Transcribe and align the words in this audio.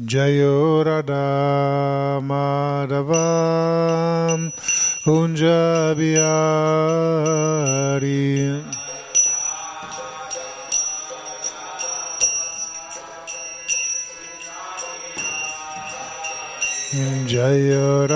Jayo 0.00 0.82
Radha 0.82 2.20
Madhava 2.24 3.20
Kunja 5.04 5.94
Bihari 5.94 6.40
Jayo 17.28 18.06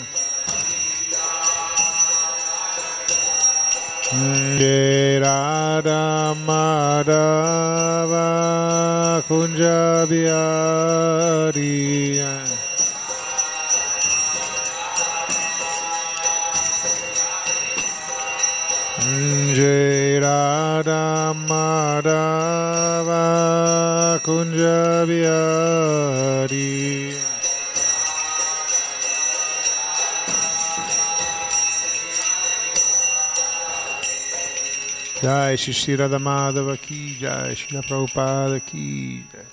Radha 5.19 6.35
Madhava 6.45 8.27
Kunja 9.27 10.05
Bihari 10.09 11.71
Jai 19.55 20.19
Radha 20.21 21.33
Madhava 21.49 23.23
Kunja 24.21 25.05
Jai 35.21 35.55
Shri 35.55 35.95
Radha 35.95 36.17
Madhava 36.17 36.75
Ki 36.81 37.15
Jai 37.19 37.53
Shri 37.53 37.77
Prabhupada 37.77 38.59
Ki 38.65 39.23
Jai 39.31 39.45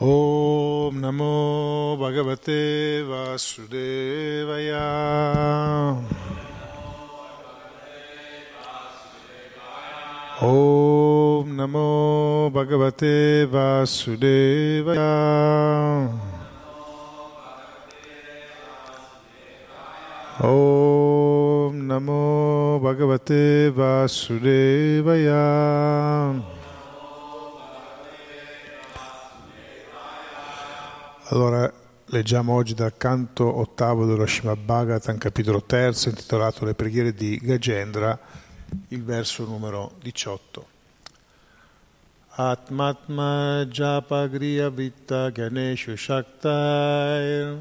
Om 0.00 1.00
Namo 1.00 1.96
Bhagavate 2.48 3.04
Vasudevaya. 3.04 4.88
Om 10.40 11.46
Namo 11.56 12.50
Bhagavate 12.50 13.46
Vasudevaya. 13.46 15.12
Om 20.40 21.74
Namo 21.86 22.80
Bhagavate 22.80 23.70
Vasudevaya 23.76 25.47
leggiamo 32.18 32.52
oggi 32.52 32.74
dal 32.74 32.96
canto 32.96 33.60
ottavo 33.60 34.04
dello 34.04 34.26
Srimad 34.26 34.58
Bhagavatam, 34.58 35.18
capitolo 35.18 35.62
terzo, 35.62 36.08
intitolato 36.08 36.64
Le 36.64 36.74
preghiere 36.74 37.14
di 37.14 37.38
Gagendra, 37.40 38.18
il 38.88 39.04
verso 39.04 39.44
numero 39.44 39.92
18. 40.02 40.66
Atmatma 42.30 43.64
japa 43.68 44.26
griya 44.26 44.68
vitta 44.68 45.30
ganeshu 45.30 45.94
shaktai 45.96 47.56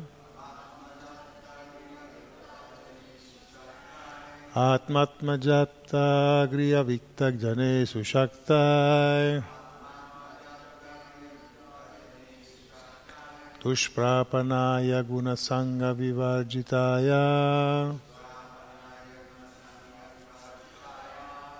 Atmatmajapta 4.54 6.48
Griya 6.50 6.82
Viktak 6.82 7.36
Jane 7.36 7.86
Sushaktai 7.86 9.57
Tushprapanaya 13.68 15.04
Gunasanga 15.04 15.92
Vivarjitaya 15.92 17.20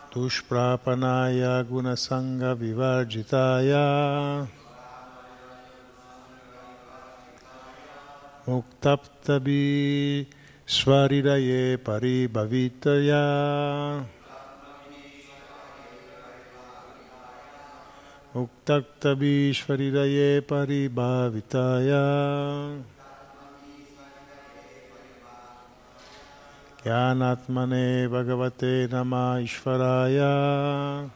Tushprapanaya 0.08 1.68
Gunasanga 1.68 2.56
Vivarjitaya 2.56 4.48
Muktaptabi 8.48 10.24
Svariraye 18.38 19.50
Paribhavitaya 19.50 19.50
Muktaptabi 19.50 19.50
Svariraye 19.50 20.42
Paribhavitaya 20.46 22.04
Jnanatmane 26.86 28.08
Bhagavate 28.08 28.90
Nama 28.92 29.42
Ishvaraya 29.42 31.10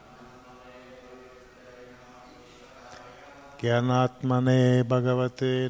Jnanatmane 3.62 4.84
Bhagavate 4.84 5.70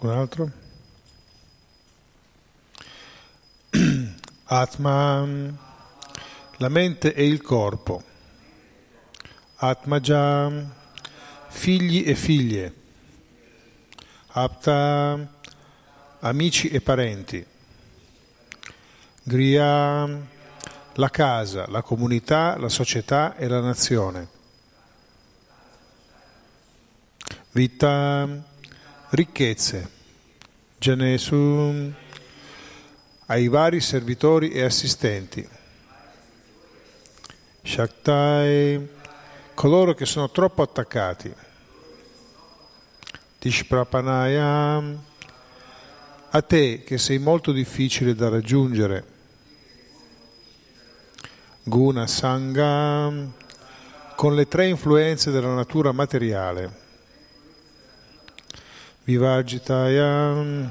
Qualcun 0.00 0.18
altro? 0.18 0.50
Atma, 4.44 5.28
la 6.56 6.68
mente 6.70 7.12
e 7.12 7.26
il 7.26 7.42
corpo. 7.42 8.02
Atmaja, 9.56 10.50
figli 11.48 12.04
e 12.06 12.14
figlie. 12.14 12.74
Apta, 14.28 15.18
amici 16.20 16.68
e 16.70 16.80
parenti. 16.80 17.46
Griya, 19.22 20.08
la 20.94 21.10
casa, 21.10 21.68
la 21.68 21.82
comunità, 21.82 22.56
la 22.56 22.70
società 22.70 23.36
e 23.36 23.46
la 23.48 23.60
nazione. 23.60 24.28
Vita, 27.50 28.48
ricchezze. 29.10 29.98
Janesu, 30.78 31.92
ai 33.26 33.48
vari 33.48 33.80
servitori 33.80 34.50
e 34.50 34.62
assistenti. 34.62 35.46
Shaktai, 37.62 38.88
coloro 39.54 39.94
che 39.94 40.06
sono 40.06 40.30
troppo 40.30 40.62
attaccati. 40.62 41.32
Tishprapanaya, 43.38 44.82
a 46.30 46.42
te 46.42 46.82
che 46.84 46.98
sei 46.98 47.18
molto 47.18 47.52
difficile 47.52 48.14
da 48.14 48.28
raggiungere. 48.28 49.04
Guna 51.62 52.06
Sangha, 52.06 53.12
con 54.16 54.34
le 54.34 54.48
tre 54.48 54.68
influenze 54.68 55.30
della 55.30 55.54
natura 55.54 55.92
materiale. 55.92 56.79
Vivagitaya, 59.10 60.70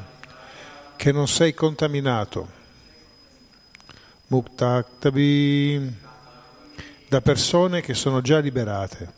che 0.96 1.12
non 1.12 1.28
sei 1.28 1.54
contaminato. 1.54 2.50
Muktaktabi, 4.28 5.94
da 7.10 7.20
persone 7.20 7.82
che 7.82 7.94
sono 7.94 8.22
già 8.22 8.40
liberate. 8.40 9.12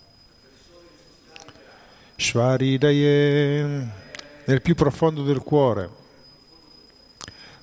Shvaridaye, 2.15 3.89
nel 4.45 4.61
più 4.63 4.73
profondo 4.73 5.21
del 5.21 5.43
cuore. 5.43 5.87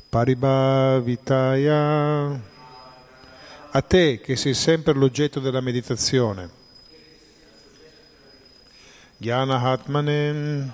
Paribhavitaya, 0.09 2.41
a 3.71 3.83
te 3.83 4.21
che 4.21 4.37
sei 4.37 4.55
sempre 4.55 4.93
l'oggetto 4.93 5.41
della 5.41 5.61
meditazione. 5.61 6.49
Jnana 9.17 9.61
Hatmanen, 9.61 10.73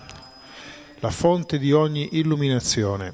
la 1.04 1.10
fonte 1.10 1.58
di 1.58 1.70
ogni 1.70 2.16
illuminazione. 2.16 3.12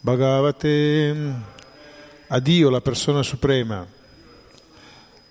Bhagavate, 0.00 1.34
a 2.28 2.38
Dio, 2.38 2.70
la 2.70 2.80
persona 2.80 3.22
suprema. 3.22 3.86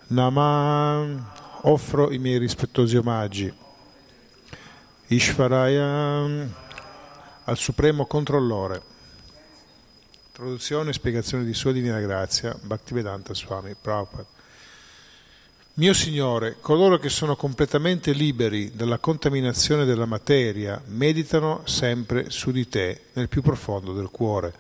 Nama, 0.06 1.32
offro 1.62 2.12
i 2.12 2.20
miei 2.20 2.38
rispettosi 2.38 2.96
omaggi. 2.96 3.52
Ishvaraya, 5.08 6.48
al 7.46 7.58
Supremo 7.58 8.06
Controllore. 8.06 8.84
Traduzione 10.32 10.92
e 10.92 10.94
spiegazione 10.94 11.44
di 11.44 11.56
Sua 11.56 11.72
Divina 11.72 12.00
Grazia, 12.00 12.56
Bhaktivedanta 12.62 13.34
Swami 13.34 13.74
Prabhupada. 13.74 14.41
Mio 15.76 15.94
Signore, 15.94 16.58
coloro 16.60 17.00
che 17.00 17.08
sono 17.08 17.38
completamente 17.38 18.12
liberi 18.12 18.76
dalla 18.76 18.98
contaminazione 18.98 19.86
della 19.86 20.06
materia 20.06 20.82
meditano 20.88 21.62
sempre 21.64 22.30
su 22.30 22.52
di 22.52 22.68
te, 22.68 23.04
nel 23.14 23.30
più 23.30 23.42
profondo 23.42 23.94
del 23.94 24.10
cuore. 24.10 24.54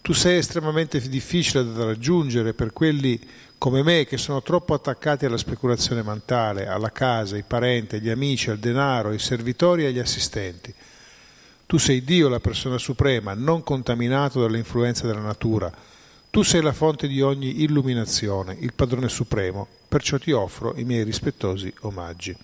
Tu 0.00 0.12
sei 0.12 0.38
estremamente 0.38 0.98
difficile 1.08 1.64
da 1.72 1.84
raggiungere 1.84 2.54
per 2.54 2.72
quelli 2.72 3.20
come 3.56 3.84
me 3.84 4.04
che 4.04 4.16
sono 4.16 4.42
troppo 4.42 4.74
attaccati 4.74 5.26
alla 5.26 5.36
speculazione 5.36 6.02
mentale, 6.02 6.66
alla 6.66 6.90
casa, 6.90 7.36
ai 7.36 7.44
parenti, 7.44 7.94
agli 7.94 8.08
amici, 8.08 8.50
al 8.50 8.58
denaro, 8.58 9.10
ai 9.10 9.20
servitori 9.20 9.84
e 9.84 9.86
agli 9.86 10.00
assistenti. 10.00 10.74
Tu 11.66 11.78
sei 11.78 12.02
Dio, 12.02 12.28
la 12.28 12.40
persona 12.40 12.78
suprema, 12.78 13.32
non 13.34 13.62
contaminato 13.62 14.40
dalle 14.40 14.58
influenze 14.58 15.06
della 15.06 15.20
natura. 15.20 15.72
Tu 16.30 16.42
sei 16.42 16.62
la 16.62 16.72
fonte 16.72 17.06
di 17.06 17.20
ogni 17.22 17.62
illuminazione, 17.62 18.56
il 18.58 18.72
padrone 18.72 19.08
supremo, 19.08 19.68
perciò 19.92 20.16
ti 20.16 20.32
offro 20.32 20.72
i 20.76 20.84
miei 20.84 21.04
rispettosi 21.04 21.70
omaggi. 21.80 22.34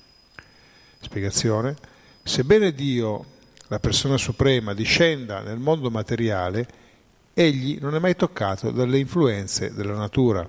Spiegazione. 1.00 1.74
Sebbene 2.22 2.74
Dio, 2.74 3.24
la 3.68 3.78
persona 3.78 4.18
suprema, 4.18 4.74
discenda 4.74 5.40
nel 5.40 5.56
mondo 5.56 5.88
materiale, 5.88 6.68
egli 7.32 7.78
non 7.80 7.94
è 7.94 8.00
mai 8.00 8.16
toccato 8.16 8.70
dalle 8.70 8.98
influenze 8.98 9.72
della 9.72 9.94
natura, 9.94 10.46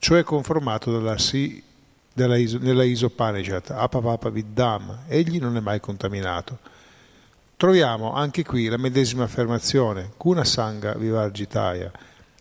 cioè 0.00 0.24
conformato 0.24 0.90
dalla, 0.90 1.16
si, 1.16 1.62
della, 2.12 2.34
nella 2.58 2.82
Isopanijat, 2.82 3.70
Apapapa 3.70 4.30
Viddam, 4.30 5.04
egli 5.06 5.38
non 5.38 5.56
è 5.56 5.60
mai 5.60 5.78
contaminato. 5.78 6.58
Troviamo 7.56 8.14
anche 8.14 8.42
qui 8.42 8.66
la 8.66 8.78
medesima 8.78 9.22
affermazione, 9.22 10.10
Kuna 10.16 10.42
Sangha 10.42 10.94
Vivargitaya. 10.94 11.92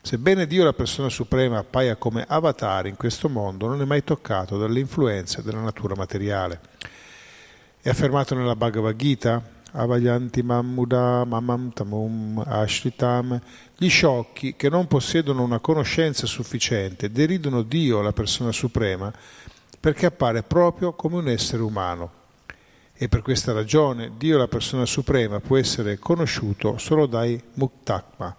Sebbene 0.09 0.47
Dio, 0.47 0.63
la 0.63 0.73
persona 0.73 1.07
suprema, 1.07 1.59
appaia 1.59 1.95
come 1.95 2.25
avatar 2.27 2.87
in 2.87 2.95
questo 2.95 3.29
mondo, 3.29 3.67
non 3.67 3.79
è 3.79 3.85
mai 3.85 4.03
toccato 4.03 4.57
dalle 4.57 4.79
influenze 4.79 5.43
della 5.43 5.61
natura 5.61 5.93
materiale. 5.95 6.61
È 7.79 7.89
affermato 7.89 8.33
nella 8.33 8.55
Bhagavad 8.55 8.95
Gita, 8.95 9.39
Avayanti 9.73 10.41
Mammuda 10.41 11.25
Mamam 11.25 11.71
Tamum 11.73 12.43
Ashritam, 12.43 13.39
gli 13.77 13.87
sciocchi 13.87 14.55
che 14.55 14.67
non 14.67 14.87
possiedono 14.87 15.43
una 15.43 15.59
conoscenza 15.59 16.25
sufficiente 16.25 17.11
deridono 17.11 17.61
Dio, 17.61 18.01
la 18.01 18.11
persona 18.11 18.51
suprema, 18.51 19.13
perché 19.79 20.07
appare 20.07 20.41
proprio 20.41 20.93
come 20.93 21.17
un 21.17 21.27
essere 21.27 21.61
umano. 21.61 22.11
E 22.95 23.07
per 23.09 23.21
questa 23.21 23.53
ragione 23.53 24.13
Dio, 24.17 24.39
la 24.39 24.47
persona 24.47 24.87
suprema, 24.87 25.39
può 25.39 25.55
essere 25.55 25.99
conosciuto 25.99 26.79
solo 26.79 27.05
dai 27.05 27.39
muktakma, 27.53 28.35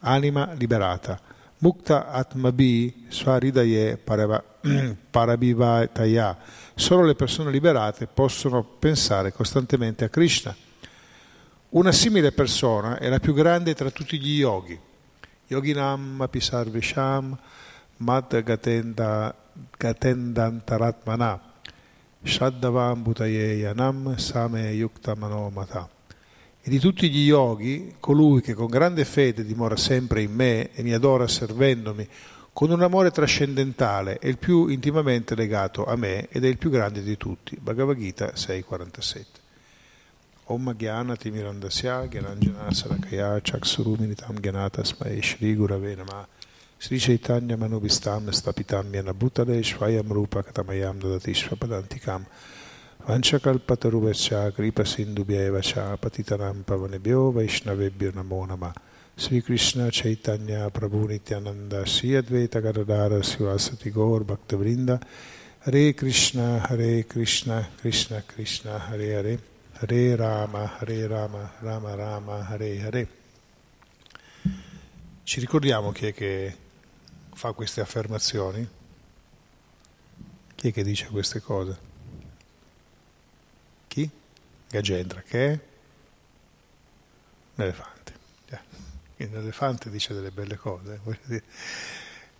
anima 0.00 0.52
liberata. 0.56 1.18
Mukta 1.60 2.08
atmabi 2.12 3.06
svaridaye 3.08 3.98
parabhivataya. 5.10 6.36
Solo 6.74 7.04
le 7.04 7.14
persone 7.14 7.50
liberate 7.50 8.06
possono 8.06 8.62
pensare 8.62 9.32
costantemente 9.32 10.04
a 10.04 10.08
Krishna. 10.08 10.54
Una 11.70 11.92
simile 11.92 12.32
persona 12.32 12.98
è 12.98 13.08
la 13.08 13.18
più 13.18 13.34
grande 13.34 13.74
tra 13.74 13.90
tutti 13.90 14.18
gli 14.18 14.38
yogi. 14.38 14.78
Yoginam 15.48 16.20
apisarvisham 16.20 17.36
mad 17.98 18.42
gatendantaratmana 19.76 21.40
Shaddavam 22.24 23.02
Bhutayeyanam 23.02 24.18
Same 24.18 24.70
Yukta 24.72 25.14
Manomata. 25.14 25.97
E 26.68 26.70
di 26.70 26.80
tutti 26.80 27.08
gli 27.08 27.24
yogi, 27.24 27.94
colui 27.98 28.42
che 28.42 28.52
con 28.52 28.66
grande 28.66 29.06
fede 29.06 29.42
dimora 29.42 29.74
sempre 29.74 30.20
in 30.20 30.34
me 30.34 30.70
e 30.74 30.82
mi 30.82 30.92
adora 30.92 31.26
servendomi 31.26 32.06
con 32.52 32.70
un 32.70 32.82
amore 32.82 33.10
trascendentale 33.10 34.18
è 34.18 34.26
il 34.26 34.36
più 34.36 34.66
intimamente 34.66 35.34
legato 35.34 35.86
a 35.86 35.96
me 35.96 36.28
ed 36.28 36.44
è 36.44 36.46
il 36.46 36.58
più 36.58 36.68
grande 36.68 37.02
di 37.02 37.16
tutti. 37.16 37.56
Bhagavad 37.58 37.96
Gita 37.96 38.32
6.47 38.34 39.24
Om 40.44 40.74
Gyana 40.76 41.16
Timirandasya 41.16 42.06
Gyananjana 42.06 42.70
Sarakaya 42.70 43.40
Chaksuruminitam 43.40 44.38
Gyanata 44.38 44.84
Smai 44.84 45.22
Shri 45.22 45.56
Gurave 45.56 45.94
Namah. 45.94 46.26
Sri 46.76 46.98
Chaitanya 46.98 47.56
Manubhistam 47.56 48.28
Stapitam 48.28 48.92
Yana 48.92 49.14
Bhutale 49.14 49.62
Shvayam 49.62 50.12
Rupa 50.12 50.42
Katamayam 50.42 51.00
Dadati 51.00 51.32
Shvapadantikam 51.32 52.26
Vanchakalpatarubhascha 53.08 54.54
Kripa 54.54 54.82
Sindhubhyeva 54.82 55.62
Cha 55.62 55.96
Patitanam 55.96 56.62
Pavanebhyo 56.62 57.32
Vaishnavebhyo 57.32 58.12
Namo 58.12 58.46
Nama 58.46 58.70
Sri 59.16 59.40
Krishna 59.40 59.88
Chaitanya 59.90 60.68
Prabhu 60.68 61.08
Nityananda 61.08 61.86
Sri 61.86 62.10
Advaita 62.10 62.60
Gadadara 62.60 63.22
Sivasati 63.22 63.90
Gaur 63.90 64.24
Bhaktavrinda 64.24 65.00
Hare 65.60 65.94
Krishna 65.94 66.58
Hare 66.68 67.06
Krishna 67.06 67.66
Krishna 67.80 68.22
Krishna 68.26 68.78
Hare 68.78 69.14
Hare 69.14 69.38
Hare 69.80 70.14
Rama 70.14 70.72
Hare 70.78 71.06
Rama 71.06 71.52
Rama 71.60 71.94
Rama 71.94 72.46
Hare 72.46 72.82
Hare 72.82 73.08
Ci 75.22 75.40
ricordiamo 75.40 75.92
chi 75.92 76.08
è 76.08 76.12
che 76.12 76.54
fa 77.32 77.52
queste 77.52 77.80
affermazioni? 77.80 78.68
Chi 80.54 80.68
è 80.68 80.72
che 80.74 80.84
dice 80.84 81.06
queste 81.06 81.40
cose? 81.40 81.87
Gagendra, 84.68 85.22
che 85.22 85.52
è? 85.52 85.60
Un 87.54 87.64
elefante. 87.64 87.96
Un 89.16 89.34
elefante 89.34 89.90
dice 89.90 90.14
delle 90.14 90.30
belle 90.30 90.56
cose. 90.56 91.00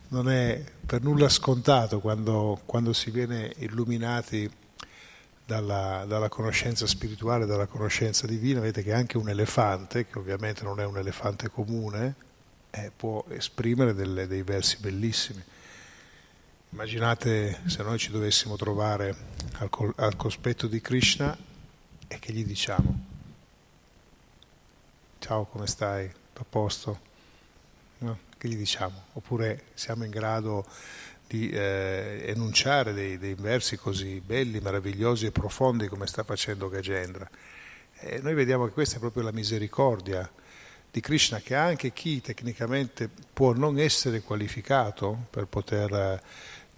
Non 0.08 0.30
è 0.30 0.62
per 0.86 1.02
nulla 1.02 1.28
scontato 1.28 2.00
quando, 2.00 2.60
quando 2.64 2.92
si 2.92 3.10
viene 3.10 3.52
illuminati 3.58 4.50
dalla, 5.44 6.04
dalla, 6.06 6.28
conoscenza 6.28 6.86
spirituale, 6.86 7.46
dalla 7.46 7.66
conoscenza 7.66 8.26
divina, 8.26 8.60
vedete 8.60 8.82
che 8.82 8.92
anche 8.92 9.16
un 9.18 9.28
elefante, 9.28 10.06
che 10.06 10.18
ovviamente 10.18 10.62
non 10.62 10.80
è 10.80 10.84
un 10.84 10.98
elefante 10.98 11.50
comune, 11.50 12.14
eh, 12.70 12.92
può 12.94 13.24
esprimere 13.30 13.94
delle, 13.94 14.26
dei 14.26 14.42
versi 14.42 14.76
bellissimi. 14.78 15.42
Immaginate 16.70 17.62
se 17.66 17.82
noi 17.82 17.98
ci 17.98 18.10
dovessimo 18.10 18.56
trovare 18.56 19.16
al, 19.54 19.70
al 19.96 20.16
cospetto 20.16 20.66
di 20.66 20.80
Krishna 20.80 21.36
e 22.08 22.18
che 22.18 22.32
gli 22.32 22.44
diciamo, 22.44 23.04
ciao 25.18 25.44
come 25.44 25.66
stai, 25.66 26.10
a 26.40 26.44
posto? 26.48 27.00
No? 27.98 28.18
Che 28.36 28.48
gli 28.48 28.56
diciamo? 28.56 29.04
Oppure 29.12 29.64
siamo 29.74 30.04
in 30.04 30.10
grado 30.10 30.64
di 31.26 31.50
eh, 31.50 32.24
enunciare 32.26 32.94
dei, 32.94 33.18
dei, 33.18 33.34
versi 33.34 33.76
così 33.76 34.20
belli, 34.24 34.60
meravigliosi 34.60 35.26
e 35.26 35.30
profondi 35.30 35.88
come 35.88 36.06
sta 36.06 36.24
facendo 36.24 36.70
Gagendra. 36.70 37.28
E 38.00 38.20
noi 38.20 38.34
vediamo 38.34 38.64
che 38.64 38.72
questa 38.72 38.96
è 38.96 39.00
proprio 39.00 39.24
la 39.24 39.32
misericordia 39.32 40.28
di 40.90 41.00
Krishna 41.00 41.38
che 41.40 41.54
anche 41.54 41.92
chi 41.92 42.22
tecnicamente 42.22 43.10
può 43.32 43.52
non 43.52 43.78
essere 43.78 44.22
qualificato 44.22 45.26
per 45.28 45.46
poter 45.46 46.22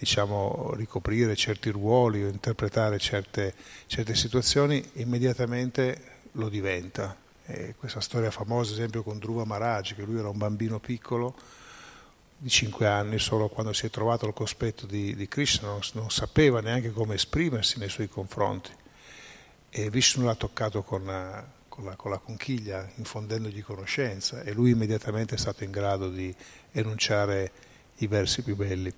diciamo, 0.00 0.72
ricoprire 0.76 1.36
certi 1.36 1.68
ruoli 1.68 2.24
o 2.24 2.28
interpretare 2.28 2.98
certe, 2.98 3.54
certe 3.86 4.14
situazioni, 4.14 4.82
immediatamente 4.94 6.20
lo 6.32 6.48
diventa. 6.48 7.14
E 7.44 7.74
questa 7.76 8.00
storia 8.00 8.30
famosa, 8.30 8.72
ad 8.72 8.78
esempio, 8.78 9.02
con 9.02 9.18
Dhruva 9.18 9.44
Maharaj, 9.44 9.94
che 9.94 10.02
lui 10.02 10.18
era 10.18 10.30
un 10.30 10.38
bambino 10.38 10.80
piccolo 10.80 11.34
di 12.38 12.48
5 12.48 12.86
anni, 12.86 13.18
solo 13.18 13.48
quando 13.50 13.74
si 13.74 13.84
è 13.84 13.90
trovato 13.90 14.24
al 14.24 14.32
cospetto 14.32 14.86
di, 14.86 15.14
di 15.14 15.28
Krishna 15.28 15.68
non, 15.68 15.80
non 15.92 16.10
sapeva 16.10 16.62
neanche 16.62 16.90
come 16.92 17.16
esprimersi 17.16 17.78
nei 17.78 17.90
suoi 17.90 18.08
confronti. 18.08 18.70
E 19.68 19.90
Vishnu 19.90 20.24
l'ha 20.24 20.34
toccato 20.34 20.82
con 20.82 21.04
con 21.68 21.84
la, 21.84 21.94
con 21.94 22.10
la 22.10 22.18
conchiglia 22.18 22.90
infondendogli 22.96 23.62
conoscenza 23.62 24.42
e 24.42 24.52
lui 24.52 24.70
immediatamente 24.70 25.36
è 25.36 25.38
stato 25.38 25.62
in 25.62 25.70
grado 25.70 26.10
di 26.10 26.34
enunciare 26.72 27.52
i 27.98 28.06
versi 28.08 28.42
più 28.42 28.56
belli. 28.56 28.92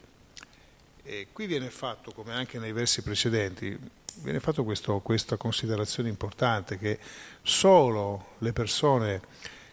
E 1.05 1.29
qui 1.33 1.47
viene 1.47 1.69
fatto, 1.69 2.13
come 2.13 2.33
anche 2.33 2.59
nei 2.59 2.73
versi 2.73 3.03
precedenti, 3.03 3.77
viene 4.19 4.39
fatto 4.39 4.63
questo, 4.63 5.01
questa 5.01 5.37
considerazione 5.37 6.09
importante 6.09 6.79
che 6.79 6.99
solo 7.43 8.35
le 8.39 8.53
persone 8.53 9.21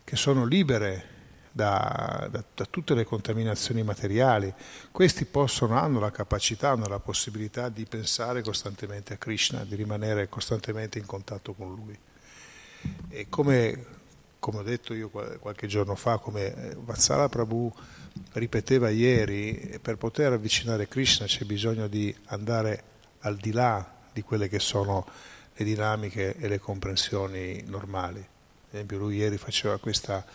che 0.03 0.15
sono 0.15 0.43
libere 0.45 1.17
da, 1.51 2.27
da, 2.31 2.43
da, 2.55 2.65
tutte 2.65 2.95
le 2.95 3.03
contaminazioni 3.03 3.83
materiali, 3.83 4.51
questi 4.91 5.25
possono, 5.25 5.77
hanno 5.77 5.99
la 5.99 6.09
capacità, 6.09 6.69
hanno 6.69 6.87
la 6.87 6.99
possibilità 6.99 7.69
di 7.69 7.85
pensare 7.85 8.41
costantemente 8.41 9.13
a 9.13 9.17
Krishna, 9.17 9.63
di 9.63 9.75
rimanere 9.75 10.29
costantemente 10.29 10.97
in 10.97 11.05
contatto 11.05 11.53
con 11.53 11.75
Lui. 11.75 11.97
E 13.09 13.27
come, 13.29 13.85
come 14.39 14.57
ho 14.59 14.63
detto 14.63 14.93
io 14.95 15.09
qualche 15.09 15.67
giorno 15.67 15.95
fa, 15.95 16.17
come 16.17 16.71
eh, 16.71 16.75
Vatsala 16.75 17.29
Prabhu 17.29 17.71
ripeteva 18.33 18.89
ieri, 18.89 19.79
per 19.81 19.97
poter 19.97 20.33
avvicinare 20.33 20.87
Krishna 20.87 21.25
c'è 21.25 21.45
bisogno 21.45 21.87
di 21.87 22.13
andare 22.25 22.83
al 23.19 23.37
di 23.37 23.51
là 23.51 23.97
di 24.11 24.21
quelle 24.21 24.47
che 24.47 24.59
sono 24.59 25.05
le 25.55 25.65
dinamiche 25.65 26.35
e 26.37 26.47
le 26.47 26.59
comprensioni 26.59 27.63
normali. 27.65 28.19
Ad 28.19 28.73
esempio 28.75 28.97
lui 28.97 29.17
ieri 29.17 29.37
faceva 29.37 29.77
questa 29.77 30.25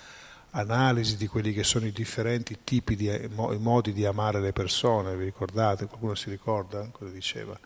analisi 0.50 1.16
di 1.16 1.26
quelli 1.26 1.52
che 1.52 1.64
sono 1.64 1.86
i 1.86 1.92
differenti 1.92 2.58
tipi 2.62 2.94
di 2.94 3.08
i 3.08 3.28
modi 3.58 3.92
di 3.92 4.04
amare 4.04 4.40
le 4.40 4.52
persone, 4.52 5.16
vi 5.16 5.24
ricordate? 5.24 5.86
Qualcuno 5.86 6.14
si 6.14 6.30
ricorda 6.30 6.88
cosa 6.92 7.10
diceva? 7.10 7.58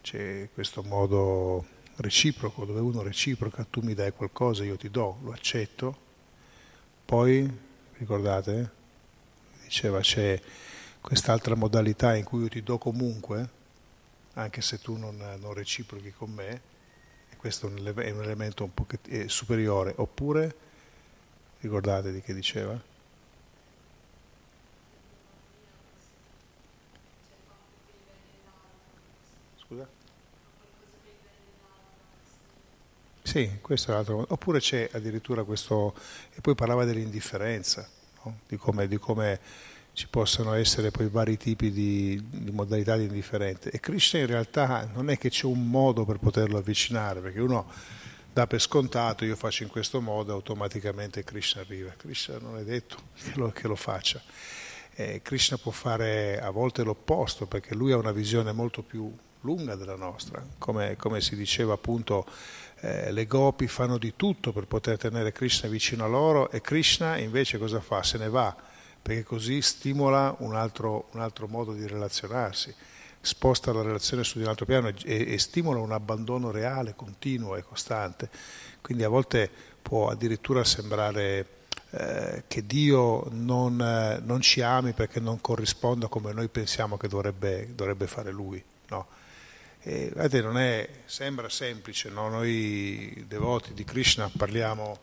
C'è 0.00 0.48
questo 0.52 0.82
modo 0.82 1.64
reciproco, 1.96 2.64
dove 2.64 2.80
uno 2.80 3.02
reciproca, 3.02 3.66
tu 3.68 3.80
mi 3.80 3.94
dai 3.94 4.12
qualcosa, 4.12 4.64
io 4.64 4.76
ti 4.76 4.90
do, 4.90 5.18
lo 5.22 5.32
accetto. 5.32 6.06
Poi, 7.04 7.50
ricordate? 7.98 8.77
Diceva 9.68 10.00
c'è 10.00 10.40
quest'altra 10.98 11.54
modalità 11.54 12.16
in 12.16 12.24
cui 12.24 12.42
io 12.42 12.48
ti 12.48 12.62
do 12.62 12.78
comunque, 12.78 13.48
anche 14.32 14.62
se 14.62 14.80
tu 14.80 14.96
non, 14.96 15.16
non 15.38 15.52
reciprochi 15.52 16.10
con 16.10 16.30
me, 16.30 16.60
e 17.30 17.36
questo 17.36 17.66
è 17.66 17.70
un 18.10 18.22
elemento 18.22 18.64
un 18.64 18.72
po' 18.72 18.86
superiore. 19.26 19.92
Oppure 19.96 20.66
Ricordate 21.60 22.12
di 22.12 22.20
che 22.20 22.32
diceva? 22.34 22.80
Scusa? 29.56 29.88
Sì, 33.22 33.58
questo 33.60 33.90
è 33.90 33.94
l'altro. 33.94 34.24
Oppure 34.28 34.60
c'è 34.60 34.88
addirittura 34.92 35.42
questo, 35.42 35.96
e 36.32 36.40
poi 36.40 36.54
parlava 36.54 36.84
dell'indifferenza, 36.84 37.88
di, 38.46 38.56
come, 38.56 38.88
di, 38.88 38.98
come, 38.98 39.40
ci 39.98 40.06
possano 40.08 40.52
essere 40.52 40.92
poi 40.92 41.08
vari 41.08 41.36
tipi 41.36 41.72
di, 41.72 42.22
di 42.30 42.52
modalità 42.52 42.96
di 42.96 43.04
indifferenza. 43.04 43.68
E 43.68 43.80
Krishna 43.80 44.20
in 44.20 44.26
realtà 44.26 44.88
non 44.94 45.10
è 45.10 45.18
che 45.18 45.28
c'è 45.28 45.46
un 45.46 45.68
modo 45.68 46.04
per 46.04 46.18
poterlo 46.18 46.58
avvicinare, 46.58 47.20
perché 47.20 47.40
uno 47.40 47.66
dà 48.32 48.46
per 48.46 48.60
scontato, 48.60 49.24
io 49.24 49.34
faccio 49.34 49.64
in 49.64 49.68
questo 49.68 50.00
modo, 50.00 50.32
automaticamente 50.32 51.24
Krishna 51.24 51.62
arriva. 51.62 51.90
Krishna 51.96 52.38
non 52.38 52.56
è 52.58 52.62
detto 52.62 52.96
che 53.14 53.32
lo, 53.34 53.50
che 53.50 53.66
lo 53.66 53.74
faccia. 53.74 54.22
Eh, 54.94 55.20
Krishna 55.20 55.56
può 55.58 55.72
fare 55.72 56.40
a 56.40 56.50
volte 56.50 56.84
l'opposto, 56.84 57.46
perché 57.46 57.74
lui 57.74 57.90
ha 57.90 57.96
una 57.96 58.12
visione 58.12 58.52
molto 58.52 58.82
più 58.82 59.12
lunga 59.40 59.74
della 59.74 59.96
nostra. 59.96 60.44
Come, 60.58 60.96
come 60.96 61.20
si 61.20 61.36
diceva 61.36 61.74
appunto, 61.74 62.26
eh, 62.80 63.10
le 63.12 63.26
gopi 63.26 63.66
fanno 63.68 63.98
di 63.98 64.14
tutto 64.16 64.52
per 64.52 64.66
poter 64.66 64.98
tenere 64.98 65.32
Krishna 65.32 65.68
vicino 65.68 66.04
a 66.04 66.08
loro 66.08 66.50
e 66.50 66.60
Krishna 66.60 67.16
invece 67.18 67.58
cosa 67.58 67.80
fa? 67.80 68.02
Se 68.02 68.18
ne 68.18 68.28
va, 68.28 68.54
perché 69.00 69.22
così 69.22 69.62
stimola 69.62 70.34
un 70.38 70.54
altro, 70.54 71.08
un 71.12 71.20
altro 71.20 71.46
modo 71.46 71.72
di 71.72 71.86
relazionarsi 71.86 72.74
sposta 73.20 73.72
la 73.72 73.82
relazione 73.82 74.24
su 74.24 74.38
di 74.38 74.44
un 74.44 74.50
altro 74.50 74.64
piano 74.64 74.88
e, 74.88 74.94
e, 75.04 75.38
stimola 75.38 75.80
un 75.80 75.92
abbandono 75.92 76.50
reale, 76.50 76.94
continuo 76.94 77.56
e 77.56 77.62
costante. 77.62 78.30
Quindi 78.80 79.04
a 79.04 79.08
volte 79.08 79.50
può 79.82 80.08
addirittura 80.08 80.64
sembrare 80.64 81.46
eh, 81.90 82.44
che 82.46 82.66
Dio 82.66 83.26
non, 83.30 83.80
eh, 83.80 84.20
non, 84.22 84.40
ci 84.40 84.60
ami 84.62 84.92
perché 84.92 85.20
non 85.20 85.40
corrisponda 85.40 86.06
come 86.08 86.32
noi 86.32 86.48
pensiamo 86.48 86.96
che 86.96 87.08
dovrebbe, 87.08 87.74
dovrebbe 87.74 88.06
fare 88.06 88.30
Lui. 88.30 88.62
No? 88.88 89.06
E, 89.80 90.10
vedete, 90.14 90.42
non 90.42 90.58
è, 90.58 90.88
sembra 91.04 91.48
semplice, 91.48 92.10
no? 92.10 92.28
noi 92.28 93.24
devoti 93.28 93.74
di 93.74 93.84
Krishna 93.84 94.30
parliamo 94.34 94.98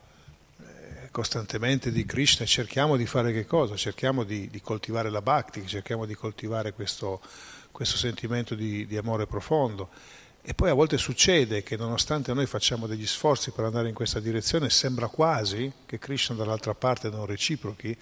eh, 0.60 1.10
costantemente 1.12 1.92
di 1.92 2.06
Krishna 2.06 2.44
e 2.44 2.48
cerchiamo 2.48 2.98
di 2.98 3.06
fare 3.06 3.32
che 3.32 3.46
cosa? 3.46 3.76
Cerchiamo 3.76 4.24
di, 4.24 4.50
di 4.50 4.62
coltivare 4.62 5.10
la 5.10 5.22
bhakti, 5.22 5.66
cerchiamo 5.66 6.06
di 6.06 6.14
coltivare 6.14 6.74
questo, 6.74 7.22
questo 7.72 7.96
sentimento 7.96 8.54
di, 8.54 8.86
di 8.86 8.98
amore 8.98 9.28
profondo. 9.28 9.90
E 10.42 10.54
poi 10.54 10.70
a 10.70 10.74
volte 10.74 10.98
succede 10.98 11.64
che 11.64 11.78
nonostante 11.78 12.34
noi 12.34 12.46
facciamo 12.46 12.86
degli 12.86 13.08
sforzi 13.08 13.52
per 13.52 13.66
andare 13.66 13.88
in 13.88 13.96
questa 13.96 14.20
direzione, 14.20 14.70
sembra 14.70 15.08
quasi 15.08 15.72
che 15.86 15.98
Krishna 15.98 16.36
dall'altra 16.36 16.76
parte 16.76 17.10
non 17.10 17.26
reciprochi, 17.26 17.98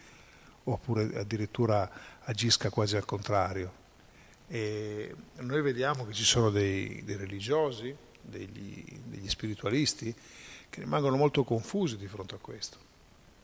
oppure 0.66 1.20
addirittura 1.20 1.90
agisca 2.24 2.70
quasi 2.70 2.98
al 2.98 3.06
contrario. 3.06 3.83
E 4.54 5.16
noi 5.38 5.64
vediamo 5.64 6.06
che 6.06 6.14
ci 6.14 6.24
sono 6.24 6.52
dei, 6.52 7.04
dei 7.04 7.16
religiosi, 7.16 7.96
degli, 8.22 8.86
degli, 9.04 9.28
spiritualisti, 9.28 10.14
che 10.70 10.80
rimangono 10.80 11.18
molto 11.18 11.44
confusi 11.44 11.98
di 11.98 12.06
fronte 12.06 12.36
a 12.36 12.38
questo. 12.38 12.78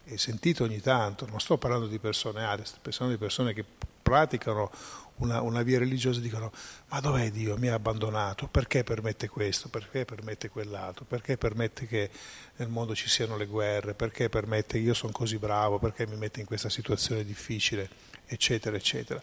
E 0.04 0.20
sentito 0.20 0.66
ogni 0.66 0.82
tanto, 0.82 1.26
non 1.26 1.40
sto 1.40 1.58
parlando 1.58 1.88
di 1.88 1.98
persone 1.98 2.44
alte, 2.44 2.66
sto 2.66 2.78
parlando 2.84 3.16
di 3.16 3.18
persone 3.18 3.54
che 3.54 3.66
praticano 4.04 4.70
una, 5.16 5.42
una 5.42 5.64
via 5.64 5.80
religiosa 5.80 6.20
dicono 6.20 6.52
ma 6.90 7.00
dov'è 7.00 7.32
Dio? 7.32 7.58
Mi 7.58 7.70
ha 7.70 7.74
abbandonato, 7.74 8.46
perché 8.46 8.84
permette 8.84 9.28
questo? 9.30 9.68
Perché 9.68 10.06
permette 10.06 10.50
quell'altro? 10.50 11.06
Perché 11.06 11.38
permette 11.38 11.88
che 11.88 12.12
nel 12.58 12.68
mondo 12.68 12.94
ci 12.94 13.10
siano 13.10 13.36
le 13.36 13.48
guerre? 13.48 13.96
Perché 13.96 14.30
permette 14.30 14.78
che 14.78 14.86
io 14.86 14.94
sono 14.94 15.12
così 15.12 15.40
bravo? 15.40 15.80
Perché 15.80 16.06
mi 16.06 16.18
mette 16.18 16.40
in 16.40 16.46
questa 16.46 16.70
situazione 16.70 17.26
difficile? 17.26 17.90
Eccetera, 18.28 18.76
eccetera. 18.78 19.20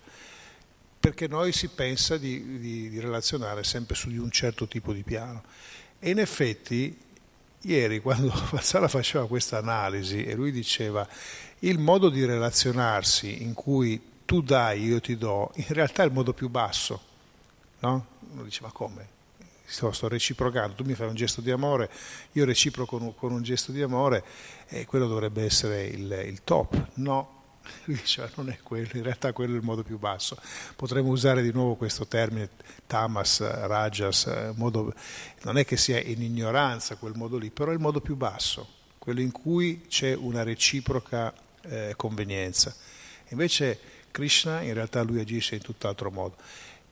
Perché 0.98 1.28
noi 1.28 1.52
si 1.52 1.68
pensa 1.68 2.16
di, 2.16 2.58
di, 2.58 2.90
di 2.90 3.00
relazionare 3.00 3.64
sempre 3.64 3.94
su 3.94 4.08
di 4.08 4.18
un 4.18 4.30
certo 4.30 4.66
tipo 4.66 4.92
di 4.92 5.02
piano. 5.02 5.42
E 5.98 6.10
in 6.10 6.18
effetti 6.18 7.04
ieri 7.66 8.00
quando 8.00 8.30
Fazzala 8.30 8.88
faceva 8.88 9.26
questa 9.26 9.58
analisi 9.58 10.24
e 10.24 10.34
lui 10.34 10.52
diceva 10.52 11.06
il 11.60 11.78
modo 11.78 12.08
di 12.08 12.24
relazionarsi 12.24 13.42
in 13.42 13.54
cui 13.54 14.14
tu 14.24 14.42
dai, 14.42 14.84
io 14.84 15.00
ti 15.00 15.16
do, 15.16 15.52
in 15.54 15.66
realtà 15.68 16.02
è 16.02 16.06
il 16.06 16.12
modo 16.12 16.32
più 16.32 16.48
basso, 16.48 17.00
no? 17.80 18.06
Uno 18.32 18.42
dice, 18.42 18.60
ma 18.62 18.72
come? 18.72 19.14
Sto, 19.64 19.92
sto, 19.92 20.08
reciprocando, 20.08 20.74
tu 20.74 20.84
mi 20.84 20.94
fai 20.94 21.08
un 21.08 21.14
gesto 21.14 21.40
di 21.40 21.50
amore, 21.50 21.90
io 22.32 22.44
reciproco 22.44 22.98
con, 22.98 23.14
con 23.14 23.32
un 23.32 23.42
gesto 23.42 23.72
di 23.72 23.82
amore 23.82 24.24
e 24.68 24.84
quello 24.84 25.06
dovrebbe 25.06 25.44
essere 25.44 25.84
il, 25.86 26.24
il 26.26 26.42
top. 26.44 26.88
No, 26.94 27.35
lui 27.84 27.96
dice, 28.00 28.30
non 28.36 28.48
è 28.48 28.58
quello, 28.62 28.88
in 28.92 29.02
realtà 29.02 29.32
quello 29.32 29.54
è 29.54 29.56
il 29.56 29.64
modo 29.64 29.82
più 29.82 29.98
basso. 29.98 30.36
Potremmo 30.74 31.10
usare 31.10 31.42
di 31.42 31.52
nuovo 31.52 31.74
questo 31.74 32.06
termine 32.06 32.50
tamas, 32.86 33.40
rajas, 33.40 34.52
modo, 34.54 34.92
non 35.42 35.58
è 35.58 35.64
che 35.64 35.76
sia 35.76 36.00
in 36.00 36.22
ignoranza 36.22 36.96
quel 36.96 37.14
modo 37.14 37.38
lì, 37.38 37.50
però 37.50 37.70
è 37.70 37.74
il 37.74 37.80
modo 37.80 38.00
più 38.00 38.16
basso, 38.16 38.66
quello 38.98 39.20
in 39.20 39.32
cui 39.32 39.86
c'è 39.88 40.14
una 40.14 40.42
reciproca 40.42 41.32
eh, 41.62 41.94
convenienza. 41.96 42.74
Invece 43.28 43.78
Krishna 44.10 44.62
in 44.62 44.74
realtà 44.74 45.02
lui 45.02 45.20
agisce 45.20 45.56
in 45.56 45.62
tutt'altro 45.62 46.10
modo. 46.10 46.36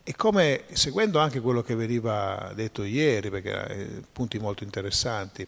E 0.07 0.15
come, 0.17 0.65
seguendo 0.73 1.19
anche 1.19 1.41
quello 1.41 1.63
che 1.63 1.75
veniva 1.75 2.53
detto 2.55 2.83
ieri, 2.83 3.31
perché 3.31 3.67
eh, 3.69 4.03
punti 4.13 4.39
molto 4.39 4.63
interessanti, 4.63 5.47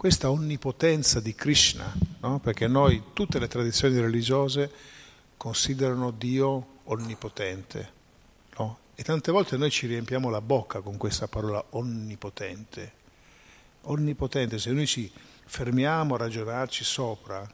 questa 0.00 0.30
onnipotenza 0.30 1.20
di 1.20 1.34
Krishna, 1.34 1.94
no? 2.20 2.38
perché 2.38 2.66
noi, 2.66 3.02
tutte 3.12 3.38
le 3.38 3.48
tradizioni 3.48 4.00
religiose 4.00 4.72
considerano 5.36 6.10
Dio 6.10 6.78
onnipotente, 6.84 7.92
no? 8.56 8.78
e 8.94 9.02
tante 9.02 9.30
volte 9.30 9.58
noi 9.58 9.68
ci 9.68 9.86
riempiamo 9.86 10.30
la 10.30 10.40
bocca 10.40 10.80
con 10.80 10.96
questa 10.96 11.28
parola 11.28 11.62
onnipotente. 11.68 12.92
Onnipotente, 13.82 14.58
se 14.58 14.72
noi 14.72 14.86
ci 14.86 15.12
fermiamo 15.44 16.14
a 16.14 16.16
ragionarci 16.16 16.82
sopra, 16.82 17.46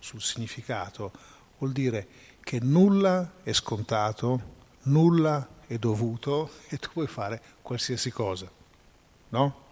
sul 0.00 0.20
significato, 0.20 1.12
vuol 1.58 1.70
dire 1.70 2.08
che 2.42 2.58
nulla 2.60 3.34
è 3.44 3.52
scontato, 3.52 4.40
nulla 4.86 5.48
è 5.68 5.78
dovuto 5.78 6.50
e 6.66 6.78
tu 6.78 6.88
puoi 6.94 7.06
fare 7.06 7.40
qualsiasi 7.62 8.10
cosa. 8.10 8.50
No? 9.28 9.62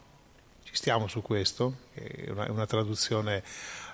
Ci 0.70 0.76
stiamo 0.76 1.09
su 1.09 1.20
questo, 1.20 1.78
è 1.92 2.30
una, 2.30 2.46
è 2.46 2.48
una 2.48 2.64
traduzione 2.64 3.42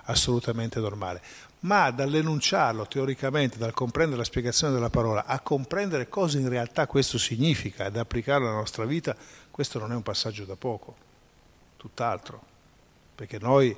assolutamente 0.03 0.79
normale. 0.79 1.23
Ma 1.61 1.89
dall'enunciarlo 1.89 2.85
teoricamente, 2.85 3.57
dal 3.57 3.73
comprendere 3.73 4.19
la 4.19 4.23
spiegazione 4.23 4.73
della 4.73 4.91
parola, 4.91 5.25
a 5.25 5.39
comprendere 5.39 6.07
cosa 6.07 6.37
in 6.37 6.47
realtà 6.49 6.85
questo 6.85 7.17
significa 7.17 7.87
ed 7.87 7.97
applicarlo 7.97 8.47
alla 8.47 8.57
nostra 8.57 8.85
vita, 8.85 9.15
questo 9.49 9.79
non 9.79 9.91
è 9.91 9.95
un 9.95 10.03
passaggio 10.03 10.45
da 10.45 10.55
poco, 10.55 10.95
tutt'altro. 11.77 12.41
Perché 13.15 13.39
noi, 13.39 13.75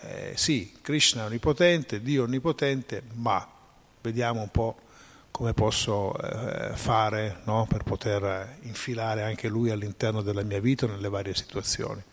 eh, 0.00 0.34
sì, 0.36 0.76
Krishna 0.82 1.22
è 1.22 1.26
onnipotente, 1.26 2.02
Dio 2.02 2.20
è 2.20 2.26
onnipotente, 2.26 3.02
ma 3.14 3.48
vediamo 4.02 4.42
un 4.42 4.50
po' 4.50 4.76
come 5.30 5.54
posso 5.54 6.14
eh, 6.18 6.76
fare 6.76 7.40
no? 7.44 7.66
per 7.66 7.82
poter 7.82 8.58
infilare 8.64 9.22
anche 9.22 9.48
lui 9.48 9.70
all'interno 9.70 10.20
della 10.20 10.42
mia 10.42 10.60
vita 10.60 10.86
nelle 10.86 11.08
varie 11.08 11.34
situazioni. 11.34 12.10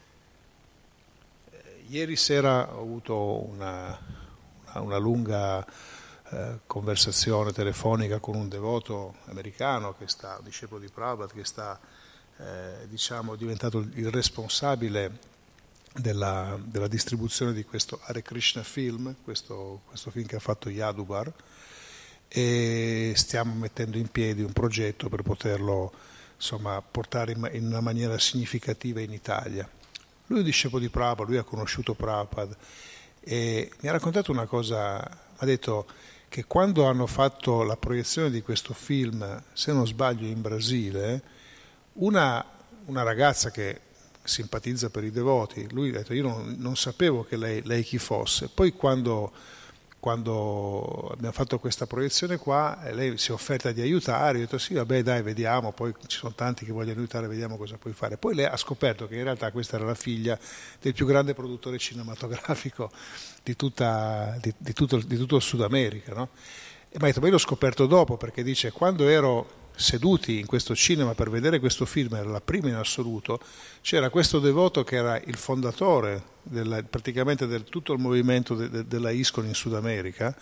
Ieri 1.90 2.16
sera 2.18 2.76
ho 2.76 2.82
avuto 2.82 3.50
una, 3.50 3.98
una, 4.68 4.80
una 4.80 4.98
lunga 4.98 5.66
eh, 6.30 6.60
conversazione 6.68 7.52
telefonica 7.52 8.20
con 8.20 8.36
un 8.36 8.48
devoto 8.48 9.16
americano 9.26 9.96
che 9.98 10.08
sta, 10.08 10.36
un 10.38 10.44
discepolo 10.44 10.80
di 10.80 10.90
Prabhupada, 10.90 11.34
che 11.34 11.44
sta 11.44 11.80
eh, 12.38 12.88
diciamo, 12.88 13.36
diventato 13.36 13.80
il 13.80 14.12
responsabile 14.12 15.18
della, 15.96 16.60
della, 16.64 16.88
distribuzione 16.88 17.54
di 17.54 17.66
questo 17.66 18.00
Hare 18.04 18.22
Krishna 18.22 18.62
film, 18.62 19.16
questo, 19.24 19.82
questo 19.88 20.12
film 20.12 20.28
che 20.28 20.36
ha 20.36 20.40
fatto 20.40 20.70
Yadubar, 20.70 21.34
e 22.28 23.14
stiamo 23.16 23.56
mettendo 23.56 23.98
in 23.98 24.10
piedi 24.10 24.44
un 24.44 24.54
progetto 24.54 25.10
per 25.10 25.24
poterlo 25.24 25.92
insomma, 26.36 26.84
portare 26.84 27.32
in 27.32 27.66
una 27.66 27.82
maniera 27.82 28.20
significativa 28.20 29.02
in 29.02 29.12
Italia. 29.12 29.68
Lui 30.30 30.38
è 30.38 30.42
un 30.42 30.48
discepolo 30.48 30.80
di 30.80 30.90
Prabhupada, 30.90 31.30
lui 31.30 31.40
ha 31.40 31.44
conosciuto 31.44 31.96
Prabhupada. 31.96 32.56
E 33.20 33.72
mi 33.80 33.90
ha 33.90 33.92
raccontato 33.92 34.32
una 34.32 34.46
cosa, 34.46 35.00
ha 35.00 35.46
detto 35.46 35.88
che 36.30 36.46
quando 36.46 36.86
hanno 36.86 37.08
fatto 37.08 37.64
la 37.64 37.76
proiezione 37.76 38.30
di 38.30 38.44
questo 38.44 38.76
film, 38.76 39.44
se 39.54 39.74
non 39.74 39.88
sbaglio 39.88 40.28
in 40.28 40.40
Brasile, 40.40 41.24
una, 41.94 42.46
una 42.86 43.02
ragazza 43.02 43.50
che 43.50 43.82
simpatizza 44.22 44.92
per 44.92 45.04
i 45.04 45.10
devoti, 45.10 45.68
lui 45.72 45.90
ha 45.90 45.94
detto 45.94 46.14
io 46.14 46.28
non, 46.28 46.58
non 46.60 46.76
sapevo 46.76 47.24
che 47.24 47.36
lei, 47.36 47.64
lei, 47.64 47.82
chi 47.82 47.98
fosse, 47.98 48.50
poi 48.50 48.74
quando, 48.74 49.32
quando, 50.00 51.10
abbiamo 51.12 51.34
fatto 51.34 51.60
questa 51.60 51.86
proiezione 51.86 52.38
qua 52.38 52.80
lei 52.92 53.18
si 53.18 53.32
è 53.32 53.34
offerta 53.34 53.72
di 53.72 53.82
aiutare, 53.82 54.38
io 54.38 54.44
ho 54.44 54.46
detto 54.46 54.58
sì 54.58 54.74
vabbè 54.74 55.04
dai 55.04 55.22
vediamo, 55.22 55.74
poi 55.74 55.94
ci 56.08 56.18
sono 56.18 56.34
tanti 56.34 56.66
che 56.66 56.72
vogliono 56.72 57.00
aiutare, 57.00 57.28
vediamo 57.28 57.58
cosa 57.58 57.78
puoi 57.78 57.94
fare. 57.94 58.18
Poi 58.18 58.36
lei 58.36 58.46
ha 58.46 58.58
scoperto 58.58 59.08
che 59.08 59.16
in 59.16 59.24
realtà 59.24 59.52
questa 59.52 59.76
era 59.76 59.86
la 59.86 59.96
figlia 59.96 60.40
del 60.80 60.94
più 60.94 61.06
grande 61.06 61.34
produttore 61.34 61.78
cinematografico 61.78 62.92
di, 63.44 63.56
tutta, 63.56 64.38
di, 64.42 64.54
di, 64.58 64.74
tutto, 64.74 64.98
di 64.98 65.18
tutto, 65.18 65.36
il 65.36 65.42
Sud 65.42 65.62
America. 65.62 66.14
No? 66.14 66.30
E 66.90 66.98
mi 66.98 67.04
ha 67.04 67.08
detto, 67.08 67.20
ma 67.20 67.28
io 67.28 67.34
l'ho 67.34 67.38
scoperto 67.38 67.86
dopo 67.86 68.18
perché 68.18 68.42
dice, 68.42 68.72
quando 68.72 69.08
ero 69.08 69.58
seduti 69.80 70.40
in 70.40 70.46
questo 70.46 70.76
cinema 70.76 71.16
per 71.16 71.30
vedere 71.30 71.60
questo 71.60 71.86
film, 71.86 72.16
era 72.16 72.30
la 72.30 72.42
prima 72.42 72.68
in 72.68 72.76
assoluto, 72.76 73.40
c'era 73.82 74.10
questo 74.10 74.40
devoto 74.40 74.84
che 74.84 74.98
era 74.98 75.20
il 75.20 75.38
fondatore 75.38 76.22
del, 76.44 76.86
praticamente 76.90 77.48
del 77.48 77.64
tutto 77.64 77.94
il 77.94 78.00
movimento 78.00 78.56
de, 78.56 78.70
de, 78.70 78.88
della 78.88 79.12
ISCON 79.12 79.46
in 79.46 79.54
Sud 79.54 79.74
America 79.74 80.36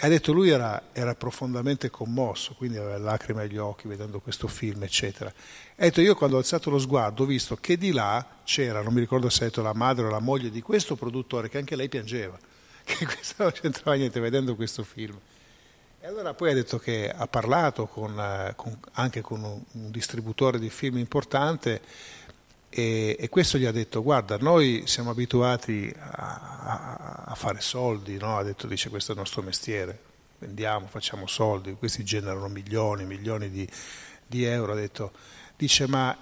ha 0.00 0.08
detto 0.08 0.32
lui 0.32 0.48
era, 0.48 0.90
era, 0.92 1.16
profondamente 1.16 1.90
commosso, 1.90 2.54
quindi 2.54 2.76
aveva 2.76 2.98
lacrime 2.98 3.42
agli 3.42 3.56
occhi 3.56 3.88
vedendo 3.88 4.20
questo 4.20 4.46
film, 4.46 4.84
eccetera. 4.84 5.28
Ha 5.28 5.82
detto 5.82 6.00
io 6.00 6.14
quando 6.14 6.36
ho 6.36 6.38
alzato 6.38 6.70
lo 6.70 6.78
sguardo 6.78 7.24
ho 7.24 7.26
visto 7.26 7.56
che 7.56 7.76
di 7.76 7.90
là 7.90 8.24
c'era, 8.44 8.80
non 8.80 8.92
mi 8.92 9.00
ricordo 9.00 9.28
se 9.28 9.42
ha 9.42 9.46
detto 9.46 9.60
la 9.60 9.72
madre 9.72 10.06
o 10.06 10.10
la 10.10 10.20
moglie 10.20 10.50
di 10.50 10.62
questo 10.62 10.94
produttore, 10.94 11.48
che 11.48 11.58
anche 11.58 11.74
lei 11.74 11.88
piangeva, 11.88 12.38
che 12.84 13.04
questo 13.06 13.42
non 13.42 13.50
c'entrava 13.50 13.96
niente 13.96 14.20
vedendo 14.20 14.54
questo 14.54 14.84
film. 14.84 15.18
E 16.00 16.06
allora 16.06 16.32
poi 16.32 16.52
ha 16.52 16.54
detto 16.54 16.78
che 16.78 17.10
ha 17.10 17.26
parlato 17.26 17.86
con, 17.86 18.16
eh, 18.20 18.52
con, 18.54 18.78
anche 18.92 19.20
con 19.20 19.42
un, 19.42 19.90
distributore 19.90 20.60
di 20.60 20.70
film 20.70 20.96
importante 20.96 21.80
e, 22.68 23.16
e, 23.18 23.28
questo 23.28 23.58
gli 23.58 23.64
ha 23.64 23.72
detto, 23.72 24.00
guarda, 24.00 24.36
noi 24.36 24.84
siamo 24.86 25.10
abituati 25.10 25.92
a, 25.98 26.60
a, 26.62 27.24
a 27.26 27.34
fare 27.34 27.60
soldi, 27.60 28.16
no? 28.16 28.38
ha 28.38 28.44
detto, 28.44 28.68
dice, 28.68 28.90
questo 28.90 29.10
è 29.10 29.14
il 29.14 29.20
nostro 29.20 29.42
mestiere, 29.42 29.98
vendiamo, 30.38 30.86
facciamo 30.86 31.26
soldi, 31.26 31.72
questi 31.72 32.04
generano 32.04 32.46
milioni, 32.46 33.04
milioni 33.04 33.50
di, 33.50 33.68
di 34.24 34.44
euro, 34.44 34.72
ha 34.72 34.76
detto, 34.76 35.10
dice, 35.56 35.88
ma 35.88 36.16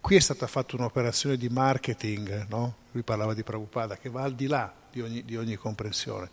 qui 0.00 0.14
è 0.14 0.20
stata 0.20 0.46
fatta 0.46 0.76
un'operazione 0.76 1.36
di 1.36 1.48
marketing, 1.48 2.46
no? 2.48 2.74
lui 2.92 3.02
parlava 3.02 3.34
di 3.34 3.42
Prabhupada, 3.42 3.96
che 3.96 4.08
va 4.08 4.22
al 4.22 4.34
di 4.34 4.46
là 4.46 4.72
di 4.90 5.00
ogni, 5.00 5.24
di 5.24 5.36
ogni 5.36 5.56
comprensione, 5.56 6.28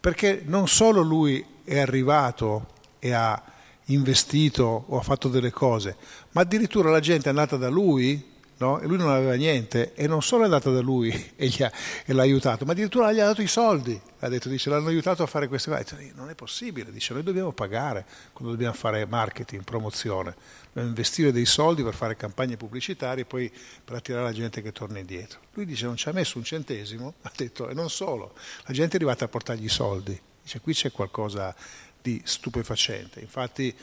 perché 0.00 0.42
non 0.46 0.66
solo 0.66 1.02
lui 1.02 1.44
è 1.62 1.78
arrivato 1.78 2.66
e 2.98 3.12
ha 3.12 3.40
investito 3.86 4.84
o 4.88 4.98
ha 4.98 5.02
fatto 5.02 5.28
delle 5.28 5.50
cose, 5.50 5.96
ma 6.32 6.40
addirittura 6.40 6.90
la 6.90 7.00
gente 7.00 7.26
è 7.26 7.28
andata 7.28 7.56
da 7.56 7.68
lui 7.68 8.28
no? 8.60 8.78
e 8.78 8.86
lui 8.86 8.96
non 8.96 9.10
aveva 9.10 9.34
niente 9.34 9.94
e 9.94 10.06
non 10.06 10.22
solo 10.22 10.42
è 10.42 10.44
andata 10.44 10.70
da 10.70 10.80
lui 10.80 11.10
e, 11.36 11.52
ha, 11.60 11.72
e, 12.04 12.12
l'ha 12.12 12.22
aiutato, 12.22 12.64
ma 12.64 12.72
addirittura 12.72 13.12
gli 13.12 13.20
ha 13.20 13.26
dato 13.26 13.42
i 13.42 13.46
soldi, 13.46 14.00
ha 14.20 14.28
detto, 14.28 14.48
dice, 14.48 14.70
l'hanno 14.70 14.88
aiutato 14.88 15.22
a 15.22 15.26
fare 15.26 15.48
queste 15.48 15.70
cose, 15.70 16.12
non 16.14 16.30
è 16.30 16.34
possibile, 16.34 16.92
dice, 16.92 17.12
noi 17.12 17.22
dobbiamo 17.22 17.52
pagare 17.52 18.04
quando 18.32 18.52
dobbiamo 18.52 18.74
fare 18.74 19.04
marketing, 19.06 19.64
promozione, 19.64 20.34
dobbiamo 20.66 20.88
investire 20.88 21.32
dei 21.32 21.46
soldi 21.46 21.82
per 21.82 21.94
fare 21.94 22.16
campagne 22.16 22.56
pubblicitarie 22.56 23.22
e 23.22 23.26
poi 23.26 23.50
per 23.84 23.96
attirare 23.96 24.24
la 24.24 24.32
gente 24.32 24.62
che 24.62 24.72
torna 24.72 24.98
indietro. 24.98 25.40
Lui 25.54 25.64
dice, 25.64 25.86
non 25.86 25.96
ci 25.96 26.08
ha 26.08 26.12
messo 26.12 26.38
un 26.38 26.44
centesimo, 26.44 27.14
ha 27.22 27.32
detto, 27.34 27.68
e 27.68 27.74
non 27.74 27.90
solo, 27.90 28.34
la 28.66 28.74
gente 28.74 28.92
è 28.92 28.96
arrivata 28.96 29.24
a 29.24 29.28
portargli 29.28 29.64
i 29.64 29.68
soldi, 29.68 30.18
dice, 30.42 30.60
qui 30.60 30.74
c'è 30.74 30.92
qualcosa 30.92 31.54
di 32.02 32.20
stupefacente, 32.24 33.20
infatti 33.20 33.74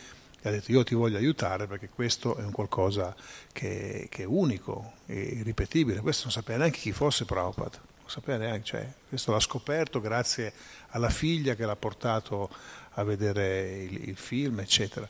ha 0.48 0.52
detto 0.52 0.72
io 0.72 0.84
ti 0.84 0.96
voglio 0.96 1.18
aiutare 1.18 1.68
perché 1.68 1.90
questo 1.90 2.36
è 2.38 2.44
un 2.44 2.52
qualcosa 2.52 3.16
che, 3.52 4.08
che 4.10 4.24
è 4.24 4.26
unico 4.26 4.94
e 5.06 5.20
irripetibile. 5.20 6.00
Questo 6.00 6.24
non 6.24 6.32
sapeva 6.32 6.60
neanche 6.60 6.80
chi 6.80 6.92
fosse 6.92 7.26
Prabhupada, 7.26 7.80
non 8.00 8.10
sapeva 8.10 8.38
neanche, 8.38 8.64
cioè, 8.66 8.94
questo 9.08 9.32
l'ha 9.32 9.40
scoperto 9.40 10.00
grazie 10.00 10.54
alla 10.90 11.10
figlia 11.10 11.56
che 11.56 11.66
l'ha 11.66 11.76
portato 11.76 12.50
a 12.92 13.04
vedere 13.04 13.84
il, 13.84 14.10
il 14.10 14.18
film, 14.18 14.60
eccetera. 14.60 15.08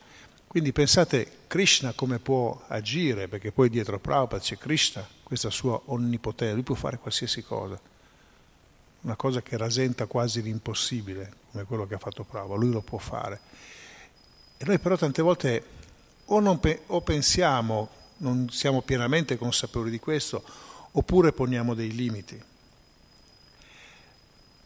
Quindi 0.48 0.72
pensate 0.72 1.30
Krishna 1.48 1.94
come 1.94 2.20
può 2.20 2.64
agire, 2.68 3.28
perché 3.28 3.52
poi 3.52 3.70
dietro 3.70 4.00
Prabhupada 4.00 4.42
c'è 4.42 4.58
Krishna, 4.58 5.08
questa 5.24 5.50
sua 5.50 5.80
onnipotenza, 5.86 6.54
lui 6.54 6.64
può 6.64 6.76
fare 6.76 6.98
qualsiasi 6.98 7.44
cosa, 7.44 7.80
una 9.02 9.16
cosa 9.16 9.42
che 9.42 9.58
rasenta 9.58 10.06
quasi 10.06 10.42
l'impossibile, 10.42 11.32
come 11.52 11.64
quello 11.66 11.86
che 11.86 11.96
ha 11.96 12.00
fatto 12.00 12.24
Prabhupada, 12.24 12.60
lui 12.60 12.72
lo 12.72 12.82
può 12.82 12.98
fare. 12.98 13.40
E 14.58 14.66
noi 14.66 14.80
però 14.80 14.98
tante 14.98 15.22
volte 15.22 15.64
o, 16.26 16.58
pe- 16.58 16.82
o 16.88 17.02
pensiamo, 17.02 17.90
non 18.18 18.50
siamo 18.50 18.82
pienamente 18.82 19.38
consapevoli 19.38 19.92
di 19.92 20.00
questo, 20.00 20.44
oppure 20.92 21.32
poniamo 21.32 21.74
dei 21.74 21.94
limiti. 21.94 22.42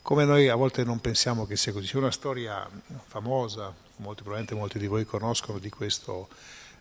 Come 0.01 0.25
noi 0.25 0.47
a 0.47 0.55
volte 0.55 0.83
non 0.83 0.99
pensiamo 0.99 1.45
che 1.45 1.55
sia 1.55 1.71
così. 1.71 1.87
C'è 1.87 1.97
una 1.97 2.11
storia 2.11 2.67
famosa, 3.05 3.73
molti, 3.97 4.23
probabilmente 4.23 4.55
molti 4.55 4.79
di 4.79 4.87
voi 4.87 5.05
conoscono, 5.05 5.59
di 5.59 5.69
questo, 5.69 6.29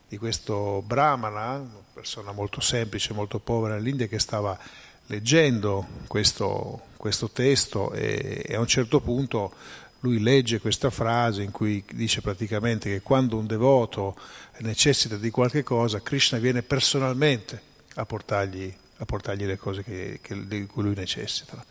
di 0.08 0.16
questo 0.16 0.82
brahmana, 0.86 1.56
una 1.56 1.82
persona 1.92 2.32
molto 2.32 2.60
semplice, 2.60 3.12
molto 3.12 3.38
povera 3.38 3.74
nell'India, 3.74 4.06
che 4.06 4.18
stava 4.18 4.58
leggendo 5.06 5.86
questo, 6.06 6.82
questo 6.96 7.28
testo 7.28 7.92
e, 7.92 8.42
e 8.46 8.54
a 8.54 8.60
un 8.60 8.68
certo 8.68 9.00
punto 9.00 9.52
lui 10.00 10.20
legge 10.20 10.60
questa 10.60 10.90
frase 10.90 11.42
in 11.42 11.50
cui 11.50 11.84
dice 11.92 12.20
praticamente 12.20 12.90
che 12.90 13.00
quando 13.00 13.36
un 13.36 13.46
devoto 13.46 14.16
necessita 14.58 15.16
di 15.16 15.30
qualche 15.30 15.62
cosa, 15.62 16.00
Krishna 16.00 16.38
viene 16.38 16.62
personalmente 16.62 17.60
a 17.94 18.06
portargli, 18.06 18.72
a 18.98 19.04
portargli 19.04 19.44
le 19.44 19.58
cose 19.58 19.82
che, 19.82 20.18
che, 20.22 20.46
di 20.46 20.66
cui 20.66 20.82
lui 20.82 20.94
necessita. 20.94 21.64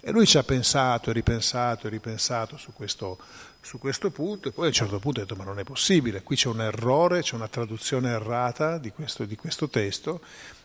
E 0.00 0.10
lui 0.12 0.26
ci 0.26 0.38
ha 0.38 0.44
pensato 0.44 1.10
e 1.10 1.12
ripensato 1.12 1.86
e 1.86 1.90
ripensato 1.90 2.56
su 2.56 2.72
questo, 2.72 3.18
su 3.60 3.78
questo 3.78 4.10
punto 4.10 4.48
e 4.48 4.52
poi 4.52 4.66
a 4.66 4.68
un 4.68 4.74
certo 4.74 5.00
punto 5.00 5.20
ha 5.20 5.24
detto 5.24 5.34
ma 5.34 5.42
non 5.42 5.58
è 5.58 5.64
possibile, 5.64 6.22
qui 6.22 6.36
c'è 6.36 6.48
un 6.48 6.60
errore, 6.60 7.22
c'è 7.22 7.34
una 7.34 7.48
traduzione 7.48 8.10
errata 8.10 8.78
di 8.78 8.90
questo, 8.90 9.24
di 9.24 9.34
questo 9.34 9.68
testo 9.68 10.20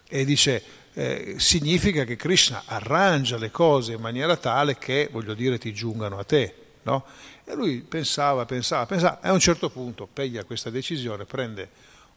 e 0.08 0.26
dice 0.26 0.64
eh, 0.94 1.36
significa 1.38 2.04
che 2.04 2.16
Krishna 2.16 2.64
arrangia 2.66 3.38
le 3.38 3.50
cose 3.50 3.94
in 3.94 4.02
maniera 4.02 4.38
tale 4.38 4.78
che, 4.78 5.10
voglio 5.12 5.34
dire, 5.34 5.58
ti 5.58 5.74
giungano 5.74 6.20
a 6.20 6.24
te. 6.24 6.61
No? 6.84 7.06
E 7.44 7.56
lui 7.56 7.82
pensava, 7.82 8.46
pensava, 8.46 8.86
pensava, 8.86 9.20
e 9.22 9.28
a 9.28 9.34
un 9.34 9.40
certo 9.40 9.70
punto 9.70 10.08
piglia 10.12 10.44
questa 10.44 10.70
decisione, 10.70 11.26
prende 11.26 11.70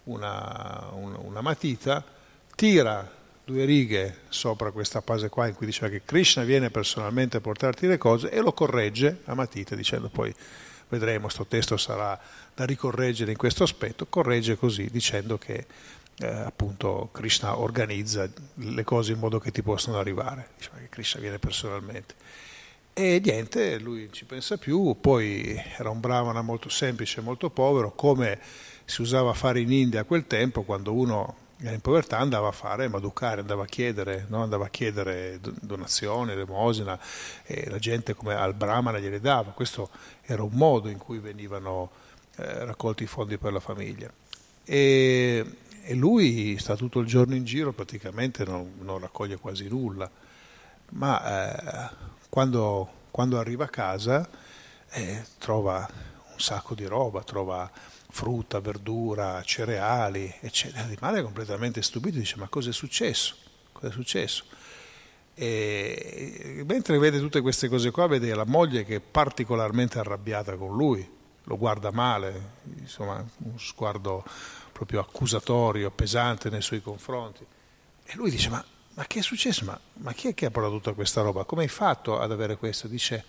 una, 0.04 0.88
una, 0.92 1.18
una 1.18 1.40
matita, 1.40 2.04
tira 2.54 3.22
due 3.44 3.64
righe 3.66 4.20
sopra 4.28 4.70
questa 4.70 5.02
fase 5.02 5.28
qua 5.28 5.46
in 5.46 5.54
cui 5.54 5.66
diceva 5.66 5.88
che 5.88 6.02
Krishna 6.04 6.44
viene 6.44 6.70
personalmente 6.70 7.36
a 7.36 7.40
portarti 7.40 7.86
le 7.86 7.98
cose 7.98 8.30
e 8.30 8.40
lo 8.40 8.52
corregge 8.54 9.20
a 9.26 9.34
matita 9.34 9.74
dicendo 9.74 10.08
poi 10.08 10.34
vedremo, 10.88 11.24
questo 11.24 11.44
testo 11.46 11.76
sarà 11.76 12.18
da 12.54 12.64
ricorreggere 12.64 13.32
in 13.32 13.36
questo 13.36 13.64
aspetto, 13.64 14.06
corregge 14.06 14.56
così 14.56 14.88
dicendo 14.90 15.36
che 15.36 15.66
eh, 16.18 16.26
appunto 16.26 17.08
Krishna 17.12 17.58
organizza 17.58 18.28
le 18.54 18.84
cose 18.84 19.12
in 19.12 19.18
modo 19.18 19.38
che 19.38 19.50
ti 19.50 19.62
possano 19.62 19.98
arrivare, 19.98 20.50
diceva 20.56 20.78
che 20.78 20.88
Krishna 20.88 21.20
viene 21.20 21.38
personalmente. 21.38 22.14
E 22.96 23.20
niente, 23.20 23.80
lui 23.80 24.08
ci 24.12 24.24
pensa 24.24 24.56
più, 24.56 24.96
poi 25.00 25.60
era 25.76 25.90
un 25.90 25.98
brahmana 25.98 26.42
molto 26.42 26.68
semplice, 26.68 27.20
molto 27.20 27.50
povero, 27.50 27.90
come 27.92 28.38
si 28.84 29.02
usava 29.02 29.30
a 29.30 29.34
fare 29.34 29.58
in 29.58 29.72
India 29.72 30.02
a 30.02 30.04
quel 30.04 30.28
tempo, 30.28 30.62
quando 30.62 30.92
uno 30.92 31.34
era 31.58 31.74
in 31.74 31.80
povertà 31.80 32.18
andava 32.18 32.46
a 32.46 32.52
fare 32.52 32.86
Madhukari, 32.86 33.40
andava 33.40 33.64
a 33.64 33.66
chiedere, 33.66 34.26
no? 34.28 34.44
andava 34.44 34.66
a 34.66 34.68
chiedere 34.68 35.40
donazioni, 35.60 36.30
elemosina, 36.30 36.96
e 37.42 37.68
la 37.68 37.80
gente 37.80 38.14
come 38.14 38.36
al 38.36 38.54
brahmana 38.54 39.00
gliele 39.00 39.18
dava. 39.18 39.50
Questo 39.50 39.90
era 40.22 40.44
un 40.44 40.52
modo 40.52 40.88
in 40.88 40.98
cui 40.98 41.18
venivano 41.18 41.90
eh, 42.36 42.64
raccolti 42.64 43.02
i 43.02 43.06
fondi 43.06 43.38
per 43.38 43.52
la 43.52 43.60
famiglia. 43.60 44.08
E, 44.62 45.44
e, 45.82 45.94
lui 45.94 46.56
sta 46.58 46.76
tutto 46.76 47.00
il 47.00 47.08
giorno 47.08 47.34
in 47.34 47.42
giro, 47.42 47.72
praticamente 47.72 48.44
non, 48.44 48.74
non 48.82 49.00
raccoglie 49.00 49.36
quasi 49.36 49.66
nulla, 49.66 50.08
ma... 50.90 51.90
Eh, 51.90 52.12
quando, 52.34 52.88
quando 53.12 53.38
arriva 53.38 53.66
a 53.66 53.68
casa 53.68 54.28
eh, 54.90 55.24
trova 55.38 55.88
un 56.32 56.40
sacco 56.40 56.74
di 56.74 56.84
roba, 56.84 57.22
trova 57.22 57.70
frutta, 58.10 58.58
verdura, 58.58 59.40
cereali, 59.44 60.34
eccetera. 60.40 60.84
Rimane 60.84 61.22
completamente 61.22 61.80
stupito, 61.80 62.18
dice 62.18 62.34
ma 62.38 62.48
cosa 62.48 62.70
è 62.70 62.72
successo? 62.72 63.36
Cosa 63.70 63.86
è 63.86 63.92
successo? 63.92 64.46
E, 65.32 66.64
mentre 66.66 66.98
vede 66.98 67.20
tutte 67.20 67.40
queste 67.40 67.68
cose 67.68 67.92
qua, 67.92 68.08
vede 68.08 68.34
la 68.34 68.44
moglie 68.44 68.82
che 68.82 68.96
è 68.96 69.00
particolarmente 69.00 70.00
arrabbiata 70.00 70.56
con 70.56 70.74
lui, 70.74 71.08
lo 71.44 71.56
guarda 71.56 71.92
male, 71.92 72.62
insomma 72.80 73.24
un 73.44 73.60
sguardo 73.60 74.24
proprio 74.72 74.98
accusatorio, 74.98 75.88
pesante 75.92 76.50
nei 76.50 76.62
suoi 76.62 76.82
confronti. 76.82 77.46
E 78.02 78.12
lui 78.16 78.30
dice 78.32 78.48
ma 78.48 78.64
ma 78.94 79.04
che 79.06 79.18
è 79.18 79.22
successo? 79.22 79.64
Ma, 79.64 79.78
ma, 79.94 80.12
chi 80.12 80.28
è 80.28 80.34
che 80.34 80.46
ha 80.46 80.50
portato 80.50 80.74
tutta 80.74 80.92
questa 80.92 81.22
roba? 81.22 81.44
Come 81.44 81.62
hai 81.62 81.68
fatto 81.68 82.18
ad 82.18 82.30
avere 82.30 82.56
questo? 82.56 82.88
Dice, 82.88 83.24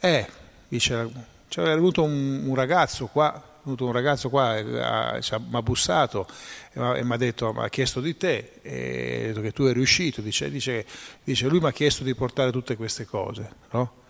eh, 0.00 0.28
dice, 0.68 1.10
c'era 1.48 1.74
venuto 1.74 2.02
un, 2.02 2.44
un 2.46 2.54
ragazzo 2.54 3.06
qua 3.06 3.54
venuto 3.66 3.86
un 3.86 3.92
ragazzo 3.92 4.28
qua, 4.28 4.62
mi 4.62 4.78
ha 4.80 5.62
bussato 5.62 6.26
e 6.72 7.04
mi 7.04 7.12
ha 7.12 7.16
detto, 7.16 7.52
mi 7.52 7.64
ha 7.64 7.68
chiesto 7.68 8.00
di 8.00 8.16
te, 8.16 8.52
e 8.62 9.24
detto 9.26 9.40
che 9.40 9.52
tu 9.52 9.64
eri 9.64 9.80
uscito, 9.80 10.20
dice, 10.20 10.48
dice, 10.50 10.86
dice 11.24 11.48
lui 11.48 11.58
mi 11.58 11.66
ha 11.66 11.72
chiesto 11.72 12.04
di 12.04 12.14
portare 12.14 12.52
tutte 12.52 12.76
queste 12.76 13.04
cose, 13.04 13.50
no? 13.72 14.04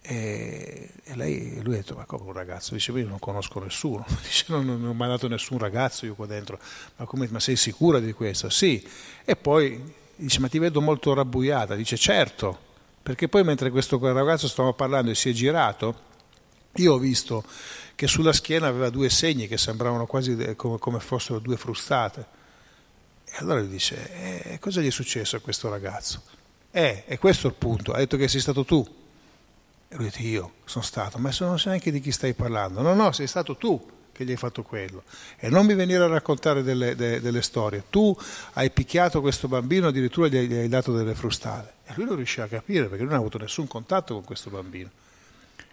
E, 0.00 0.90
e 1.02 1.16
lei, 1.16 1.60
lui 1.62 1.74
ha 1.74 1.78
detto, 1.78 1.94
ma 1.94 2.04
come 2.04 2.24
un 2.24 2.32
ragazzo? 2.32 2.74
Dice, 2.74 2.92
io 2.92 3.06
non 3.06 3.18
conosco 3.18 3.60
nessuno, 3.60 4.06
dice, 4.22 4.46
non, 4.48 4.64
non, 4.64 4.80
non 4.80 4.96
mi 4.96 5.04
ha 5.04 5.08
dato 5.08 5.28
nessun 5.28 5.58
ragazzo 5.58 6.06
io 6.06 6.14
qua 6.14 6.26
dentro, 6.26 6.58
ma, 6.96 7.04
come, 7.04 7.28
ma 7.30 7.40
sei 7.40 7.56
sicura 7.56 7.98
di 7.98 8.12
questo? 8.12 8.48
Sì, 8.48 8.86
e 9.24 9.36
poi 9.36 10.04
dice, 10.16 10.40
ma 10.40 10.48
ti 10.48 10.58
vedo 10.58 10.80
molto 10.80 11.14
rabbuiata, 11.14 11.74
dice, 11.74 11.96
certo, 11.96 12.58
perché 13.02 13.28
poi 13.28 13.44
mentre 13.44 13.70
questo 13.70 13.98
ragazzo 14.00 14.48
stava 14.48 14.72
parlando 14.72 15.10
e 15.10 15.14
si 15.14 15.30
è 15.30 15.32
girato, 15.32 16.04
io 16.74 16.94
ho 16.94 16.98
visto 16.98 17.44
che 17.94 18.06
sulla 18.06 18.32
schiena 18.32 18.66
aveva 18.66 18.90
due 18.90 19.08
segni 19.08 19.46
che 19.46 19.56
sembravano 19.56 20.06
quasi 20.06 20.54
come, 20.56 20.78
come 20.78 21.00
fossero 21.00 21.38
due 21.38 21.56
frustate. 21.56 22.34
E 23.24 23.32
allora 23.38 23.60
gli 23.60 23.68
dice, 23.68 24.42
eh, 24.52 24.58
cosa 24.58 24.80
gli 24.80 24.86
è 24.86 24.90
successo 24.90 25.36
a 25.36 25.40
questo 25.40 25.68
ragazzo? 25.68 26.22
Eh, 26.70 27.04
è 27.06 27.18
questo 27.18 27.46
il 27.46 27.54
punto, 27.54 27.92
ha 27.92 27.98
detto 27.98 28.16
che 28.16 28.28
sei 28.28 28.40
stato 28.40 28.64
tu. 28.64 28.86
E 29.88 29.96
lui 29.96 30.06
detto, 30.06 30.22
io 30.22 30.52
sono 30.64 30.84
stato, 30.84 31.18
ma 31.18 31.30
non 31.38 31.58
sai 31.58 31.68
neanche 31.68 31.90
di 31.90 32.00
chi 32.00 32.12
stai 32.12 32.34
parlando. 32.34 32.82
No, 32.82 32.92
no, 32.92 33.12
sei 33.12 33.26
stato 33.26 33.56
tu 33.56 33.94
che 34.16 34.24
gli 34.24 34.30
hai 34.30 34.36
fatto 34.36 34.62
quello. 34.62 35.02
E 35.36 35.50
non 35.50 35.66
mi 35.66 35.74
venire 35.74 36.02
a 36.02 36.06
raccontare 36.06 36.62
delle, 36.62 36.96
de, 36.96 37.20
delle 37.20 37.42
storie. 37.42 37.84
Tu 37.90 38.16
hai 38.54 38.70
picchiato 38.70 39.20
questo 39.20 39.46
bambino, 39.46 39.88
addirittura 39.88 40.28
gli 40.28 40.36
hai, 40.36 40.48
gli 40.48 40.54
hai 40.54 40.68
dato 40.68 40.96
delle 40.96 41.14
frustate. 41.14 41.74
E 41.84 41.92
lui 41.96 42.06
non 42.06 42.16
riusciva 42.16 42.46
a 42.46 42.48
capire 42.48 42.86
perché 42.86 43.04
non 43.04 43.12
ha 43.12 43.18
avuto 43.18 43.38
nessun 43.38 43.66
contatto 43.66 44.14
con 44.14 44.24
questo 44.24 44.48
bambino. 44.48 44.90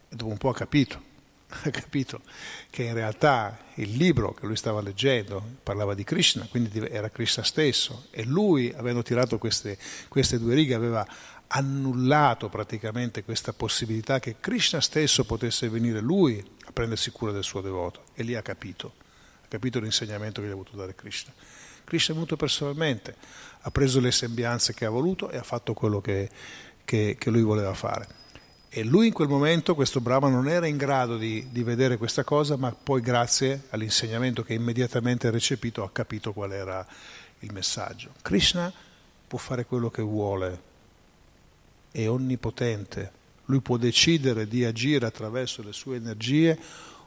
E 0.10 0.15
dopo 0.15 0.29
un 0.29 0.38
po' 0.38 0.49
ha 0.49 0.53
capito 0.53 1.12
ha 1.63 1.69
capito 1.69 2.21
che 2.69 2.84
in 2.84 2.93
realtà 2.93 3.58
il 3.75 3.95
libro 3.95 4.34
che 4.34 4.45
lui 4.45 4.56
stava 4.56 4.82
leggendo 4.82 5.41
parlava 5.63 5.93
di 5.93 6.03
Krishna, 6.03 6.47
quindi 6.49 6.79
era 6.79 7.10
Krishna 7.10 7.43
stesso 7.43 8.08
e 8.12 8.23
lui, 8.23 8.73
avendo 8.75 9.01
tirato 9.03 9.38
queste, 9.38 9.77
queste 10.08 10.39
due 10.39 10.56
righe, 10.56 10.73
aveva 10.73 11.06
annullato 11.55 12.49
praticamente 12.49 13.23
questa 13.23 13.53
possibilità 13.53 14.19
che 14.19 14.37
Krishna 14.39 14.81
stesso 14.81 15.23
potesse 15.23 15.69
venire 15.69 15.99
lui 15.99 16.43
a 16.65 16.71
prendersi 16.71 17.11
cura 17.11 17.31
del 17.31 17.43
suo 17.43 17.61
devoto 17.61 18.05
e 18.15 18.23
lì 18.23 18.33
ha 18.35 18.41
capito, 18.41 18.93
ha 19.43 19.47
capito 19.47 19.79
l'insegnamento 19.79 20.41
che 20.41 20.47
gli 20.47 20.51
ha 20.51 20.55
voluto 20.55 20.75
dare 20.75 20.95
Krishna. 20.95 21.31
Krishna 21.83 22.13
è 22.13 22.15
venuto 22.15 22.37
personalmente, 22.37 23.15
ha 23.61 23.71
preso 23.71 23.99
le 23.99 24.11
sembianze 24.11 24.73
che 24.73 24.85
ha 24.85 24.89
voluto 24.89 25.29
e 25.29 25.37
ha 25.37 25.43
fatto 25.43 25.73
quello 25.73 26.01
che, 26.01 26.29
che, 26.85 27.17
che 27.19 27.29
lui 27.29 27.43
voleva 27.43 27.73
fare. 27.75 28.21
E 28.69 28.83
lui 28.83 29.07
in 29.07 29.13
quel 29.13 29.27
momento, 29.27 29.75
questo 29.75 30.01
Brahma, 30.01 30.29
non 30.29 30.49
era 30.49 30.65
in 30.65 30.77
grado 30.77 31.17
di, 31.17 31.49
di, 31.51 31.61
vedere 31.61 31.97
questa 31.97 32.23
cosa, 32.23 32.57
ma 32.57 32.71
poi 32.71 33.01
grazie 33.01 33.65
all'insegnamento 33.69 34.41
che 34.41 34.55
immediatamente 34.55 35.27
ha 35.27 35.31
recepito 35.31 35.83
ha 35.83 35.91
capito 35.91 36.33
qual 36.33 36.51
era 36.51 36.83
il 37.39 37.53
messaggio. 37.53 38.13
Krishna 38.23 38.73
può 39.27 39.37
fare 39.37 39.65
quello 39.65 39.91
che 39.91 40.01
vuole, 40.01 40.71
è 41.93 42.10
onnipotente, 42.10 43.12
lui 43.45 43.62
può 43.62 43.77
decidere 43.77 44.47
di 44.47 44.65
agire 44.65 45.06
attraverso 45.06 45.62
le 45.62 45.71
sue 45.71 45.95
energie 45.95 46.60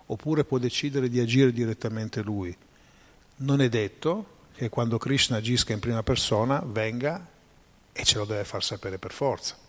oppure 0.07 0.45
può 0.45 0.57
decidere 0.59 1.11
di 1.11 1.21
agire 1.21 1.53
direttamente 1.53 2.23
lui. 2.23 2.57
Non 3.39 3.61
è 3.61 3.69
detto 3.69 4.35
che 4.55 4.71
quando 4.71 4.97
Krishna 4.97 5.37
agisca 5.37 5.75
in 5.75 5.81
prima 5.81 6.03
persona 6.03 6.63
venga 6.65 7.27
e 7.93 8.05
ce 8.05 8.19
lo 8.19 8.25
deve 8.25 8.45
far 8.45 8.63
sapere 8.63 8.99
per 8.99 9.13
forza 9.13 9.65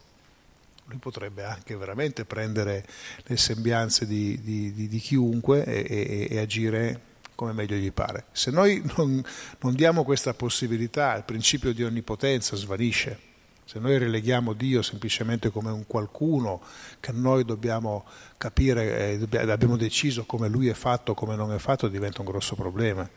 lui 0.87 0.99
potrebbe 0.99 1.43
anche 1.43 1.75
veramente 1.75 2.23
prendere 2.23 2.85
le 3.23 3.35
sembianze 3.35 4.07
di, 4.07 4.39
di, 4.41 4.73
di, 4.73 4.87
di 4.87 4.99
chiunque 4.99 5.65
e, 5.65 5.85
e, 5.85 6.27
e, 6.29 6.39
agire 6.39 7.01
come 7.35 7.51
meglio 7.51 7.75
gli 7.75 7.91
pare. 7.91 8.25
Se 8.31 8.51
noi 8.51 8.81
non, 8.95 9.23
non 9.59 9.75
diamo 9.75 10.03
questa 10.03 10.33
possibilità, 10.33 11.15
il 11.15 11.23
principio 11.23 11.73
di 11.73 11.83
onnipotenza 11.83 12.55
svanisce. 12.55 13.26
Se 13.67 13.79
noi 13.79 13.97
releghiamo 13.97 14.53
Dio 14.53 14.81
semplicemente 14.81 15.49
come 15.49 15.71
un 15.71 15.85
qualcuno 15.85 16.61
che 17.01 17.11
noi 17.11 17.43
dobbiamo 17.43 18.05
capire, 18.37 19.19
eh, 19.19 19.49
abbiamo 19.51 19.75
deciso 19.75 20.23
come 20.23 20.47
Lui 20.47 20.69
è 20.69 20.73
fatto, 20.73 21.13
come 21.13 21.35
non 21.35 21.51
è 21.51 21.57
fatto, 21.57 21.89
diventa 21.89 22.21
un 22.21 22.27
grosso 22.27 22.55
problema. 22.55 23.07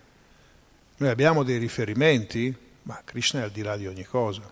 Noi 0.96 1.08
abbiamo 1.08 1.44
dei 1.44 1.56
riferimenti, 1.56 2.52
ma 2.82 3.00
Krishna 3.04 3.42
è 3.42 3.42
al 3.44 3.52
di 3.52 3.62
là 3.62 3.76
di 3.76 3.86
ogni 3.86 4.02
cosa. 4.02 4.42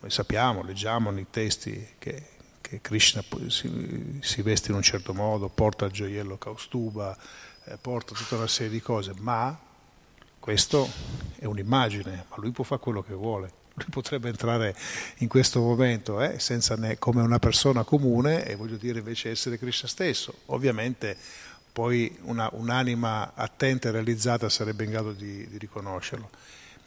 Noi 0.00 0.10
sappiamo, 0.10 0.62
leggiamo 0.62 1.10
nei 1.10 1.26
testi 1.28 1.86
che, 1.98 2.26
che 2.62 2.80
Krishna 2.80 3.22
si, 3.48 4.18
si, 4.22 4.40
veste 4.40 4.70
in 4.70 4.76
un 4.76 4.82
certo 4.82 5.12
modo, 5.12 5.50
porta 5.50 5.84
il 5.84 5.92
gioiello 5.92 6.38
Kaustuba, 6.38 7.14
eh, 7.64 7.76
porta 7.76 8.14
tutta 8.14 8.36
una 8.36 8.46
serie 8.46 8.72
di 8.72 8.80
cose, 8.80 9.12
ma 9.18 9.60
questo 10.40 10.88
è 11.38 11.44
un'immagine, 11.44 12.24
ma 12.30 12.36
lui 12.36 12.50
può 12.52 12.64
fare 12.64 12.80
quello 12.80 13.02
che 13.02 13.12
vuole. 13.12 13.64
Lui 13.78 13.86
potrebbe 13.90 14.30
entrare 14.30 14.74
in 15.18 15.28
questo 15.28 15.60
momento 15.60 16.20
eh, 16.22 16.38
ne, 16.76 16.98
come 16.98 17.20
una 17.20 17.38
persona 17.38 17.84
comune 17.84 18.46
e 18.46 18.56
voglio 18.56 18.76
dire 18.76 19.00
invece 19.00 19.30
essere 19.30 19.58
Krishna 19.58 19.86
stesso. 19.86 20.34
Ovviamente 20.46 21.16
poi 21.72 22.16
una, 22.22 22.48
un'anima 22.52 23.34
attenta 23.34 23.88
e 23.88 23.90
realizzata 23.90 24.48
sarebbe 24.48 24.84
in 24.84 24.90
grado 24.90 25.12
di, 25.12 25.46
di 25.46 25.58
riconoscerlo. 25.58 26.30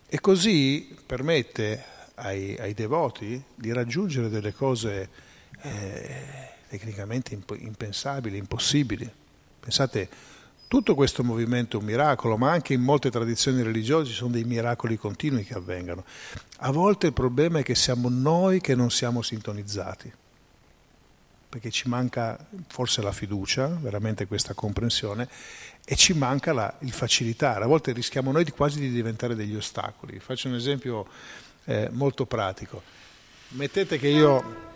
E 0.07 0.19
così 0.19 0.97
permette 1.05 1.83
ai, 2.15 2.57
ai 2.57 2.73
devoti 2.73 3.39
di 3.53 3.71
raggiungere 3.71 4.29
delle 4.29 4.53
cose 4.53 5.09
eh, 5.61 6.25
tecnicamente 6.69 7.35
imp- 7.35 7.55
impensabili, 7.59 8.37
impossibili. 8.37 9.07
Pensate, 9.59 10.09
tutto 10.69 10.93
questo 10.93 11.23
movimento 11.23 11.77
è 11.77 11.79
un 11.79 11.87
miracolo, 11.87 12.37
ma 12.37 12.51
anche 12.51 12.73
in 12.73 12.81
molte 12.81 13.09
tradizioni 13.09 13.63
religiose 13.63 14.11
ci 14.11 14.15
sono 14.15 14.29
dei 14.29 14.43
miracoli 14.43 14.97
continui 14.97 15.43
che 15.43 15.55
avvengono. 15.55 16.05
A 16.57 16.71
volte 16.71 17.07
il 17.07 17.13
problema 17.13 17.57
è 17.57 17.63
che 17.63 17.73
siamo 17.73 18.07
noi 18.07 18.61
che 18.61 18.75
non 18.75 18.91
siamo 18.91 19.23
sintonizzati, 19.23 20.13
perché 21.49 21.71
ci 21.71 21.89
manca 21.89 22.37
forse 22.67 23.01
la 23.01 23.11
fiducia, 23.11 23.65
veramente 23.81 24.27
questa 24.27 24.53
comprensione, 24.53 25.27
e 25.83 25.95
ci 25.95 26.13
manca 26.13 26.53
la, 26.53 26.71
il 26.81 26.91
facilitare. 26.91 27.63
A 27.63 27.67
volte 27.67 27.91
rischiamo 27.91 28.31
noi 28.31 28.47
quasi 28.51 28.79
di 28.79 28.91
diventare 28.91 29.33
degli 29.33 29.55
ostacoli. 29.55 30.19
Faccio 30.19 30.49
un 30.49 30.53
esempio 30.53 31.07
eh, 31.65 31.89
molto 31.91 32.27
pratico. 32.27 32.83
Mettete 33.53 33.97
che 33.97 34.07
io 34.07 34.67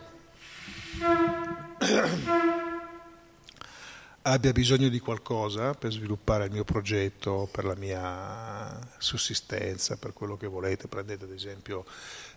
abbia 4.23 4.51
bisogno 4.53 4.87
di 4.89 4.99
qualcosa 4.99 5.73
per 5.73 5.91
sviluppare 5.91 6.45
il 6.45 6.51
mio 6.51 6.63
progetto, 6.63 7.49
per 7.51 7.65
la 7.65 7.75
mia 7.75 8.79
sussistenza, 8.97 9.97
per 9.97 10.13
quello 10.13 10.37
che 10.37 10.47
volete. 10.47 10.87
Prendete 10.87 11.25
ad 11.25 11.31
esempio 11.31 11.85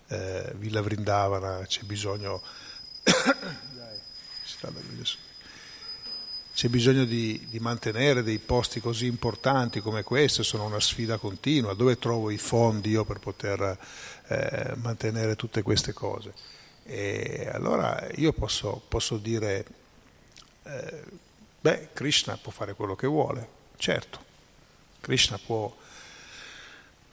eh, 0.07 0.51
Villa 0.55 0.81
Vrindavana, 0.81 1.63
c'è 1.65 1.83
bisogno... 1.83 2.41
c'è 6.53 6.69
bisogno 6.69 7.05
di, 7.05 7.45
di, 7.49 7.59
mantenere 7.59 8.23
dei 8.23 8.39
posti 8.39 8.79
così 8.79 9.05
importanti 9.05 9.79
come 9.79 10.03
questo, 10.03 10.41
sono 10.43 10.65
una 10.65 10.79
sfida 10.79 11.17
continua, 11.17 11.73
dove 11.73 11.99
trovo 11.99 12.31
i 12.31 12.37
fondi 12.37 12.89
io 12.89 13.05
per 13.05 13.19
poter 13.19 13.77
eh, 14.27 14.73
mantenere 14.77 15.35
tutte 15.35 15.61
queste 15.61 15.93
cose? 15.93 16.33
E 16.83 17.49
allora 17.51 18.09
io 18.15 18.33
posso, 18.33 18.81
posso 18.87 19.17
dire, 19.17 19.65
eh, 20.63 21.03
beh, 21.67 21.89
Krishna 21.91 22.37
può 22.37 22.53
fare 22.53 22.75
quello 22.75 22.95
che 22.95 23.07
vuole, 23.07 23.45
certo, 23.75 24.19
Krishna 25.01 25.37
può 25.37 25.75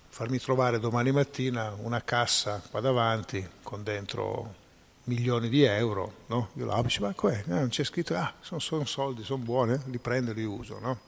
farmi 0.08 0.38
trovare 0.38 0.78
domani 0.78 1.10
mattina 1.10 1.74
una 1.76 2.04
cassa 2.04 2.62
qua 2.70 2.78
davanti 2.78 3.44
con 3.64 3.82
dentro 3.82 4.62
milioni 5.04 5.48
di 5.48 5.64
euro, 5.64 6.18
no? 6.26 6.50
Io 6.54 6.66
la 6.66 6.76
apro 6.76 7.04
ma 7.04 7.12
com'è? 7.14 7.42
No, 7.46 7.56
non 7.56 7.68
c'è 7.68 7.82
scritto, 7.82 8.14
ah, 8.14 8.32
sono, 8.40 8.60
sono 8.60 8.84
soldi, 8.84 9.24
sono 9.24 9.42
buoni, 9.42 9.76
li 9.86 9.98
prendo 9.98 10.30
e 10.30 10.34
li 10.34 10.44
uso, 10.44 10.78
no? 10.78 11.00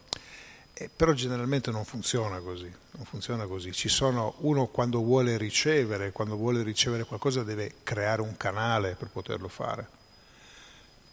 Eh, 0.75 0.91
però 0.95 1.13
generalmente 1.13 1.71
non 1.71 1.85
funziona 1.85 2.41
così, 2.41 2.71
non 2.91 3.05
funziona 3.05 3.47
così. 3.47 3.73
Ci 3.73 3.89
sono, 3.89 4.35
uno 4.39 4.67
quando 4.67 5.01
vuole 5.03 5.39
ricevere, 5.39 6.11
quando 6.11 6.35
vuole 6.35 6.65
ricevere 6.65 7.05
qualcosa 7.05 7.45
deve 7.45 7.77
creare 7.85 8.23
un 8.23 8.37
canale 8.37 8.97
per 8.97 9.09
poterlo 9.09 9.49
fare. 9.49 9.89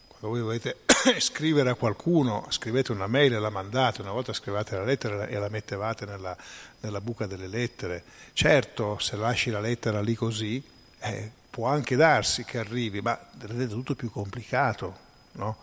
Quando 0.07 0.29
voi 0.29 0.41
volete 0.41 0.77
scrivere 1.19 1.69
a 1.69 1.75
qualcuno, 1.75 2.45
scrivete 2.49 2.91
una 2.91 3.07
mail 3.07 3.33
e 3.33 3.39
la 3.39 3.49
mandate, 3.49 4.01
una 4.01 4.11
volta 4.11 4.33
scrivete 4.33 4.75
la 4.75 4.83
lettera 4.83 5.27
e 5.27 5.37
la 5.37 5.49
mettevate 5.49 6.05
nella, 6.05 6.35
nella 6.79 7.01
buca 7.01 7.25
delle 7.25 7.47
lettere. 7.47 8.03
Certo, 8.33 8.97
se 8.99 9.15
lasci 9.15 9.49
la 9.49 9.59
lettera 9.59 10.01
lì 10.01 10.15
così, 10.15 10.63
eh, 10.99 11.31
può 11.49 11.67
anche 11.67 11.95
darsi 11.95 12.45
che 12.45 12.57
arrivi, 12.57 13.01
ma 13.01 13.19
rendete 13.39 13.73
tutto 13.73 13.95
più 13.95 14.09
complicato, 14.09 14.97
no? 15.33 15.57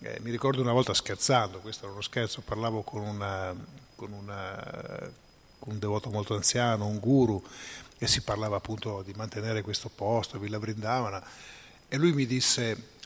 eh, 0.00 0.18
mi 0.20 0.30
ricordo 0.30 0.60
una 0.60 0.72
volta 0.72 0.94
scherzando, 0.94 1.60
questo 1.60 1.84
era 1.84 1.92
uno 1.92 2.02
scherzo, 2.02 2.42
parlavo 2.42 2.82
con, 2.82 3.00
una, 3.00 3.54
con, 3.96 4.12
una, 4.12 5.10
con 5.58 5.72
un 5.72 5.78
devoto 5.78 6.10
molto 6.10 6.34
anziano, 6.34 6.86
un 6.86 6.98
guru, 6.98 7.42
e 7.96 8.06
si 8.06 8.20
parlava 8.22 8.56
appunto 8.56 9.02
di 9.02 9.12
mantenere 9.16 9.62
questo 9.62 9.88
posto, 9.92 10.38
Villa 10.38 10.58
Brindavana, 10.58 11.24
e 11.88 11.96
lui 11.96 12.12
mi 12.12 12.26
disse, 12.26 12.96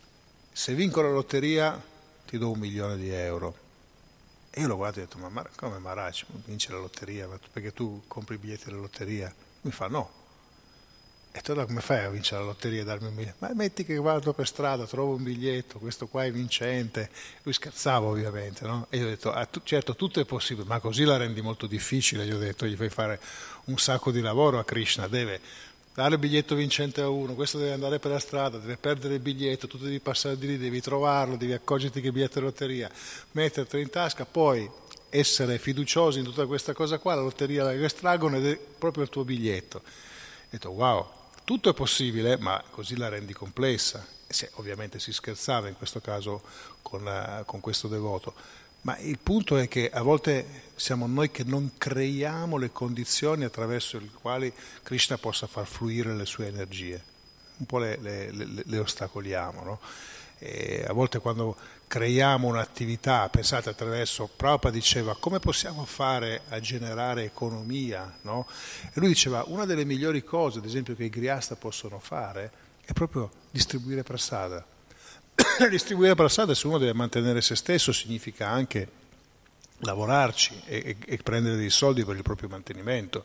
se 0.52 0.74
vinco 0.74 1.00
la 1.00 1.10
lotteria 1.10 1.80
ti 2.26 2.38
do 2.38 2.50
un 2.50 2.58
milione 2.58 2.96
di 2.96 3.10
euro. 3.10 3.56
E 4.50 4.60
io 4.60 4.66
l'ho 4.66 4.76
guardato 4.76 5.00
e 5.00 5.02
ho 5.02 5.06
detto, 5.06 5.30
ma 5.30 5.48
come 5.56 5.78
Maracci, 5.78 6.26
vince 6.44 6.72
la 6.72 6.78
lotteria, 6.78 7.26
perché 7.52 7.72
tu 7.72 8.02
compri 8.06 8.34
i 8.34 8.38
biglietti 8.38 8.66
della 8.66 8.80
lotteria? 8.80 9.34
Mi 9.62 9.70
fa, 9.70 9.88
no. 9.88 10.20
E 11.34 11.40
tu 11.40 11.54
come 11.54 11.80
fai 11.80 12.04
a 12.04 12.10
vincere 12.10 12.42
la 12.42 12.48
lotteria 12.48 12.82
e 12.82 12.84
darmi 12.84 13.06
un 13.06 13.14
biglietto? 13.14 13.36
Ma 13.38 13.54
metti 13.54 13.86
che 13.86 13.96
vado 13.96 14.34
per 14.34 14.46
strada, 14.46 14.84
trovo 14.86 15.14
un 15.14 15.22
biglietto, 15.22 15.78
questo 15.78 16.06
qua 16.06 16.24
è 16.24 16.30
vincente. 16.30 17.08
Lui 17.44 17.54
scherzava 17.54 18.06
ovviamente, 18.06 18.66
no? 18.66 18.86
E 18.90 18.98
io 18.98 19.06
ho 19.06 19.08
detto, 19.08 19.32
ah, 19.32 19.46
tu, 19.46 19.62
certo, 19.64 19.96
tutto 19.96 20.20
è 20.20 20.26
possibile, 20.26 20.66
ma 20.66 20.78
così 20.78 21.04
la 21.04 21.16
rendi 21.16 21.40
molto 21.40 21.66
difficile. 21.66 22.26
Gli 22.26 22.32
ho 22.32 22.38
detto, 22.38 22.66
gli 22.66 22.76
fai 22.76 22.90
fare 22.90 23.18
un 23.64 23.78
sacco 23.78 24.10
di 24.10 24.20
lavoro 24.20 24.58
a 24.58 24.64
Krishna, 24.64 25.08
deve 25.08 25.40
dare 25.94 26.14
il 26.14 26.18
biglietto 26.18 26.55
vincente 26.55 27.00
a 27.02 27.09
uno, 27.09 27.35
questo 27.35 27.59
deve 27.59 27.72
andare 27.72 27.98
per 27.98 28.11
la 28.11 28.18
strada, 28.18 28.59
deve 28.59 28.76
perdere 28.76 29.14
il 29.14 29.20
biglietto, 29.20 29.66
tu 29.66 29.76
devi 29.76 30.00
passare 30.00 30.38
di 30.38 30.46
lì, 30.46 30.59
devi 30.59 30.81
trovarlo, 30.81 31.37
devi 31.37 31.52
accorgerti 31.52 32.00
che 32.00 32.09
è 32.09 32.11
biglietto 32.11 32.38
di 32.38 32.46
lotteria, 32.46 32.90
mettertelo 33.33 33.83
in 33.83 33.90
tasca, 33.90 34.24
poi 34.24 34.68
essere 35.11 35.59
fiduciosi 35.59 36.20
in 36.20 36.24
tutta 36.24 36.46
questa 36.46 36.72
cosa 36.72 36.98
qua, 36.98 37.14
la 37.14 37.20
lotteria 37.20 37.64
la 37.64 37.74
estraggono 37.74 38.38
ed 38.38 38.46
è 38.46 38.57
proprio 38.57 39.02
il 39.02 39.11
tuo 39.11 39.24
biglietto. 39.24 39.78
Ho 39.78 40.48
detto, 40.48 40.70
wow, 40.70 41.07
tutto 41.44 41.68
è 41.68 41.74
possibile, 41.74 42.38
ma 42.38 42.62
così 42.70 42.96
la 42.96 43.09
rendi 43.09 43.35
complessa. 43.35 44.07
Se, 44.26 44.50
ovviamente 44.55 44.98
si 44.98 45.12
scherzava 45.12 45.68
in 45.68 45.74
questo 45.76 46.00
caso 46.00 46.40
con, 46.81 47.05
uh, 47.05 47.44
con 47.44 47.61
questo 47.61 47.88
devoto, 47.88 48.33
ma 48.82 48.98
il 48.98 49.18
punto 49.18 49.56
è 49.56 49.68
che 49.68 49.90
a 49.90 50.02
volte 50.02 50.70
siamo 50.74 51.06
noi 51.06 51.30
che 51.30 51.44
non 51.44 51.72
creiamo 51.78 52.56
le 52.56 52.72
condizioni 52.72 53.44
attraverso 53.44 53.98
le 53.98 54.10
quali 54.20 54.52
Krishna 54.82 55.18
possa 55.18 55.46
far 55.46 55.66
fluire 55.66 56.14
le 56.14 56.26
sue 56.26 56.48
energie. 56.48 57.02
Un 57.58 57.66
po' 57.66 57.78
le, 57.78 57.96
le, 58.00 58.30
le, 58.32 58.46
le 58.64 58.78
ostacoliamo. 58.78 59.62
No? 59.62 59.80
a 60.86 60.92
volte 60.92 61.20
quando 61.20 61.56
creiamo 61.86 62.48
un'attività, 62.48 63.28
pensate 63.28 63.68
attraverso, 63.68 64.28
Prabhupada 64.34 64.74
diceva 64.74 65.14
come 65.14 65.38
possiamo 65.38 65.84
fare 65.84 66.42
a 66.48 66.58
generare 66.58 67.24
economia, 67.24 68.18
no? 68.22 68.46
E 68.92 68.98
lui 68.98 69.08
diceva 69.08 69.44
una 69.46 69.66
delle 69.66 69.84
migliori 69.84 70.24
cose, 70.24 70.58
ad 70.58 70.64
esempio, 70.64 70.96
che 70.96 71.04
i 71.04 71.10
griasta 71.10 71.54
possono 71.54 72.00
fare 72.00 72.50
è 72.84 72.92
proprio 72.92 73.30
distribuire 73.50 74.02
prasada. 74.02 74.64
distribuire 75.70 76.14
prasada 76.14 76.54
se 76.54 76.66
uno 76.66 76.78
deve 76.78 76.94
mantenere 76.94 77.40
se 77.40 77.56
stesso 77.56 77.92
significa 77.92 78.48
anche 78.48 79.00
lavorarci 79.78 80.62
e, 80.66 80.96
e, 81.04 81.16
prendere 81.18 81.56
dei 81.56 81.70
soldi 81.70 82.04
per 82.04 82.16
il 82.16 82.22
proprio 82.22 82.48
mantenimento. 82.48 83.24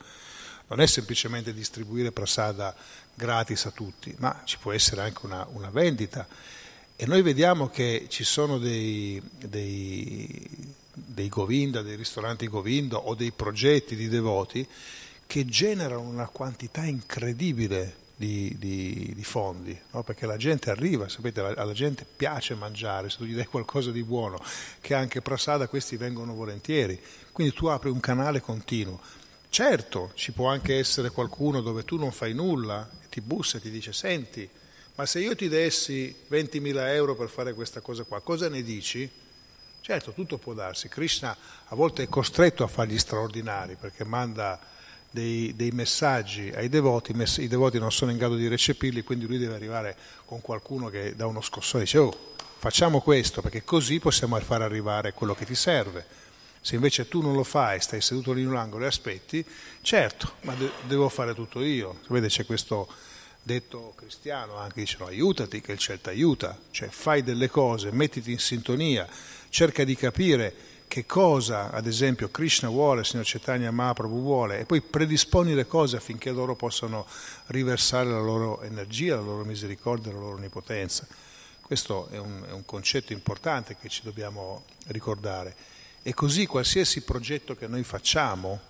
Non 0.68 0.82
è 0.82 0.88
semplicemente 0.88 1.54
distribuire 1.54 2.12
prasada 2.12 2.76
gratis 3.14 3.66
a 3.66 3.72
tutti, 3.72 4.14
ma 4.18 4.42
ci 4.44 4.58
può 4.58 4.74
essere 4.74 5.02
anche 5.02 5.26
una, 5.26 5.48
una 5.52 5.70
vendita 5.70 6.28
e 7.00 7.06
noi 7.06 7.22
vediamo 7.22 7.70
che 7.70 8.08
ci 8.10 8.24
sono 8.24 8.58
dei, 8.58 9.22
dei, 9.38 10.74
dei 10.92 11.30
Govinda, 11.30 11.84
dei 11.84 11.96
ristoranti 11.96 12.48
Govinda 12.48 12.98
o 12.98 13.14
dei 13.14 13.32
progetti 13.32 13.96
di 13.96 14.10
devoti 14.10 14.68
che 15.28 15.46
generano 15.46 16.02
una 16.02 16.28
quantità 16.28 16.84
incredibile 16.84 17.96
di, 18.18 18.56
di, 18.58 19.14
di 19.16 19.24
fondi, 19.24 19.80
no? 19.92 20.02
perché 20.02 20.26
la 20.26 20.38
gente 20.38 20.72
arriva, 20.72 21.08
sapete, 21.08 21.40
alla, 21.40 21.74
gente 21.74 22.04
piace 22.04 22.56
mangiare, 22.56 23.12
se 23.12 23.18
tu 23.18 23.26
gli 23.26 23.36
dai 23.36 23.46
qualcosa 23.46 23.92
di 23.92 24.04
buono, 24.04 24.44
che 24.82 24.96
anche 24.96 25.22
prasada 25.22 25.68
questi 25.68 25.98
vengono 25.98 26.34
volentieri, 26.34 27.00
quindi 27.32 27.54
tu 27.54 27.68
apri 27.68 27.92
un 27.92 28.00
canale 28.00 28.42
continuo. 28.42 29.00
Certo, 29.50 30.12
ci 30.16 30.32
può 30.32 30.50
anche 30.50 30.80
essere 30.80 31.12
qualcuno 31.12 31.62
dove 31.62 31.86
tu 31.86 31.98
non 31.98 32.12
fai 32.12 32.34
nulla, 32.34 32.90
ti 33.08 33.22
bussa 33.22 33.60
e 33.60 33.62
ti 33.62 33.70
dice, 33.70 33.94
senti, 33.94 34.50
ma 34.96 35.06
se 35.06 35.20
io 35.20 35.36
ti 35.36 35.48
dessi 35.48 36.14
20.000 36.28 36.88
euro 36.96 37.16
per 37.16 37.30
fare 37.30 37.54
questa 37.54 37.82
cosa 37.82 38.04
qua, 38.04 38.20
cosa 38.22 38.50
ne 38.50 38.64
dici? 38.64 39.08
Certo, 39.80 40.12
tutto 40.12 40.40
può 40.40 40.54
darsi. 40.54 40.90
Krishna 40.90 41.38
a 41.66 41.76
volte 41.76 42.04
è 42.04 42.10
costretto 42.10 42.64
a 42.64 42.68
fargli 42.68 42.98
straordinari 42.98 43.76
perché 43.76 44.04
manda 44.04 44.60
dei, 45.10 45.54
dei 45.56 45.72
messaggi 45.72 46.52
ai 46.56 46.70
devoti, 46.70 47.16
i 47.38 47.48
devoti 47.48 47.80
non 47.80 47.92
sono 47.92 48.12
in 48.12 48.18
grado 48.18 48.36
di 48.36 48.48
recepirli, 48.48 49.04
quindi 49.04 49.26
lui 49.26 49.38
deve 49.38 49.56
arrivare 49.56 49.96
con 50.26 50.42
qualcuno 50.42 50.90
che 50.90 51.16
dà 51.16 51.26
uno 51.26 51.42
scossone 51.42 51.84
e 51.84 51.86
dice 51.86 51.98
oh, 51.98 52.34
facciamo 52.58 53.02
questo 53.02 53.42
perché 53.42 53.64
così 53.64 54.00
possiamo 54.00 54.40
far 54.40 54.62
arrivare 54.62 55.14
quello 55.14 55.34
che 55.34 55.46
ti 55.46 55.56
serve. 55.56 56.06
Se 56.60 56.76
invece 56.76 57.08
tu 57.08 57.22
non 57.22 57.34
lo 57.34 57.44
fai, 57.44 57.80
stai 57.80 58.02
seduto 58.02 58.34
lì 58.34 58.42
in 58.42 58.50
un 58.50 58.58
angolo 58.58 58.84
e 58.84 58.88
aspetti, 58.88 59.46
certo, 59.82 60.34
ma 60.42 60.54
de- 60.54 60.72
devo 60.86 61.08
fare 61.08 61.34
tutto 61.34 61.62
io. 61.62 62.00
Vede, 62.08 62.28
c'è 62.28 62.46
questo 62.46 62.88
detto 63.48 63.94
cristiano 63.96 64.58
anche 64.58 64.84
dicono 64.84 65.08
aiutati 65.08 65.62
che 65.62 65.72
il 65.72 65.78
cielo 65.78 66.00
ti 66.02 66.10
aiuta, 66.10 66.60
cioè 66.72 66.90
fai 66.90 67.24
delle 67.24 67.50
cose, 67.50 67.92
mettiti 67.92 68.32
in 68.32 68.40
sintonia, 68.40 69.08
cerca 69.48 69.86
di 69.86 69.96
capire 69.96 70.54
che 70.88 71.06
cosa 71.06 71.72
ad 71.72 71.86
esempio 71.86 72.30
Krishna 72.30 72.70
vuole, 72.70 73.04
Signor 73.04 73.26
Chaitanya 73.26 73.72
Mahaprabhu 73.72 74.22
vuole 74.22 74.60
e 74.60 74.66
poi 74.66 74.82
predisponi 74.82 75.54
le 75.54 75.68
cose 75.68 75.98
affinché 75.98 76.32
loro 76.32 76.56
possano 76.56 77.06
riversare 77.48 78.10
la 78.10 78.22
loro 78.22 78.62
energia, 78.62 79.16
la 79.16 79.22
loro 79.22 79.44
misericordia, 79.44 80.12
la 80.12 80.20
loro 80.20 80.36
onnipotenza. 80.36 81.06
Questo 81.62 82.08
è 82.10 82.18
un, 82.18 82.46
è 82.48 82.52
un 82.52 82.64
concetto 82.64 83.12
importante 83.12 83.76
che 83.80 83.90
ci 83.90 84.02
dobbiamo 84.04 84.64
ricordare. 84.88 85.56
E 86.02 86.14
così 86.14 86.46
qualsiasi 86.46 87.02
progetto 87.02 87.56
che 87.58 87.68
noi 87.68 87.84
facciamo, 87.84 88.62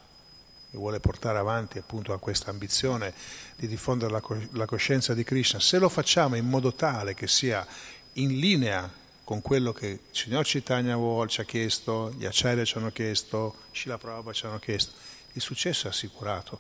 che 0.71 0.77
vuole 0.77 0.99
portare 0.99 1.37
avanti 1.37 1.77
appunto 1.77 2.11
a 2.11 2.17
questa 2.17 2.49
ambizione 2.49 3.13
di 3.55 3.67
diffondere 3.67 4.11
la, 4.51 4.65
coscienza 4.65 5.13
di 5.13 5.23
Krishna, 5.23 5.59
se 5.59 5.77
lo 5.77 5.87
facciamo 5.87 6.35
in 6.35 6.47
modo 6.47 6.73
tale 6.73 7.13
che 7.13 7.27
sia 7.27 7.65
in 8.13 8.39
linea 8.39 8.91
con 9.27 9.41
quello 9.41 9.73
che 9.73 9.87
il 9.87 9.99
signor 10.11 10.45
Chaitanya 10.47 10.95
vuole, 10.95 11.27
ci 11.27 11.41
ha 11.41 11.43
chiesto, 11.43 12.13
gli 12.17 12.23
Acharya 12.23 12.63
ci 12.63 12.77
hanno 12.77 12.93
chiesto, 12.93 13.57
Shila 13.73 13.97
Prabhupada 13.97 14.31
ci 14.31 14.45
hanno 14.45 14.57
chiesto, 14.57 14.93
il 15.33 15.41
successo 15.41 15.87
è 15.87 15.89
assicurato. 15.89 16.57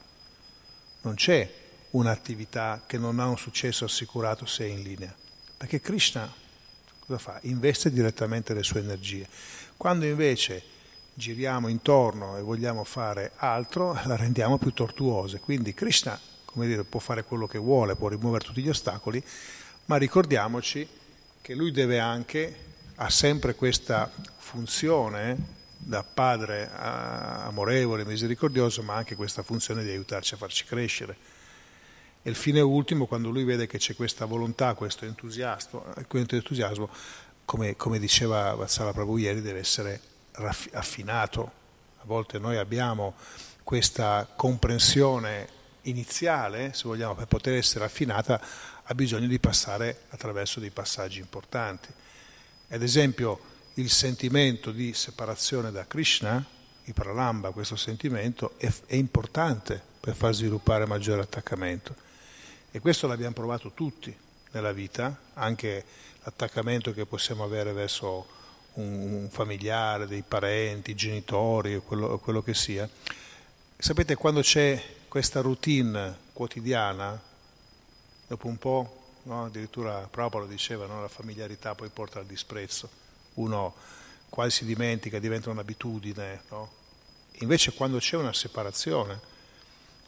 Non 1.03 1.15
c'è 1.15 1.49
un'attività 1.91 2.83
che 2.85 2.97
non 2.97 3.21
ha 3.21 3.25
un 3.27 3.37
successo 3.37 3.85
assicurato 3.85 4.45
se 4.45 4.65
è 4.65 4.67
in 4.67 4.81
linea. 4.81 5.15
Perché 5.55 5.79
Krishna 5.79 6.29
cosa 6.99 7.17
fa? 7.17 7.39
Investe 7.43 7.89
direttamente 7.89 8.53
le 8.53 8.63
sue 8.63 8.81
energie. 8.81 9.25
Quando 9.77 10.05
invece 10.05 10.61
giriamo 11.13 11.69
intorno 11.69 12.35
e 12.35 12.41
vogliamo 12.41 12.83
fare 12.83 13.31
altro, 13.37 13.93
la 14.03 14.17
rendiamo 14.17 14.57
più 14.57 14.73
tortuosa. 14.73 15.39
Quindi 15.39 15.73
Krishna, 15.73 16.19
come 16.43 16.67
dire, 16.67 16.83
può 16.83 16.99
fare 16.99 17.23
quello 17.23 17.47
che 17.47 17.59
vuole, 17.59 17.95
può 17.95 18.09
rimuovere 18.09 18.43
tutti 18.43 18.61
gli 18.61 18.67
ostacoli, 18.67 19.23
ma 19.85 19.95
ricordiamoci 19.95 21.05
che 21.47 21.55
lui 21.55 21.71
deve 21.71 21.97
anche, 21.97 22.57
ha 22.95 23.09
sempre 23.09 23.55
questa 23.55 24.11
funzione 24.35 25.37
da 25.77 26.03
padre 26.03 26.69
amorevole, 26.69 28.03
misericordioso, 28.03 28.83
ma 28.83 28.95
anche 28.95 29.15
questa 29.15 29.43
funzione 29.43 29.81
di 29.81 29.89
aiutarci 29.89 30.33
a 30.33 30.37
farci 30.37 30.65
crescere. 30.65 31.15
E 32.21 32.29
il 32.29 32.35
fine 32.35 32.59
ultimo, 32.59 33.05
quando 33.05 33.29
lui 33.29 33.45
vede 33.45 33.65
che 33.65 33.77
c'è 33.77 33.95
questa 33.95 34.25
volontà, 34.25 34.73
questo 34.73 35.05
entusiasmo, 35.05 35.85
questo 36.05 36.35
entusiasmo 36.35 36.89
come, 37.45 37.77
come 37.77 37.97
diceva 37.97 38.53
Vassala 38.53 38.91
Prabhu 38.91 39.15
ieri, 39.15 39.39
deve 39.41 39.59
essere 39.59 40.01
affinato. 40.73 41.51
A 41.99 42.03
volte 42.03 42.39
noi 42.39 42.57
abbiamo 42.57 43.15
questa 43.63 44.27
comprensione 44.35 45.47
iniziale, 45.83 46.73
se 46.73 46.83
vogliamo, 46.83 47.15
per 47.15 47.27
poter 47.27 47.53
essere 47.53 47.85
affinata, 47.85 48.41
ha 48.89 48.95
bisogno 48.95 49.27
di 49.27 49.39
passare 49.39 50.03
attraverso 50.09 50.59
dei 50.59 50.69
passaggi 50.69 51.19
importanti. 51.19 51.89
Ad 52.69 52.81
esempio, 52.81 53.39
il 53.75 53.89
sentimento 53.89 54.71
di 54.71 54.93
separazione 54.93 55.71
da 55.71 55.85
Krishna, 55.85 56.43
il 56.85 56.93
pralamba, 56.93 57.51
questo 57.51 57.75
sentimento, 57.75 58.53
è, 58.57 58.71
è 58.85 58.95
importante 58.95 59.81
per 59.99 60.15
far 60.15 60.33
sviluppare 60.33 60.85
maggiore 60.85 61.21
attaccamento. 61.21 61.95
E 62.71 62.79
questo 62.79 63.07
l'abbiamo 63.07 63.33
provato 63.33 63.71
tutti 63.73 64.15
nella 64.51 64.71
vita, 64.71 65.19
anche 65.33 65.83
l'attaccamento 66.23 66.93
che 66.93 67.05
possiamo 67.05 67.43
avere 67.43 67.73
verso 67.73 68.35
un 68.73 69.27
familiare, 69.29 70.07
dei 70.07 70.23
parenti, 70.25 70.95
genitori, 70.95 71.81
quello, 71.85 72.19
quello 72.19 72.41
che 72.41 72.53
sia. 72.53 72.87
Sapete, 73.77 74.15
quando 74.15 74.41
c'è 74.41 74.81
questa 75.09 75.41
routine 75.41 76.15
quotidiana, 76.31 77.19
dopo 78.27 78.47
un 78.47 78.57
po', 78.57 79.03
no, 79.23 79.45
addirittura 79.45 80.07
Prabhupada 80.09 80.45
diceva, 80.45 80.85
no, 80.85 81.01
la 81.01 81.07
familiarità 81.07 81.75
poi 81.75 81.89
porta 81.89 82.19
al 82.19 82.25
disprezzo, 82.25 82.89
uno 83.35 83.73
quasi 84.29 84.57
si 84.57 84.65
dimentica, 84.65 85.19
diventa 85.19 85.49
un'abitudine. 85.49 86.41
No? 86.49 86.69
Invece 87.39 87.73
quando 87.73 87.97
c'è 87.99 88.17
una 88.17 88.33
separazione, 88.33 89.19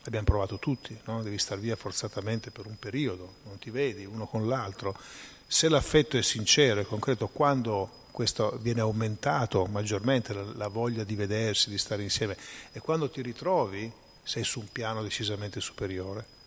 l'abbiamo 0.03 0.25
provato 0.25 0.59
tutti, 0.59 0.99
devi 1.21 1.37
stare 1.37 1.61
via 1.61 1.75
forzatamente 1.75 2.51
per 2.51 2.65
un 2.65 2.77
periodo, 2.77 3.35
non 3.45 3.57
ti 3.59 3.69
vedi 3.69 4.05
uno 4.05 4.25
con 4.27 4.47
l'altro. 4.47 4.97
Se 5.47 5.69
l'affetto 5.69 6.17
è 6.17 6.21
sincero 6.21 6.79
e 6.79 6.85
concreto, 6.85 7.27
quando 7.27 7.97
questo 8.11 8.57
viene 8.61 8.81
aumentato 8.81 9.65
maggiormente 9.65 10.33
la, 10.33 10.67
voglia 10.67 11.03
di 11.03 11.15
vedersi, 11.15 11.69
di 11.69 11.77
stare 11.77 12.03
insieme 12.03 12.35
e 12.71 12.79
quando 12.79 13.09
ti 13.09 13.21
ritrovi 13.21 13.91
sei 14.23 14.43
su 14.43 14.59
un 14.59 14.71
piano 14.71 15.01
decisamente 15.01 15.61
superiore. 15.61 16.37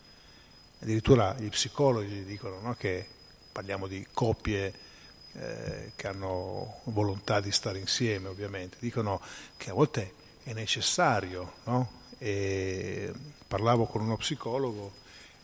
Addirittura 0.83 1.37
gli 1.39 1.49
psicologi 1.49 2.25
dicono 2.25 2.59
no, 2.61 2.75
che 2.75 3.07
parliamo 3.53 3.87
di 3.87 4.05
coppie 4.13 4.75
eh, 5.35 5.93
che 5.95 6.09
hanno 6.09 6.81
volontà 6.85 7.41
di 7.41 7.53
stare 7.53 7.79
insieme, 7.79 8.29
ovviamente, 8.29 8.79
dicono 8.81 9.21
che 9.57 9.71
a 9.71 9.75
volte 9.75 10.15
è 10.43 10.53
necessario, 10.53 11.53
no? 11.65 12.01
parlavo 13.47 13.87
con 13.87 14.01
uno 14.01 14.17
psicologo 14.17 14.93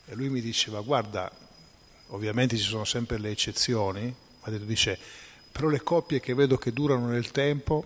e 0.05 0.15
lui 0.15 0.29
mi 0.29 0.41
diceva 0.41 0.81
guarda, 0.81 1.31
ovviamente 2.07 2.57
ci 2.57 2.63
sono 2.63 2.83
sempre 2.83 3.17
le 3.17 3.29
eccezioni, 3.31 4.13
ma 4.43 4.49
dice, 4.57 4.97
però 5.51 5.67
le 5.67 5.81
coppie 5.81 6.19
che 6.19 6.33
vedo 6.33 6.57
che 6.57 6.73
durano 6.73 7.07
nel 7.07 7.31
tempo, 7.31 7.85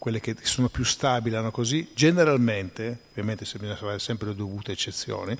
quelle 0.00 0.18
che 0.18 0.34
sono 0.40 0.70
più 0.70 0.82
stabili, 0.82 1.36
hanno 1.36 1.50
così, 1.50 1.90
generalmente, 1.94 3.00
ovviamente 3.10 3.44
bisogna 3.44 3.76
fare 3.76 3.98
sempre 3.98 4.28
le 4.28 4.34
dovute 4.34 4.72
eccezioni, 4.72 5.38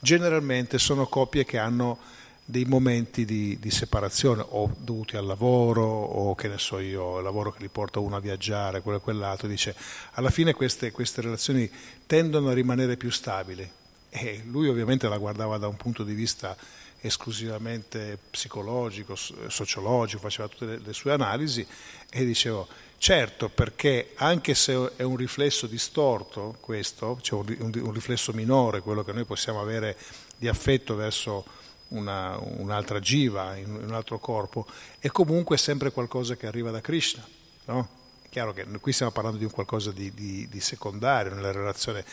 generalmente 0.00 0.78
sono 0.78 1.06
coppie 1.06 1.44
che 1.44 1.58
hanno 1.58 1.96
dei 2.44 2.64
momenti 2.64 3.24
di, 3.24 3.56
di, 3.60 3.70
separazione 3.70 4.44
o 4.44 4.74
dovuti 4.76 5.16
al 5.16 5.26
lavoro 5.26 5.84
o 5.84 6.34
che 6.34 6.48
ne 6.48 6.58
so 6.58 6.80
io, 6.80 7.18
il 7.18 7.22
lavoro 7.22 7.52
che 7.52 7.62
li 7.62 7.68
porta 7.68 8.00
uno 8.00 8.16
a 8.16 8.20
viaggiare, 8.20 8.80
quello 8.80 8.98
e 8.98 9.00
quell'altro, 9.00 9.46
dice 9.46 9.76
alla 10.14 10.30
fine 10.30 10.54
queste, 10.54 10.90
queste 10.90 11.20
relazioni 11.20 11.70
tendono 12.04 12.48
a 12.48 12.52
rimanere 12.52 12.96
più 12.96 13.10
stabili. 13.12 13.70
E 14.08 14.42
lui 14.44 14.66
ovviamente 14.66 15.08
la 15.08 15.18
guardava 15.18 15.56
da 15.56 15.68
un 15.68 15.76
punto 15.76 16.02
di 16.02 16.14
vista 16.14 16.56
esclusivamente 17.00 18.18
psicologico, 18.30 19.14
sociologico, 19.14 20.20
faceva 20.20 20.48
tutte 20.48 20.66
le, 20.66 20.78
le 20.78 20.92
sue 20.92 21.12
analisi 21.12 21.66
e 22.10 22.24
dicevo 22.24 22.68
certo 22.98 23.48
perché 23.48 24.12
anche 24.16 24.54
se 24.54 24.96
è 24.96 25.02
un 25.02 25.16
riflesso 25.16 25.66
distorto 25.66 26.56
questo, 26.60 27.18
cioè 27.22 27.42
un, 27.58 27.72
un 27.74 27.92
riflesso 27.92 28.32
minore, 28.32 28.80
quello 28.80 29.02
che 29.02 29.12
noi 29.12 29.24
possiamo 29.24 29.60
avere 29.60 29.96
di 30.36 30.48
affetto 30.48 30.94
verso 30.94 31.44
una, 31.88 32.38
un'altra 32.38 33.00
jiva, 33.00 33.56
in 33.56 33.74
un 33.74 33.94
altro 33.94 34.18
corpo, 34.18 34.66
è 34.98 35.08
comunque 35.08 35.56
sempre 35.56 35.92
qualcosa 35.92 36.36
che 36.36 36.46
arriva 36.46 36.70
da 36.70 36.80
Krishna. 36.80 37.26
No? 37.66 37.88
Chiaro 38.28 38.52
che 38.52 38.64
qui 38.64 38.92
stiamo 38.92 39.12
parlando 39.12 39.38
di 39.38 39.44
un 39.44 39.50
qualcosa 39.50 39.90
di, 39.92 40.12
di, 40.14 40.46
di 40.48 40.60
secondario 40.60 41.34
nella 41.34 41.52
relazione, 41.52 42.04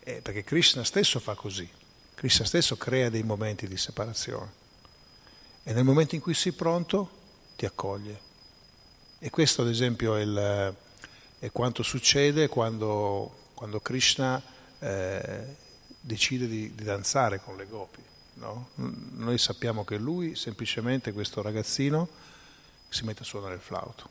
eh, 0.00 0.20
perché 0.20 0.42
Krishna 0.42 0.84
stesso 0.84 1.20
fa 1.20 1.34
così. 1.34 1.68
Krishna 2.20 2.44
stesso 2.44 2.76
crea 2.76 3.08
dei 3.08 3.22
momenti 3.22 3.66
di 3.66 3.78
separazione 3.78 4.52
e 5.62 5.72
nel 5.72 5.84
momento 5.84 6.16
in 6.16 6.20
cui 6.20 6.34
sei 6.34 6.52
pronto 6.52 7.08
ti 7.56 7.64
accoglie. 7.64 8.20
E 9.18 9.30
questo 9.30 9.62
ad 9.62 9.68
esempio 9.68 10.16
è, 10.16 10.20
il, 10.20 10.76
è 11.38 11.50
quanto 11.50 11.82
succede 11.82 12.48
quando, 12.48 13.46
quando 13.54 13.80
Krishna 13.80 14.42
eh, 14.80 15.56
decide 15.98 16.46
di, 16.46 16.74
di 16.74 16.84
danzare 16.84 17.40
con 17.42 17.56
le 17.56 17.66
gopi. 17.66 18.02
No? 18.34 18.68
Noi 18.74 19.38
sappiamo 19.38 19.86
che 19.86 19.96
lui, 19.96 20.36
semplicemente 20.36 21.12
questo 21.12 21.40
ragazzino, 21.40 22.06
si 22.90 23.06
mette 23.06 23.22
a 23.22 23.24
suonare 23.24 23.54
il 23.54 23.62
flauto. 23.62 24.08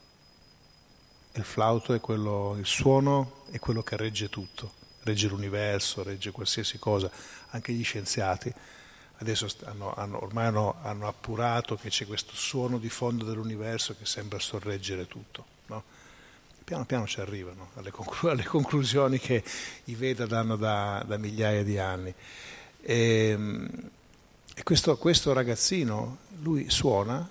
Il 1.33 1.43
flauto 1.43 1.93
è 1.93 1.99
quello, 1.99 2.55
il 2.57 2.65
suono 2.65 3.43
è 3.51 3.59
quello 3.59 3.83
che 3.83 3.95
regge 3.97 4.29
tutto, 4.29 4.77
regge 5.09 5.27
l'universo, 5.27 6.03
regge 6.03 6.31
qualsiasi 6.31 6.77
cosa, 6.77 7.09
anche 7.49 7.73
gli 7.73 7.83
scienziati. 7.83 8.53
Adesso 9.17 9.47
hanno, 9.65 9.93
hanno, 9.93 10.23
ormai 10.23 10.45
hanno, 10.45 10.75
hanno, 10.81 11.07
appurato 11.07 11.75
che 11.75 11.89
c'è 11.89 12.05
questo 12.05 12.35
suono 12.35 12.77
di 12.77 12.89
fondo 12.89 13.25
dell'universo 13.25 13.95
che 13.97 14.05
sembra 14.05 14.39
sorreggere 14.39 15.07
tutto. 15.07 15.45
No? 15.67 15.83
Piano 16.63 16.85
piano 16.85 17.07
ci 17.07 17.19
arrivano 17.19 17.71
alle, 17.75 17.91
conclu- 17.91 18.29
alle, 18.31 18.45
conclusioni 18.45 19.19
che 19.19 19.43
i 19.85 19.95
Veda 19.95 20.25
danno 20.25 20.55
da, 20.55 21.03
da 21.05 21.17
migliaia 21.17 21.63
di 21.63 21.77
anni. 21.77 22.13
E, 22.81 23.29
ehm, 23.29 23.89
e 24.55 24.63
questo, 24.63 24.97
questo 24.97 25.33
ragazzino, 25.33 26.17
lui 26.41 26.69
suona 26.69 27.27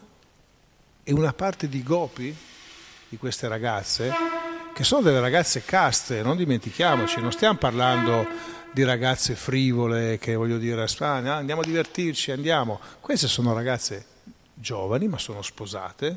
e 1.02 1.12
una 1.12 1.32
parte 1.32 1.68
di 1.68 1.82
gopi, 1.82 2.34
di 3.08 3.16
queste 3.16 3.48
ragazze, 3.48 4.12
che 4.78 4.84
sono 4.84 5.02
delle 5.02 5.18
ragazze 5.18 5.64
caste, 5.64 6.22
non 6.22 6.36
dimentichiamoci, 6.36 7.20
non 7.20 7.32
stiamo 7.32 7.58
parlando 7.58 8.24
di 8.70 8.84
ragazze 8.84 9.34
frivole 9.34 10.18
che 10.18 10.36
voglio 10.36 10.56
dire 10.56 10.86
ah, 10.98 11.14
andiamo 11.16 11.62
a 11.62 11.64
divertirci, 11.64 12.30
andiamo. 12.30 12.78
Queste 13.00 13.26
sono 13.26 13.52
ragazze 13.52 14.06
giovani 14.54 15.08
ma 15.08 15.18
sono 15.18 15.42
sposate, 15.42 16.16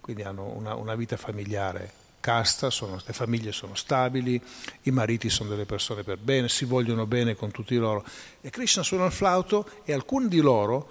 quindi 0.00 0.22
hanno 0.22 0.44
una, 0.56 0.74
una 0.76 0.94
vita 0.94 1.18
familiare 1.18 1.92
casta, 2.20 2.70
sono, 2.70 2.98
le 3.04 3.12
famiglie 3.12 3.52
sono 3.52 3.74
stabili, 3.74 4.40
i 4.84 4.90
mariti 4.90 5.28
sono 5.28 5.50
delle 5.50 5.66
persone 5.66 6.04
per 6.04 6.16
bene, 6.16 6.48
si 6.48 6.64
vogliono 6.64 7.04
bene 7.04 7.34
con 7.34 7.50
tutti 7.50 7.76
loro. 7.76 8.02
E 8.40 8.48
Krishna 8.48 8.82
suona 8.82 9.04
il 9.04 9.12
flauto 9.12 9.68
e 9.84 9.92
alcuni 9.92 10.28
di 10.28 10.40
loro 10.40 10.88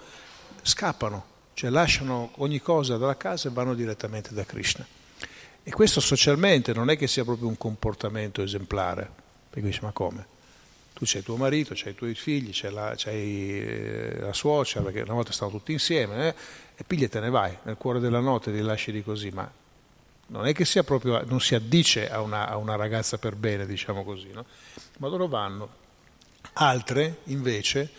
scappano, 0.62 1.24
cioè 1.54 1.70
lasciano 1.70 2.30
ogni 2.36 2.60
cosa 2.60 2.96
dalla 2.98 3.16
casa 3.16 3.48
e 3.48 3.52
vanno 3.52 3.74
direttamente 3.74 4.32
da 4.32 4.44
Krishna. 4.44 4.86
E 5.66 5.70
questo 5.70 6.00
socialmente 6.00 6.74
non 6.74 6.90
è 6.90 6.96
che 6.96 7.06
sia 7.06 7.24
proprio 7.24 7.48
un 7.48 7.56
comportamento 7.56 8.42
esemplare, 8.42 9.10
perché 9.48 9.66
dici 9.66 9.80
ma 9.82 9.92
come? 9.92 10.26
Tu 10.92 11.04
c'hai 11.06 11.22
tuo 11.22 11.36
marito, 11.36 11.72
c'hai 11.74 11.92
i 11.92 11.94
tuoi 11.94 12.14
figli, 12.14 12.50
c'hai 12.52 12.70
la, 12.70 12.92
c'hai 12.94 13.60
eh, 13.60 14.16
la 14.20 14.34
suocera, 14.34 14.84
perché 14.84 15.00
una 15.00 15.14
volta 15.14 15.32
stavano 15.32 15.56
tutti 15.56 15.72
insieme, 15.72 16.28
eh, 16.28 16.34
e 16.76 16.84
piglia 16.84 17.06
e 17.06 17.08
te 17.08 17.18
ne 17.18 17.30
vai, 17.30 17.56
nel 17.62 17.76
cuore 17.78 17.98
della 17.98 18.20
notte 18.20 18.50
li 18.50 18.60
lasci 18.60 18.92
di 18.92 19.02
così, 19.02 19.30
ma 19.30 19.50
non 20.26 20.46
è 20.46 20.52
che 20.52 20.66
sia 20.66 20.84
proprio, 20.84 21.24
non 21.24 21.40
si 21.40 21.54
addice 21.54 22.10
a 22.10 22.20
una, 22.20 22.46
a 22.46 22.58
una 22.58 22.76
ragazza 22.76 23.16
per 23.16 23.34
bene, 23.34 23.64
diciamo 23.64 24.04
così, 24.04 24.30
no? 24.32 24.44
ma 24.98 25.08
loro 25.08 25.28
vanno. 25.28 25.82
Altre 26.54 27.20
invece 27.24 27.90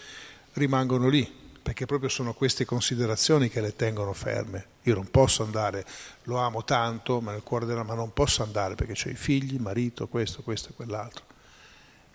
rimangono 0.54 1.10
lì, 1.10 1.45
perché 1.66 1.88
proprio 1.88 2.10
sono 2.10 2.36
queste 2.36 2.64
considerazioni 2.64 3.50
che 3.50 3.60
le 3.60 3.76
tengono 3.76 4.14
ferme. 4.14 4.68
Io 4.84 4.94
non 4.94 5.10
posso 5.10 5.42
andare, 5.42 5.84
lo 6.26 6.38
amo 6.38 6.64
tanto, 6.64 7.22
ma 7.22 7.32
nel 7.32 7.42
cuore 7.42 7.66
della 7.66 7.82
ma 7.82 7.96
non 7.96 8.14
posso 8.14 8.44
andare 8.44 8.76
perché 8.76 8.94
ho 8.94 9.12
i 9.12 9.16
figli, 9.16 9.58
marito, 9.58 10.08
questo, 10.08 10.44
questo 10.44 10.70
e 10.70 10.74
quell'altro. 10.76 11.24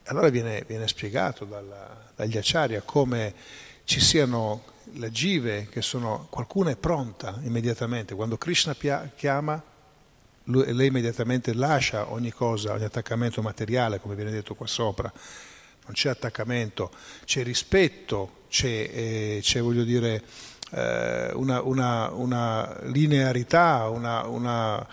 Allora 0.05 0.28
viene, 0.28 0.62
viene 0.68 0.86
spiegato 0.86 1.44
dalla, 1.44 2.12
dagli 2.14 2.38
acciaria 2.38 2.82
come 2.82 3.34
ci 3.82 3.98
siano 3.98 4.62
le 4.92 5.11
give 5.11 5.66
che 5.68 5.82
sono, 5.82 6.28
qualcuna 6.30 6.70
è 6.70 6.76
pronta 6.76 7.40
immediatamente, 7.42 8.14
quando 8.14 8.38
Krishna 8.38 8.76
chiama 9.16 9.61
lei 10.44 10.86
immediatamente 10.86 11.55
lascia 11.55 12.12
ogni 12.12 12.30
cosa, 12.30 12.74
ogni 12.74 12.84
attaccamento 12.84 13.42
materiale, 13.42 13.98
come 13.98 14.14
viene 14.14 14.30
detto 14.30 14.55
qua 14.55 14.68
sopra. 14.68 15.12
Non 15.91 15.99
c'è 15.99 16.11
attaccamento, 16.11 16.93
c'è 17.24 17.43
rispetto, 17.43 18.45
c'è, 18.49 18.68
eh, 18.68 19.38
c'è 19.43 19.61
voglio 19.61 19.82
dire, 19.82 20.22
eh, 20.70 21.32
una, 21.32 21.62
una, 21.62 22.11
una, 22.11 22.78
linearità, 22.82 23.88
una, 23.88 24.86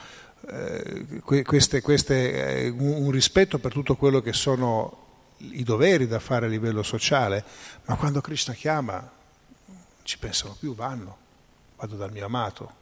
eh, 0.50 1.22
queste, 1.22 1.82
queste, 1.82 2.64
eh, 2.64 2.70
un 2.70 3.12
rispetto 3.12 3.60
per 3.60 3.72
tutto 3.72 3.96
quello 3.96 4.22
che 4.22 4.34
sono 4.34 5.06
i 5.38 5.62
doveri 5.62 6.08
da 6.08 6.18
fare 6.18 6.48
a 6.48 6.50
livello 6.50 6.82
sociale, 6.82 7.44
ma 7.86 7.96
quando 7.96 8.20
Krishna 8.20 8.56
chiama 8.56 9.08
ci 10.02 10.18
pensano 10.18 10.56
più, 10.60 10.74
vanno, 10.74 11.18
vado 11.76 11.96
dal 11.96 12.12
mio 12.12 12.26
amato, 12.26 12.74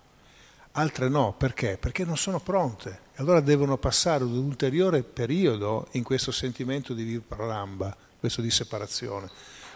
altre 0.71 1.09
no, 1.09 1.33
perché? 1.37 1.77
Perché 1.77 2.05
non 2.05 2.15
sono 2.15 2.39
pronte. 2.39 3.03
Allora 3.15 3.39
devono 3.39 3.77
passare 3.77 4.23
un 4.23 4.35
ulteriore 4.35 5.03
periodo 5.03 5.87
in 5.91 6.03
questo 6.03 6.31
sentimento 6.31 6.93
di 6.93 7.03
virpraramba, 7.03 7.95
questo 8.19 8.41
di 8.41 8.51
separazione. 8.51 9.29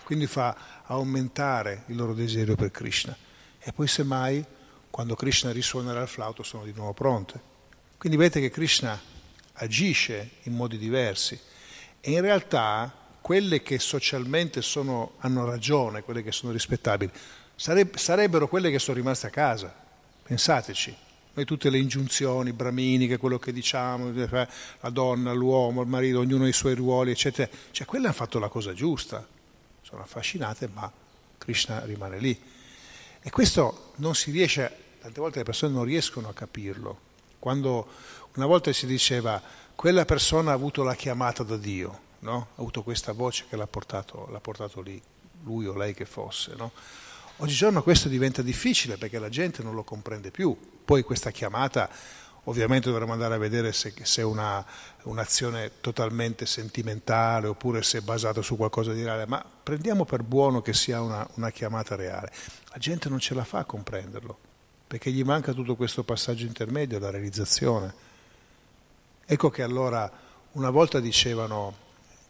Quindi 0.04 0.28
fa 0.28 0.84
aumentare 0.86 1.84
il 1.88 1.96
loro 1.96 2.14
desiderio 2.14 2.56
per 2.56 2.72
Krishna. 2.72 3.16
E 3.60 3.72
poi 3.74 3.88
semmai, 3.88 4.44
quando 4.90 5.16
Krishna 5.16 5.52
risuonerà 5.52 6.02
il 6.02 6.08
flauto, 6.08 6.44
sono 6.44 6.64
di 6.64 6.74
nuovo 6.74 6.94
pronte. 6.94 7.40
Quindi 7.98 8.18
vedete 8.18 8.40
che 8.40 8.50
Krishna 8.50 9.00
agisce 9.54 10.32
in 10.44 10.54
modi 10.54 10.78
diversi. 10.78 11.40
E 12.02 12.12
in 12.12 12.22
realtà 12.22 12.92
quelle 13.22 13.62
che 13.62 13.78
socialmente 13.78 14.62
sono, 14.62 15.14
hanno 15.20 15.46
ragione, 15.46 16.02
quelle 16.02 16.24
che 16.24 16.32
sono 16.32 16.52
rispettabili, 16.52 17.12
sarebbero 17.56 18.48
quelle 18.48 18.72
che 18.72 18.80
sono 18.80 18.98
rimaste 18.98 19.28
a 19.28 19.32
casa 19.32 19.88
Pensateci, 20.30 20.96
noi 21.40 21.46
tutte 21.46 21.70
le 21.70 21.78
ingiunzioni 21.78 22.52
braminiche, 22.52 23.18
quello 23.18 23.40
che 23.40 23.54
diciamo, 23.54 24.10
eh, 24.10 24.48
la 24.82 24.90
donna, 24.90 25.32
l'uomo, 25.32 25.82
il 25.82 25.88
marito, 25.88 26.20
ognuno 26.20 26.44
ha 26.44 26.48
i 26.48 26.54
suoi 26.54 26.76
ruoli, 26.76 27.12
eccetera, 27.12 27.50
cioè 27.72 27.88
quelle 27.88 28.06
hanno 28.06 28.14
fatto 28.14 28.40
la 28.40 28.50
cosa 28.50 28.74
giusta, 28.74 29.26
sono 29.82 30.02
affascinate, 30.02 30.70
ma 30.74 30.92
Krishna 31.38 31.86
rimane 31.86 32.20
lì. 32.20 32.40
E 33.22 33.30
questo 33.30 33.94
non 33.98 34.16
si 34.16 34.32
riesce, 34.32 34.72
tante 35.02 35.20
volte 35.20 35.40
le 35.40 35.46
persone 35.46 35.74
non 35.74 35.86
riescono 35.86 36.28
a 36.28 36.34
capirlo. 36.34 37.08
Quando 37.40 37.88
una 38.36 38.46
volta 38.46 38.72
si 38.74 38.86
diceva 38.86 39.42
quella 39.76 40.04
persona 40.04 40.52
ha 40.52 40.56
avuto 40.56 40.84
la 40.84 40.96
chiamata 40.96 41.44
da 41.44 41.56
Dio, 41.56 42.00
no? 42.20 42.48
ha 42.56 42.60
avuto 42.60 42.84
questa 42.84 43.14
voce 43.14 43.46
che 43.50 43.56
l'ha 43.56 43.68
portato, 43.68 44.28
l'ha 44.30 44.42
portato 44.42 44.82
lì, 44.82 45.02
lui 45.44 45.68
o 45.68 45.74
lei 45.74 45.94
che 45.94 46.06
fosse. 46.06 46.54
No? 46.58 46.72
Oggigiorno 47.40 47.84
questo 47.84 48.10
diventa 48.10 48.42
difficile 48.42 48.98
perché 48.98 49.20
la 49.20 49.30
gente 49.30 49.64
non 49.64 49.74
lo 49.74 49.84
comprende 49.84 50.32
più. 50.32 50.58
Poi 50.84 51.04
questa 51.04 51.32
chiamata 51.32 51.90
Ovviamente 52.50 52.90
dovremmo 52.90 53.14
andare 53.14 53.36
a 53.36 53.38
vedere 53.38 53.72
se, 53.74 53.94
è 53.94 54.24
una, 54.24 54.66
un'azione 55.04 55.72
totalmente 55.82 56.48
sentimentale 56.48 57.48
oppure 57.48 57.84
se 57.84 58.00
è 58.00 58.02
basata 58.02 58.42
su 58.42 58.56
qualcosa 58.56 58.92
di 58.92 59.04
reale, 59.04 59.28
ma 59.28 59.44
prendiamo 59.64 60.04
per 60.04 60.24
buono 60.24 60.62
che 60.62 60.74
sia 60.74 61.02
una, 61.02 61.28
una 61.36 61.52
chiamata 61.52 61.96
reale. 61.96 62.32
La 62.72 62.78
gente 62.80 63.08
non 63.08 63.20
ce 63.20 63.36
la 63.36 63.44
fa 63.44 63.60
a 63.60 63.66
comprenderlo, 63.66 64.38
perché 64.88 65.12
gli 65.12 65.24
manca 65.24 65.54
tutto 65.54 65.76
questo 65.76 66.04
passaggio 66.04 66.46
intermedio, 66.46 66.98
la 66.98 67.12
realizzazione. 67.12 67.94
Ecco 69.26 69.50
che 69.52 69.62
allora 69.62 70.12
una 70.54 70.72
volta 70.72 71.00
dicevano, 71.00 71.76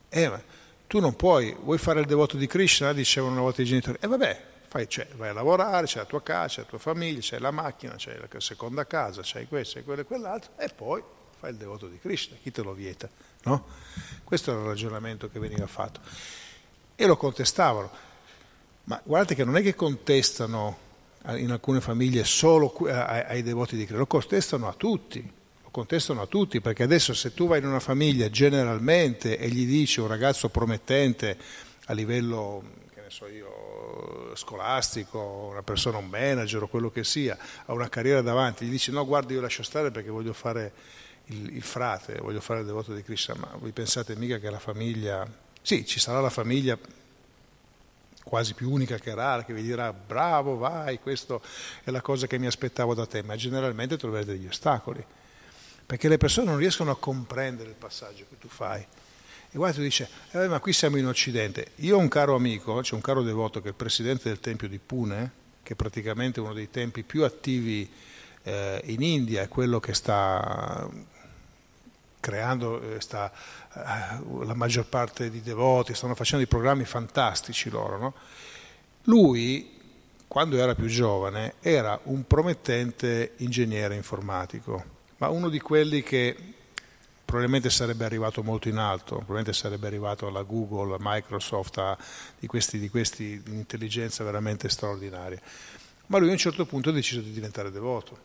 eh, 0.10 0.43
tu 0.88 0.99
non 0.99 1.16
puoi, 1.16 1.55
vuoi 1.64 1.78
fare 1.78 2.01
il 2.01 2.07
devoto 2.07 2.36
di 2.36 2.45
Krishna? 2.45 2.91
Dicevano 2.91 3.34
una 3.34 3.41
volta 3.41 3.62
i 3.62 3.66
genitori, 3.66 3.97
e 4.01 4.05
eh, 4.05 4.10
vabbè, 4.10 4.43
Fai, 4.70 4.88
cioè, 4.88 5.07
vai 5.15 5.30
a 5.30 5.34
lavorare, 5.34 5.88
c'è 5.88 5.97
la 5.97 6.05
tua 6.05 6.22
casa, 6.22 6.47
c'è 6.47 6.61
la 6.61 6.67
tua 6.67 6.78
famiglia, 6.78 7.20
c'è 7.20 7.39
la 7.39 7.49
macchina, 7.49 7.95
c'è 7.95 8.20
la 8.20 8.39
seconda 8.39 8.86
casa, 8.86 9.22
c'è 9.22 9.47
questo, 9.47 9.80
c'è 9.80 9.84
quello 9.84 10.01
e 10.01 10.05
quell'altro, 10.05 10.51
e 10.57 10.70
poi 10.70 11.01
fai 11.39 11.49
il 11.51 11.57
devoto 11.57 11.88
di 11.88 11.97
Krishna, 11.99 12.38
chi 12.41 12.51
te 12.51 12.61
lo 12.61 12.74
vieta? 12.74 13.09
No? 13.43 13.65
Questo 14.24 14.51
era 14.51 14.59
il 14.59 14.67
ragionamento 14.67 15.28
che 15.28 15.39
veniva 15.39 15.65
fatto. 15.65 16.01
E 16.95 17.05
lo 17.07 17.17
contestavano. 17.17 17.89
Ma 18.84 19.01
guardate 19.03 19.34
che 19.34 19.43
non 19.43 19.57
è 19.57 19.61
che 19.63 19.74
contestano 19.74 20.78
in 21.36 21.49
alcune 21.51 21.82
famiglie 21.82 22.24
solo 22.24 22.72
ai 22.88 23.41
devoti 23.41 23.76
di 23.76 23.84
Krishna, 23.84 23.99
lo 23.99 24.07
contestano 24.07 24.67
a 24.67 24.74
tutti, 24.74 25.32
contestano 25.72 26.22
a 26.22 26.28
tutti, 26.28 26.61
perché 26.61 26.84
adesso 26.84 27.13
se 27.13 27.34
tu 27.34 27.47
vai 27.47 27.59
in 27.59 27.65
una 27.65 27.80
famiglia 27.80 28.30
generalmente 28.30 29.38
e 29.38 29.49
gli 29.49 29.65
dici 29.65 29.99
un 29.99 30.07
ragazzo 30.07 30.49
promettente 30.49 31.38
a 31.86 31.93
livello, 31.93 32.63
che 32.93 33.01
ne 33.01 33.09
so 33.09 33.28
io, 33.28 33.59
scolastico, 34.36 35.50
una 35.52 35.64
persona, 35.64 35.97
un 35.97 36.08
manager 36.08 36.64
o 36.64 36.68
quello 36.68 36.89
che 36.89 37.04
sia, 37.04 37.38
ha 37.66 37.74
una 37.74 37.89
carriera 37.89 38.22
davanti, 38.22 38.66
gli 38.66 38.72
dice 38.72 38.91
no 38.91 39.06
guarda 39.06 39.34
io 39.34 39.41
lascio 39.41 39.64
stare 39.64 39.91
perché 39.91 40.10
voglio 40.10 40.34
fare 40.34 40.74
il, 41.26 41.56
il 41.56 41.64
frate, 41.64 42.20
voglio 42.20 42.41
fare 42.41 42.62
il 42.62 42.66
devoto 42.66 42.93
di 42.93 43.04
Krishna, 43.04 43.36
ma 43.36 43.52
voi 43.60 43.72
pensate 43.72 44.16
mica 44.16 44.38
che 44.39 44.50
la 44.50 44.60
famiglia, 44.60 45.28
sì 45.62 45.86
ci 45.86 46.00
sarà 46.00 46.22
la 46.22 46.30
famiglia 46.30 46.78
quasi 48.24 48.54
più 48.54 48.70
unica 48.70 48.97
che 48.97 49.14
rara, 49.16 49.43
che 49.43 49.54
vi 49.54 49.64
dirà 49.64 49.91
bravo, 49.91 50.58
vai, 50.58 51.00
questa 51.00 51.39
è 51.84 51.89
la 51.89 52.02
cosa 52.02 52.28
che 52.28 52.38
mi 52.38 52.45
aspettavo 52.45 52.93
da 52.93 53.08
te, 53.08 53.24
ma 53.24 53.36
generalmente 53.36 53.97
troverete 53.97 54.34
degli 54.34 54.45
ostacoli, 54.45 55.04
perché 55.86 56.08
le 56.08 56.18
persone 56.18 56.47
non 56.47 56.58
riescono 56.58 56.91
a 56.91 56.97
comprendere 56.97 57.70
il 57.70 57.76
passaggio 57.76 58.26
che 58.30 58.38
tu 58.38 58.47
fai. 58.47 58.86
E 59.52 59.58
guarda, 59.58 59.82
dice, 59.82 60.08
eh, 60.32 60.47
ma 60.47 60.60
qui 60.60 60.74
siamo 60.74 60.97
in 60.97 61.08
Occidente. 61.08 61.72
Io 61.78 61.97
ho 61.97 62.00
un 62.00 62.08
caro 62.08 62.36
amico, 62.36 62.82
c'è 62.82 62.93
un 62.93 63.02
caro 63.02 63.24
devoto 63.24 63.62
che 63.62 63.68
è 63.68 63.70
il 63.70 63.76
presidente 63.76 64.30
del 64.30 64.39
Tempio 64.39 64.68
di 64.68 64.78
Pune, 64.78 65.32
che 65.64 65.74
è 65.74 65.76
praticamente 65.76 66.39
uno 66.39 66.54
dei 66.54 66.70
tempi 66.70 67.02
più 67.02 67.24
attivi 67.24 67.89
eh, 68.43 68.82
in 68.86 69.02
India, 69.02 69.41
è 69.41 69.47
quello 69.47 69.80
che 69.80 69.95
sta 69.95 70.88
creando, 72.20 72.82
eh, 72.82 73.02
sta, 73.02 73.32
eh, 73.74 74.45
la 74.45 74.54
maggior 74.54 74.86
parte 74.86 75.32
di 75.32 75.41
devoti, 75.41 75.95
stanno 75.95 76.14
facendo 76.14 76.45
dei 76.45 76.54
programmi 76.54 76.86
fantastici 76.86 77.72
loro. 77.72 77.97
No? 77.97 78.14
Lui, 79.06 79.78
quando 80.28 80.58
era 80.58 80.76
più 80.76 80.86
giovane, 80.86 81.56
era 81.60 82.00
un 82.04 82.28
promettente 82.28 83.34
ingegnere 83.38 83.95
informatico, 83.95 84.84
ma 85.18 85.30
uno 85.30 85.50
di 85.50 85.60
quelli 85.60 86.04
che 86.04 86.36
probabilmente 87.30 87.69
sarebbe 87.69 88.05
arrivato 88.05 88.41
molto 88.41 88.69
in 88.69 88.77
alto, 88.77 89.17
probabilmente 89.17 89.53
sarebbe 89.53 89.86
arrivato 89.86 90.25
alla 90.25 90.41
Google, 90.41 90.95
alla 90.95 90.97
Microsoft, 90.99 91.77
a, 91.77 91.95
di, 92.39 92.47
questi, 92.47 92.80
di 92.80 92.89
questi 92.89 93.39
di 93.43 93.53
intelligenza 93.53 94.23
veramente 94.23 94.67
straordinaria. 94.67 95.39
Ma 96.07 96.17
lui 96.17 96.30
a 96.30 96.32
un 96.32 96.39
certo 96.39 96.65
punto 96.65 96.89
ha 96.89 96.91
deciso 96.91 97.21
di 97.21 97.32
diventare 97.32 97.69
devoto, 97.69 98.17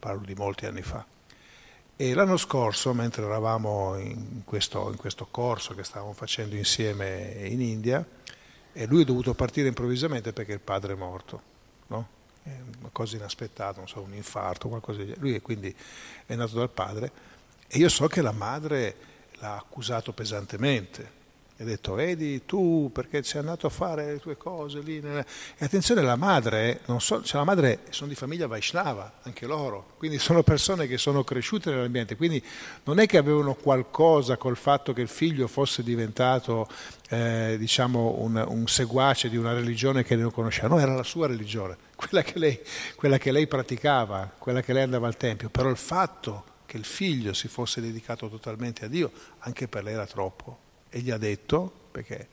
parlo 0.00 0.24
di 0.24 0.34
molti 0.34 0.66
anni 0.66 0.82
fa. 0.82 1.06
E 1.94 2.14
l'anno 2.14 2.36
scorso, 2.36 2.92
mentre 2.94 3.22
eravamo 3.22 3.96
in 3.96 4.42
questo, 4.42 4.90
in 4.90 4.96
questo 4.96 5.28
corso 5.30 5.72
che 5.76 5.84
stavamo 5.84 6.14
facendo 6.14 6.56
insieme 6.56 7.44
in 7.44 7.60
India, 7.60 8.04
lui 8.88 9.02
è 9.02 9.04
dovuto 9.04 9.34
partire 9.34 9.68
improvvisamente 9.68 10.32
perché 10.32 10.52
il 10.52 10.58
padre 10.58 10.94
è 10.94 10.96
morto, 10.96 11.42
no? 11.86 12.08
È 12.42 12.50
una 12.80 12.90
cosa 12.90 13.14
inaspettata, 13.14 13.86
so, 13.86 14.00
un 14.00 14.14
infarto, 14.14 14.68
qualcosa 14.68 15.00
di 15.04 15.14
Lui 15.18 15.36
è 15.36 15.40
quindi 15.40 15.72
è 16.26 16.34
nato 16.34 16.56
dal 16.56 16.70
padre 16.70 17.33
e 17.74 17.78
io 17.78 17.88
so 17.88 18.06
che 18.06 18.22
la 18.22 18.30
madre 18.30 18.94
l'ha 19.40 19.56
accusato 19.56 20.12
pesantemente. 20.12 21.22
E 21.56 21.64
ha 21.64 21.66
detto, 21.66 21.94
vedi 21.94 22.44
tu 22.46 22.88
perché 22.92 23.24
sei 23.24 23.40
andato 23.40 23.66
a 23.66 23.70
fare 23.70 24.12
le 24.12 24.20
tue 24.20 24.36
cose 24.36 24.78
lì. 24.78 25.00
E 25.00 25.24
attenzione, 25.58 26.00
la 26.00 26.14
madre, 26.14 26.82
so, 26.98 27.24
cioè 27.24 27.38
la 27.38 27.44
madre 27.44 27.80
sono 27.90 28.10
di 28.10 28.14
famiglia 28.14 28.46
Vaishnava, 28.46 29.14
anche 29.22 29.46
loro, 29.46 29.94
quindi 29.98 30.20
sono 30.20 30.44
persone 30.44 30.86
che 30.86 30.98
sono 30.98 31.24
cresciute 31.24 31.70
nell'ambiente, 31.70 32.14
quindi 32.14 32.40
non 32.84 33.00
è 33.00 33.06
che 33.06 33.18
avevano 33.18 33.54
qualcosa 33.54 34.36
col 34.36 34.56
fatto 34.56 34.92
che 34.92 35.00
il 35.00 35.08
figlio 35.08 35.48
fosse 35.48 35.82
diventato 35.82 36.68
eh, 37.08 37.56
diciamo 37.58 38.18
un, 38.20 38.44
un, 38.46 38.68
seguace 38.68 39.28
di 39.28 39.36
una 39.36 39.52
religione 39.52 40.04
che 40.04 40.14
non 40.14 40.30
conosceva, 40.30 40.68
no, 40.68 40.78
era 40.78 40.94
la 40.94 41.02
sua 41.02 41.26
religione, 41.26 41.76
quella 41.96 42.22
che, 42.22 42.38
lei, 42.38 42.60
quella 42.94 43.18
che 43.18 43.32
lei 43.32 43.48
praticava, 43.48 44.30
quella 44.38 44.62
che 44.62 44.72
lei 44.72 44.84
andava 44.84 45.08
al 45.08 45.16
Tempio, 45.16 45.48
però 45.48 45.68
il 45.70 45.76
fatto 45.76 46.52
che 46.66 46.76
il 46.76 46.84
figlio 46.84 47.32
si 47.32 47.48
fosse 47.48 47.80
dedicato 47.80 48.28
totalmente 48.28 48.84
a 48.84 48.88
Dio, 48.88 49.10
anche 49.38 49.68
per 49.68 49.84
lei 49.84 49.94
era 49.94 50.06
troppo. 50.06 50.58
E 50.88 51.00
gli 51.00 51.10
ha 51.10 51.18
detto, 51.18 51.72
perché 51.90 52.28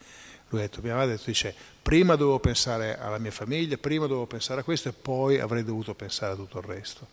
lui 0.50 0.62
ha 0.62 0.64
detto, 0.64 0.82
mi 0.82 0.90
aveva 0.90 1.06
detto, 1.06 1.24
dice, 1.26 1.56
prima 1.82 2.16
dovevo 2.16 2.40
pensare 2.40 2.98
alla 2.98 3.18
mia 3.18 3.32
famiglia, 3.32 3.78
prima 3.78 4.06
dovevo 4.06 4.28
pensare 4.28 4.62
a 4.62 4.64
questo 4.64 4.90
e 4.90 4.94
poi 4.94 5.40
avrei 5.40 5.64
dovuto 5.64 5.94
pensare 5.96 6.34
a 6.34 6.36
tutto 6.36 6.60
il 6.60 6.66
resto. 6.66 7.08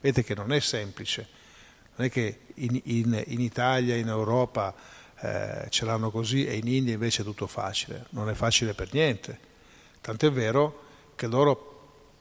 Vedete 0.00 0.24
che 0.24 0.34
non 0.34 0.52
è 0.52 0.60
semplice, 0.60 1.28
non 1.96 2.06
è 2.06 2.10
che 2.10 2.40
in, 2.54 2.80
in, 2.84 3.22
in 3.26 3.40
Italia, 3.40 3.96
in 3.96 4.08
Europa 4.08 4.74
eh, 5.20 5.66
ce 5.68 5.84
l'hanno 5.84 6.10
così 6.10 6.46
e 6.46 6.56
in 6.56 6.66
India 6.66 6.94
invece 6.94 7.22
è 7.22 7.24
tutto 7.24 7.46
facile, 7.46 8.06
non 8.10 8.28
è 8.30 8.34
facile 8.34 8.72
per 8.72 8.92
niente. 8.92 9.38
Tant'è 10.00 10.30
vero 10.30 10.84
che 11.14 11.26
loro 11.26 11.69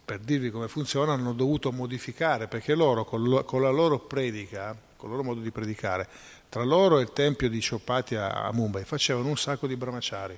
per 0.10 0.18
dirvi 0.22 0.50
come 0.50 0.68
funziona, 0.68 1.14
hanno 1.14 1.34
dovuto 1.34 1.72
modificare, 1.72 2.48
perché 2.48 2.74
loro 2.74 3.06
con 3.06 3.62
la 3.62 3.70
loro 3.70 4.00
predica, 4.00 4.76
con 4.98 5.08
il 5.08 5.16
loro 5.16 5.28
modo 5.28 5.40
di 5.40 5.52
predicare, 5.52 6.10
tra 6.50 6.64
loro 6.64 6.98
e 6.98 7.04
il 7.04 7.14
tempio 7.14 7.48
di 7.48 7.62
Ciopati 7.62 8.16
a 8.16 8.50
Mumbai 8.52 8.86
facevano 8.86 9.28
un 9.28 9.38
sacco 9.38 9.68
di 9.68 9.76
brahmachari. 9.76 10.36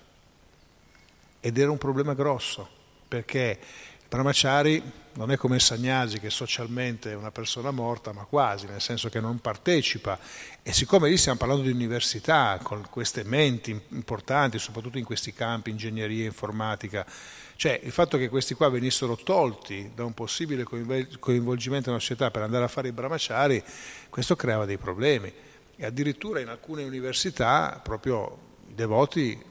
Ed 1.39 1.57
era 1.57 1.72
un 1.72 1.78
problema 1.78 2.13
grosso, 2.13 2.67
perché 3.07 3.59
il 3.61 4.07
brahmachari 4.09 4.84
non 5.14 5.32
è 5.32 5.38
come 5.38 5.59
Sagnasi 5.59 6.20
che 6.20 6.30
socialmente 6.30 7.12
è 7.12 7.16
una 7.16 7.32
persona 7.32 7.72
morta, 7.72 8.14
ma 8.14 8.24
quasi, 8.24 8.66
nel 8.68 8.82
senso 8.82 9.09
che 9.09 9.20
non 9.20 9.39
partecipa. 9.39 10.18
E 10.64 10.74
siccome 10.74 11.09
lì 11.09 11.18
stiamo 11.18 11.38
parlando 11.38 11.64
di 11.64 11.72
università, 11.72 12.59
con 12.62 12.86
queste 12.89 13.24
menti 13.24 13.80
importanti, 13.89 14.59
soprattutto 14.59 14.97
in 14.97 15.03
questi 15.03 15.34
campi, 15.34 15.70
ingegneria, 15.70 16.26
informatica, 16.26 17.05
cioè 17.55 17.80
il 17.84 17.91
fatto 17.91 18.18
che 18.18 18.30
questi 18.30 18.53
qua 18.53 18.70
venissero 18.70 19.16
tolti 19.16 19.91
da 19.93 20.03
un 20.03 20.14
possibile 20.14 20.64
coinvolgimento 20.64 21.89
nella 21.89 22.01
società 22.01 22.32
per 22.32 22.41
andare 22.41 22.64
a 22.64 22.68
fare 22.68 22.88
i 22.88 22.91
brahmachari, 22.91 23.64
questo 24.09 24.36
creava 24.36 24.66
dei 24.66 24.78
problemi. 24.78 25.32
E 25.76 25.86
addirittura 25.86 26.39
in 26.39 26.47
alcune 26.47 26.84
università 26.84 27.80
proprio 27.84 28.38
i 28.70 28.76
devoti 28.76 29.49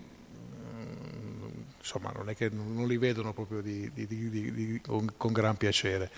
insomma 1.80 2.12
non 2.14 2.28
è 2.28 2.36
che 2.36 2.50
non 2.50 2.86
li 2.86 2.98
vedono 2.98 3.32
proprio 3.32 3.60
di, 3.60 3.90
di, 3.92 4.06
di, 4.06 4.80
con, 4.80 5.12
con, 5.16 5.32
gran 5.32 5.56
piacere. 5.56 6.10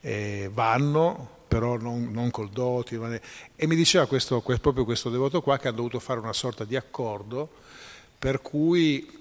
Eh, 0.00 0.50
vanno, 0.52 1.44
però 1.46 1.76
non, 1.76 2.10
non 2.10 2.30
col 2.30 2.48
doti. 2.48 2.98
E 3.54 3.66
mi 3.66 3.76
diceva 3.76 4.06
questo, 4.06 4.40
proprio 4.40 4.84
questo 4.84 5.10
devoto 5.10 5.42
qua 5.42 5.58
che 5.58 5.68
ha 5.68 5.72
dovuto 5.72 6.00
fare 6.00 6.18
una 6.18 6.32
sorta 6.32 6.64
di 6.64 6.76
accordo 6.76 7.48
per 8.18 8.40
cui 8.40 9.20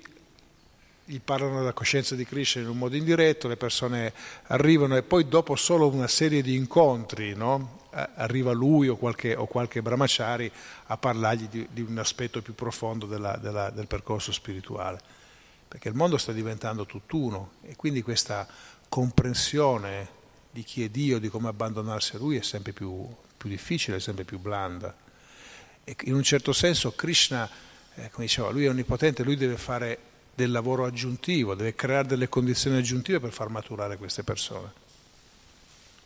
gli 1.03 1.19
parlano 1.19 1.59
della 1.59 1.73
coscienza 1.73 2.15
di 2.15 2.23
Krishna 2.23 2.61
in 2.61 2.69
un 2.69 2.77
modo 2.77 2.95
indiretto, 2.95 3.47
le 3.47 3.57
persone 3.57 4.13
arrivano 4.43 4.95
e 4.95 5.01
poi 5.01 5.27
dopo 5.27 5.55
solo 5.55 5.89
una 5.89 6.07
serie 6.07 6.41
di 6.41 6.55
incontri 6.55 7.33
no? 7.33 7.79
arriva 7.91 8.51
lui 8.51 8.87
o 8.87 8.95
qualche, 8.95 9.35
o 9.35 9.47
qualche 9.47 9.81
brahmachari 9.81 10.49
a 10.85 10.97
parlargli 10.97 11.47
di, 11.47 11.67
di, 11.71 11.81
un 11.81 11.97
aspetto 11.97 12.41
più 12.41 12.55
profondo 12.55 13.05
della, 13.05 13.37
della, 13.37 13.69
del 13.71 13.87
percorso 13.87 14.31
spirituale. 14.31 14.99
Perché 15.71 15.87
il 15.87 15.95
mondo 15.95 16.17
sta 16.17 16.33
diventando 16.33 16.85
tutt'uno 16.85 17.51
e 17.61 17.77
quindi 17.77 18.01
questa 18.01 18.45
comprensione 18.89 20.09
di 20.51 20.63
chi 20.63 20.83
è 20.83 20.89
Dio, 20.89 21.17
di 21.17 21.29
come 21.29 21.47
abbandonarsi 21.47 22.17
a 22.17 22.19
Lui 22.19 22.35
è 22.35 22.41
sempre 22.41 22.73
più, 22.73 23.07
più 23.37 23.47
difficile, 23.47 23.95
è 23.95 23.99
sempre 24.01 24.25
più 24.25 24.37
blanda. 24.37 24.93
E 25.85 25.95
in 26.01 26.15
un 26.15 26.23
certo 26.23 26.51
senso 26.51 26.91
Krishna, 26.91 27.49
eh, 27.95 28.09
come 28.09 28.25
diceva, 28.25 28.49
Lui 28.49 28.65
è 28.65 28.69
onnipotente, 28.69 29.23
Lui 29.23 29.37
deve 29.37 29.55
fare 29.55 29.97
del 30.35 30.51
lavoro 30.51 30.83
aggiuntivo, 30.83 31.55
deve 31.55 31.73
creare 31.73 32.05
delle 32.05 32.27
condizioni 32.27 32.75
aggiuntive 32.75 33.21
per 33.21 33.31
far 33.31 33.47
maturare 33.47 33.95
queste 33.95 34.25
persone. 34.25 34.73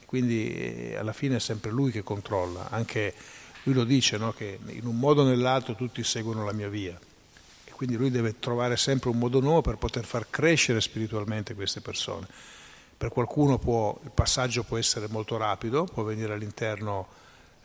Quindi 0.05 0.53
eh, 0.53 0.95
alla 0.95 1.11
fine 1.11 1.37
è 1.37 1.39
sempre 1.39 1.71
lui 1.71 1.89
che 1.89 2.03
controlla, 2.03 2.69
anche 2.69 3.15
lui 3.63 3.73
lo 3.73 3.83
dice, 3.83 4.17
no? 4.17 4.31
che 4.31 4.59
in 4.67 4.85
un 4.85 4.99
modo 4.99 5.23
o 5.23 5.25
nell'altro 5.25 5.73
tutti 5.73 6.03
seguono 6.03 6.45
la 6.45 6.53
mia 6.53 6.69
via. 6.69 6.99
Quindi 7.75 7.97
lui 7.97 8.09
deve 8.09 8.39
trovare 8.39 8.77
sempre 8.77 9.09
un 9.09 9.17
modo 9.17 9.41
nuovo 9.41 9.59
per 9.59 9.75
poter 9.75 10.05
far 10.05 10.29
crescere 10.29 10.79
spiritualmente 10.79 11.55
queste 11.55 11.81
persone. 11.81 12.25
Per 12.95 13.09
qualcuno 13.09 13.57
può, 13.59 13.99
il 14.01 14.11
passaggio 14.11 14.63
può 14.63 14.77
essere 14.77 15.09
molto 15.09 15.35
rapido, 15.35 15.83
può 15.83 16.03
venire 16.03 16.31
all'interno, 16.31 17.05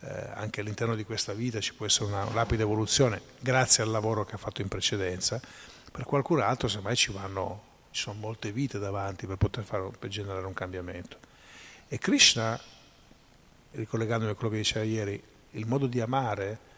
eh, 0.01 0.31
anche 0.35 0.63
all'interno 0.63 0.97
di 0.97 1.05
questa 1.05 1.33
vita 1.33 1.61
ci 1.61 1.75
può 1.75 1.87
essere 1.87 2.07
una 2.07 2.25
rapida 2.25 2.65
evoluzione 2.65 3.21
grazie 3.39 3.85
al 3.85 3.91
lavoro 3.91 4.25
che 4.25 4.35
ha 4.35 4.39
fatto 4.39 4.63
in 4.63 4.67
precedenza. 4.67 5.41
Per 5.93 6.05
qualcun 6.05 6.41
altro 6.41 6.67
semmai 6.67 6.97
ci, 6.97 7.13
vanno, 7.13 7.63
ci 7.93 8.03
sono 8.03 8.19
molte 8.19 8.51
vite 8.51 8.81
davanti 8.81 9.29
per 9.29 9.37
poter 9.37 9.63
fare, 9.63 9.91
per 9.97 10.09
generare 10.09 10.45
un 10.45 10.55
cambiamento. 10.55 11.19
E 11.87 11.99
Krishna, 11.99 12.61
ricollegandomi 13.71 14.33
a 14.33 14.35
quello 14.35 14.51
che 14.51 14.57
diceva 14.59 14.85
ieri, 14.85 15.23
il 15.53 15.67
modo 15.67 15.87
di 15.87 16.01
amare 16.01 16.70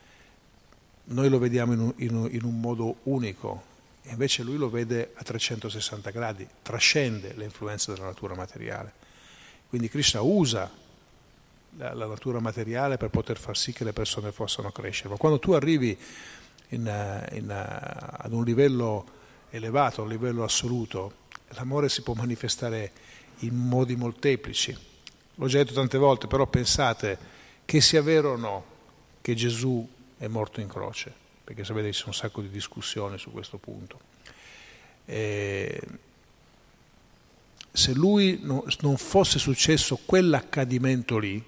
noi 1.05 1.29
lo 1.29 1.39
vediamo 1.39 1.73
in 1.73 1.81
un, 1.81 1.93
in 1.97 2.15
un, 2.15 2.29
in 2.31 2.45
un 2.45 2.61
modo 2.61 2.97
unico, 3.05 3.71
e 4.03 4.11
invece 4.11 4.43
lui 4.43 4.57
lo 4.57 4.71
vede 4.71 5.13
a 5.15 5.23
360 5.23 6.11
gradi, 6.11 6.47
trascende 6.63 7.35
le 7.37 7.45
influenze 7.45 7.93
della 7.93 8.07
natura 8.07 8.35
materiale. 8.35 8.93
Quindi 9.69 9.89
Krishna 9.89 10.21
usa 10.21 10.71
la, 11.77 11.95
la, 11.95 12.07
natura 12.07 12.41
materiale 12.41 12.97
per 12.97 13.11
poter 13.11 13.39
far 13.39 13.57
sì 13.57 13.73
che 13.73 13.85
le 13.85 13.93
persone 13.93 14.31
possano 14.31 14.71
crescere. 14.71 15.11
Ma 15.11 15.17
quando 15.17 15.39
tu 15.39 15.53
arrivi 15.53 15.97
in, 16.69 17.27
in, 17.33 17.51
ad 17.51 18.33
un 18.33 18.45
livello 18.45 19.07
elevato, 19.51 20.01
a 20.01 20.05
un 20.05 20.11
livello 20.11 20.45
assoluto, 20.45 21.21
l'amore 21.51 21.89
si 21.89 22.03
può 22.03 22.15
manifestare 22.15 22.93
in 23.41 23.55
modi 23.55 23.97
molteplici. 23.97 24.77
L'ho 25.37 25.47
già 25.47 25.59
detto 25.59 25.75
tante 25.75 25.99
volte, 25.99 26.27
però 26.27 26.47
pensate 26.47 27.19
che 27.65 27.81
sia 27.81 28.03
vero 28.03 28.33
o 28.33 28.37
no 28.37 28.65
che 29.21 29.35
Gesù 29.35 29.89
è 30.23 30.29
morto 30.29 30.61
in 30.61 30.69
croce, 30.69 31.13
perché 31.43 31.65
sapete 31.65 31.89
ci 31.91 31.99
sono 31.99 32.11
un 32.11 32.15
sacco 32.15 32.41
di 32.43 32.49
discussioni 32.49 33.19
su 33.19 33.33
questo 33.33 33.59
punto. 33.59 33.99
E 35.05 35.81
se 37.73 37.93
lui 37.93 38.39
no, 38.41 38.65
non 38.83 38.97
fosse 38.99 39.41
successo 39.41 39.99
quell'accadimento 40.07 41.19
lì, 41.19 41.43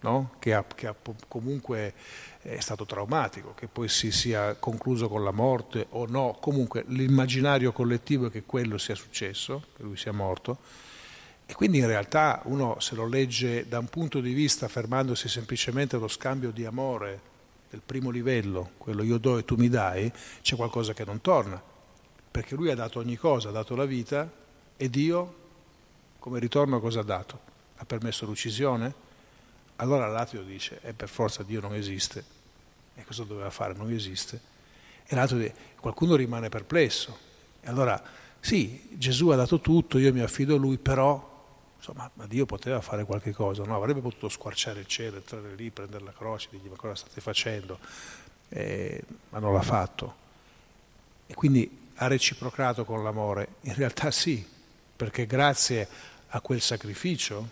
no? 0.00 0.36
che, 0.38 0.54
ha, 0.54 0.64
che 0.64 0.86
ha 0.86 0.94
comunque 1.28 1.92
è 2.40 2.60
stato 2.60 2.86
traumatico, 2.86 3.52
che 3.52 3.66
poi 3.66 3.88
si 3.88 4.10
sia 4.10 4.54
concluso 4.54 5.06
con 5.10 5.22
la 5.22 5.30
morte 5.30 5.88
o 5.90 6.06
no, 6.06 6.38
comunque 6.40 6.84
l'immaginario 6.88 7.72
collettivo 7.72 8.28
è 8.28 8.30
che 8.30 8.44
quello 8.44 8.78
sia 8.78 8.94
successo, 8.94 9.66
che 9.76 9.82
lui 9.82 9.98
sia 9.98 10.12
morto, 10.12 10.56
e 11.44 11.52
quindi 11.52 11.76
in 11.76 11.86
realtà 11.86 12.40
uno 12.44 12.80
se 12.80 12.94
lo 12.94 13.06
legge 13.06 13.68
da 13.68 13.78
un 13.78 13.88
punto 13.88 14.20
di 14.20 14.32
vista 14.32 14.66
fermandosi 14.66 15.28
semplicemente 15.28 15.96
allo 15.96 16.08
scambio 16.08 16.50
di 16.50 16.64
amore 16.64 17.32
del 17.74 17.82
primo 17.84 18.10
livello, 18.10 18.70
quello 18.78 19.02
io 19.02 19.18
do 19.18 19.36
e 19.36 19.44
tu 19.44 19.56
mi 19.56 19.68
dai, 19.68 20.10
c'è 20.42 20.54
qualcosa 20.54 20.92
che 20.92 21.04
non 21.04 21.20
torna, 21.20 21.60
perché 22.30 22.54
lui 22.54 22.70
ha 22.70 22.74
dato 22.76 23.00
ogni 23.00 23.16
cosa, 23.16 23.48
ha 23.48 23.52
dato 23.52 23.74
la 23.74 23.84
vita 23.84 24.30
e 24.76 24.88
Dio 24.88 25.42
come 26.20 26.38
ritorno 26.38 26.80
cosa 26.80 27.00
ha 27.00 27.02
dato? 27.02 27.40
Ha 27.76 27.84
permesso 27.84 28.26
l'uccisione? 28.26 28.94
Allora 29.76 30.06
l'ateo 30.06 30.42
dice, 30.42 30.78
e 30.82 30.90
eh, 30.90 30.92
per 30.92 31.08
forza 31.08 31.42
Dio 31.42 31.60
non 31.60 31.74
esiste, 31.74 32.24
e 32.94 33.04
cosa 33.04 33.24
doveva 33.24 33.50
fare? 33.50 33.74
Non 33.74 33.90
esiste. 33.90 34.40
E 35.04 35.14
l'ateo 35.16 35.38
dice, 35.38 35.54
qualcuno 35.80 36.14
rimane 36.14 36.48
perplesso. 36.48 37.18
E 37.60 37.68
allora, 37.68 38.00
sì, 38.38 38.88
Gesù 38.92 39.30
ha 39.30 39.36
dato 39.36 39.60
tutto, 39.60 39.98
io 39.98 40.12
mi 40.12 40.20
affido 40.20 40.54
a 40.54 40.58
lui, 40.58 40.78
però 40.78 41.33
Insomma, 41.86 42.10
ma 42.14 42.26
Dio 42.26 42.46
poteva 42.46 42.80
fare 42.80 43.04
qualche 43.04 43.32
cosa, 43.32 43.62
no? 43.62 43.76
avrebbe 43.76 44.00
potuto 44.00 44.30
squarciare 44.30 44.80
il 44.80 44.86
cielo, 44.86 45.16
entrare 45.16 45.54
lì, 45.54 45.68
prendere 45.68 46.02
la 46.02 46.14
croce, 46.14 46.48
dirgli 46.50 46.68
ma 46.68 46.76
cosa 46.76 46.94
state 46.94 47.20
facendo? 47.20 47.78
Eh, 48.48 49.02
ma 49.28 49.38
non 49.38 49.52
l'ha 49.52 49.60
fatto. 49.60 50.14
E 51.26 51.34
quindi 51.34 51.90
ha 51.96 52.06
reciprocato 52.06 52.86
con 52.86 53.02
l'amore? 53.02 53.56
In 53.62 53.74
realtà 53.74 54.10
sì, 54.10 54.42
perché 54.96 55.26
grazie 55.26 55.86
a 56.28 56.40
quel 56.40 56.62
sacrificio 56.62 57.46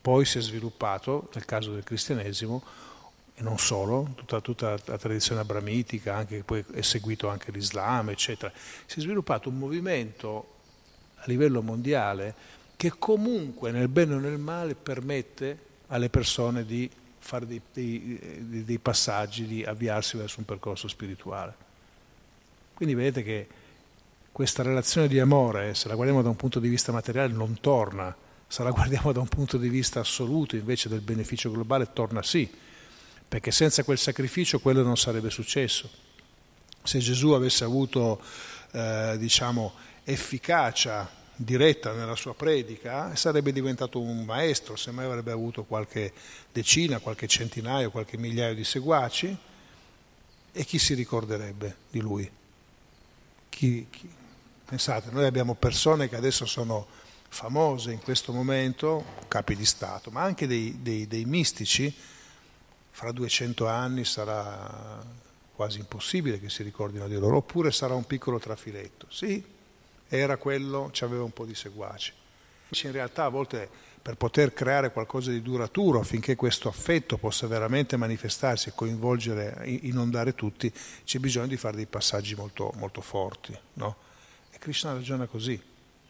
poi 0.00 0.24
si 0.24 0.38
è 0.38 0.40
sviluppato, 0.40 1.30
nel 1.34 1.44
caso 1.44 1.70
del 1.70 1.84
cristianesimo, 1.84 2.64
e 3.36 3.42
non 3.42 3.58
solo, 3.60 4.14
tutta, 4.16 4.40
tutta 4.40 4.74
la 4.86 4.98
tradizione 4.98 5.42
abramitica, 5.42 6.16
anche, 6.16 6.42
poi 6.42 6.64
è 6.72 6.80
seguito 6.80 7.28
anche 7.28 7.52
l'Islam, 7.52 8.10
eccetera, 8.10 8.52
si 8.84 8.98
è 8.98 9.00
sviluppato 9.02 9.48
un 9.48 9.58
movimento 9.58 10.54
a 11.18 11.22
livello 11.26 11.62
mondiale 11.62 12.56
che 12.76 12.92
comunque 12.98 13.70
nel 13.70 13.88
bene 13.88 14.14
o 14.14 14.18
nel 14.18 14.38
male 14.38 14.74
permette 14.74 15.58
alle 15.88 16.10
persone 16.10 16.64
di 16.64 16.90
fare 17.18 17.46
dei, 17.46 17.60
dei, 17.72 18.64
dei, 18.64 18.78
passaggi, 18.78 19.46
di 19.46 19.64
avviarsi 19.64 20.16
verso 20.16 20.38
un 20.38 20.44
percorso 20.44 20.86
spirituale. 20.86 21.64
Quindi 22.74 22.94
vedete 22.94 23.22
che 23.22 23.46
questa 24.30 24.62
relazione 24.62 25.08
di 25.08 25.18
amore, 25.18 25.74
se 25.74 25.88
la 25.88 25.94
guardiamo 25.94 26.22
da 26.22 26.28
un 26.28 26.36
punto 26.36 26.60
di 26.60 26.68
vista 26.68 26.92
materiale, 26.92 27.32
non 27.32 27.58
torna, 27.60 28.14
se 28.46 28.62
la 28.62 28.70
guardiamo 28.70 29.10
da 29.10 29.20
un 29.20 29.28
punto 29.28 29.56
di 29.56 29.68
vista 29.68 30.00
assoluto 30.00 30.56
invece 30.56 30.88
del 30.88 31.00
beneficio 31.00 31.50
globale, 31.50 31.92
torna 31.92 32.22
sì, 32.22 32.48
perché 33.26 33.50
senza 33.50 33.82
quel 33.82 33.98
sacrificio 33.98 34.60
quello 34.60 34.82
non 34.82 34.96
sarebbe 34.96 35.30
successo. 35.30 35.90
Se 36.82 36.98
Gesù 36.98 37.30
avesse 37.30 37.64
avuto, 37.64 38.20
eh, 38.72 39.16
diciamo, 39.18 39.72
efficacia 40.04 41.10
diretta 41.36 41.92
nella 41.92 42.16
sua 42.16 42.34
predica 42.34 43.14
sarebbe 43.14 43.52
diventato 43.52 44.00
un 44.00 44.24
maestro, 44.24 44.74
semmai 44.74 45.04
avrebbe 45.04 45.32
avuto 45.32 45.64
qualche 45.64 46.12
decina, 46.50 46.98
qualche 46.98 47.26
centinaio, 47.26 47.90
qualche 47.90 48.16
migliaio 48.16 48.54
di 48.54 48.64
seguaci 48.64 49.36
e 50.52 50.64
chi 50.64 50.78
si 50.78 50.94
ricorderebbe 50.94 51.76
di 51.90 52.00
lui? 52.00 52.30
Chi, 53.50 53.86
chi? 53.90 54.10
Pensate, 54.64 55.10
noi 55.12 55.26
abbiamo 55.26 55.54
persone 55.54 56.08
che 56.08 56.16
adesso 56.16 56.44
sono 56.44 56.86
famose 57.28 57.92
in 57.92 58.00
questo 58.00 58.32
momento, 58.32 59.04
capi 59.28 59.54
di 59.54 59.64
Stato, 59.64 60.10
ma 60.10 60.22
anche 60.22 60.46
dei, 60.48 60.78
dei, 60.82 61.06
dei 61.06 61.24
mistici, 61.24 61.94
fra 62.90 63.12
200 63.12 63.68
anni 63.68 64.04
sarà 64.04 65.04
quasi 65.54 65.78
impossibile 65.78 66.40
che 66.40 66.50
si 66.50 66.62
ricordino 66.62 67.06
di 67.06 67.14
loro, 67.14 67.36
oppure 67.36 67.70
sarà 67.70 67.94
un 67.94 68.06
piccolo 68.06 68.38
trafiletto. 68.38 69.06
Sì, 69.08 69.44
era 70.08 70.36
quello, 70.36 70.90
ci 70.92 71.04
aveva 71.04 71.24
un 71.24 71.32
po' 71.32 71.44
di 71.44 71.54
seguaci. 71.54 72.12
In 72.82 72.92
realtà 72.92 73.24
a 73.24 73.28
volte 73.28 73.68
per 74.06 74.16
poter 74.16 74.52
creare 74.52 74.92
qualcosa 74.92 75.32
di 75.32 75.42
duraturo 75.42 75.98
affinché 75.98 76.36
questo 76.36 76.68
affetto 76.68 77.16
possa 77.16 77.48
veramente 77.48 77.96
manifestarsi 77.96 78.68
e 78.68 78.72
coinvolgere, 78.72 79.64
inondare 79.64 80.36
tutti, 80.36 80.72
c'è 81.04 81.18
bisogno 81.18 81.48
di 81.48 81.56
fare 81.56 81.74
dei 81.74 81.86
passaggi 81.86 82.36
molto, 82.36 82.72
molto 82.76 83.00
forti. 83.00 83.58
No? 83.74 83.96
E 84.52 84.58
Krishna 84.58 84.92
ragiona 84.92 85.26
così, 85.26 85.60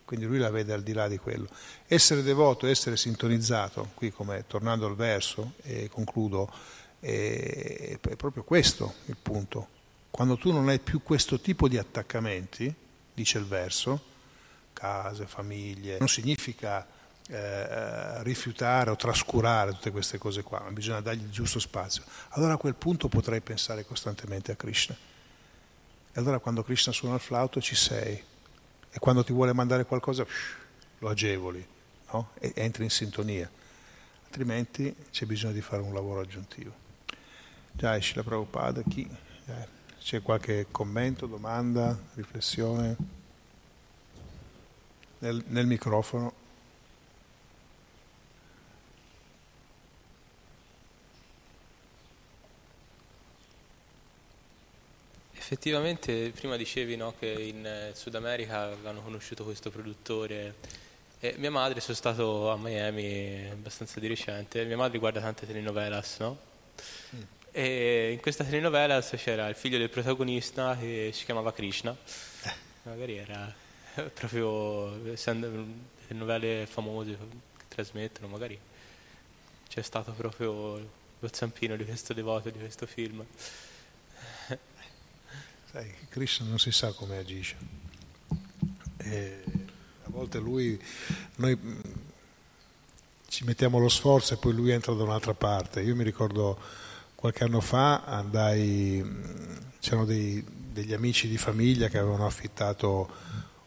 quindi 0.04 0.26
lui 0.26 0.36
la 0.36 0.50
vede 0.50 0.74
al 0.74 0.82
di 0.82 0.92
là 0.92 1.08
di 1.08 1.16
quello. 1.16 1.48
Essere 1.86 2.22
devoto, 2.22 2.66
essere 2.66 2.98
sintonizzato, 2.98 3.92
qui 3.94 4.10
come 4.12 4.44
tornando 4.46 4.84
al 4.84 4.94
verso 4.94 5.52
e 5.62 5.88
concludo, 5.88 6.52
è, 7.00 7.98
è 7.98 8.16
proprio 8.16 8.42
questo 8.42 8.96
il 9.06 9.16
punto. 9.16 9.68
Quando 10.10 10.36
tu 10.36 10.52
non 10.52 10.68
hai 10.68 10.80
più 10.80 11.02
questo 11.02 11.40
tipo 11.40 11.66
di 11.66 11.78
attaccamenti, 11.78 12.74
dice 13.16 13.38
il 13.38 13.46
verso, 13.46 13.98
case, 14.74 15.26
famiglie, 15.26 15.98
non 15.98 16.06
significa 16.06 16.86
eh, 17.28 18.22
rifiutare 18.22 18.90
o 18.90 18.96
trascurare 18.96 19.72
tutte 19.72 19.90
queste 19.90 20.18
cose 20.18 20.42
qua, 20.42 20.60
ma 20.60 20.70
bisogna 20.70 21.00
dargli 21.00 21.22
il 21.22 21.30
giusto 21.30 21.58
spazio. 21.58 22.04
Allora 22.30 22.52
a 22.52 22.56
quel 22.58 22.74
punto 22.74 23.08
potrei 23.08 23.40
pensare 23.40 23.86
costantemente 23.86 24.52
a 24.52 24.54
Krishna. 24.54 24.94
E 24.94 26.20
allora 26.20 26.38
quando 26.38 26.62
Krishna 26.62 26.92
suona 26.92 27.14
il 27.14 27.20
flauto 27.22 27.58
ci 27.60 27.74
sei 27.74 28.22
e 28.90 28.98
quando 28.98 29.24
ti 29.24 29.32
vuole 29.32 29.54
mandare 29.54 29.86
qualcosa 29.86 30.26
lo 30.98 31.08
agevoli 31.08 31.66
no? 32.12 32.30
e 32.38 32.52
entri 32.54 32.84
in 32.84 32.90
sintonia, 32.90 33.50
altrimenti 34.24 34.94
c'è 35.10 35.24
bisogno 35.24 35.54
di 35.54 35.62
fare 35.62 35.80
un 35.80 35.94
lavoro 35.94 36.20
aggiuntivo. 36.20 36.84
Jai 37.72 38.02
Shila 38.02 38.22
Prabhupada, 38.22 38.82
chi? 38.82 39.08
Jai. 39.46 39.75
C'è 40.06 40.22
qualche 40.22 40.68
commento, 40.70 41.26
domanda, 41.26 41.98
riflessione? 42.14 42.96
Nel, 45.18 45.42
nel 45.48 45.66
microfono. 45.66 46.32
Effettivamente 55.32 56.30
prima 56.30 56.54
dicevi 56.54 56.94
no, 56.94 57.12
che 57.18 57.26
in 57.26 57.66
eh, 57.66 57.90
Sud 57.96 58.14
America 58.14 58.60
avevano 58.60 59.02
conosciuto 59.02 59.42
questo 59.42 59.72
produttore 59.72 60.54
e 61.18 61.34
mia 61.38 61.50
madre, 61.50 61.80
sono 61.80 61.96
stato 61.96 62.52
a 62.52 62.56
Miami 62.56 63.48
abbastanza 63.50 63.98
di 63.98 64.06
recente, 64.06 64.64
mia 64.66 64.76
madre 64.76 65.00
guarda 65.00 65.20
tante 65.20 65.46
telenovelas, 65.46 66.18
no? 66.20 66.38
Mm. 67.16 67.35
E 67.58 68.10
in 68.12 68.20
questa 68.20 68.44
telenovela 68.44 69.00
c'era 69.00 69.48
il 69.48 69.54
figlio 69.54 69.78
del 69.78 69.88
protagonista 69.88 70.76
che 70.76 71.08
si 71.14 71.24
chiamava 71.24 71.54
Krishna. 71.54 71.96
Magari 72.82 73.16
era 73.16 73.50
proprio, 74.12 75.10
essendo 75.10 75.64
novelle 76.08 76.66
famose 76.66 77.16
che 77.56 77.64
trasmettono, 77.68 78.28
magari 78.28 78.60
c'è 79.70 79.80
stato 79.80 80.12
proprio 80.12 80.76
lo 81.18 81.28
zampino 81.32 81.76
di 81.76 81.86
questo 81.86 82.12
devoto, 82.12 82.50
di 82.50 82.58
questo 82.58 82.84
film. 82.84 83.24
Sai, 85.72 85.94
Krishna 86.10 86.46
non 86.48 86.58
si 86.58 86.70
sa 86.72 86.92
come 86.92 87.16
agisce. 87.16 87.56
E 88.98 89.44
a 90.02 90.10
volte 90.10 90.36
lui, 90.36 90.78
noi 91.36 91.58
ci 93.28 93.44
mettiamo 93.44 93.78
lo 93.78 93.88
sforzo 93.88 94.34
e 94.34 94.36
poi 94.36 94.52
lui 94.52 94.72
entra 94.72 94.92
da 94.92 95.04
un'altra 95.04 95.32
parte. 95.32 95.80
Io 95.80 95.96
mi 95.96 96.04
ricordo 96.04 96.84
qualche 97.26 97.44
anno 97.44 97.60
fa 97.60 98.04
andai, 98.04 99.04
c'erano 99.80 100.04
dei, 100.04 100.44
degli 100.46 100.92
amici 100.92 101.26
di 101.26 101.36
famiglia 101.36 101.88
che 101.88 101.98
avevano 101.98 102.24
affittato 102.24 103.08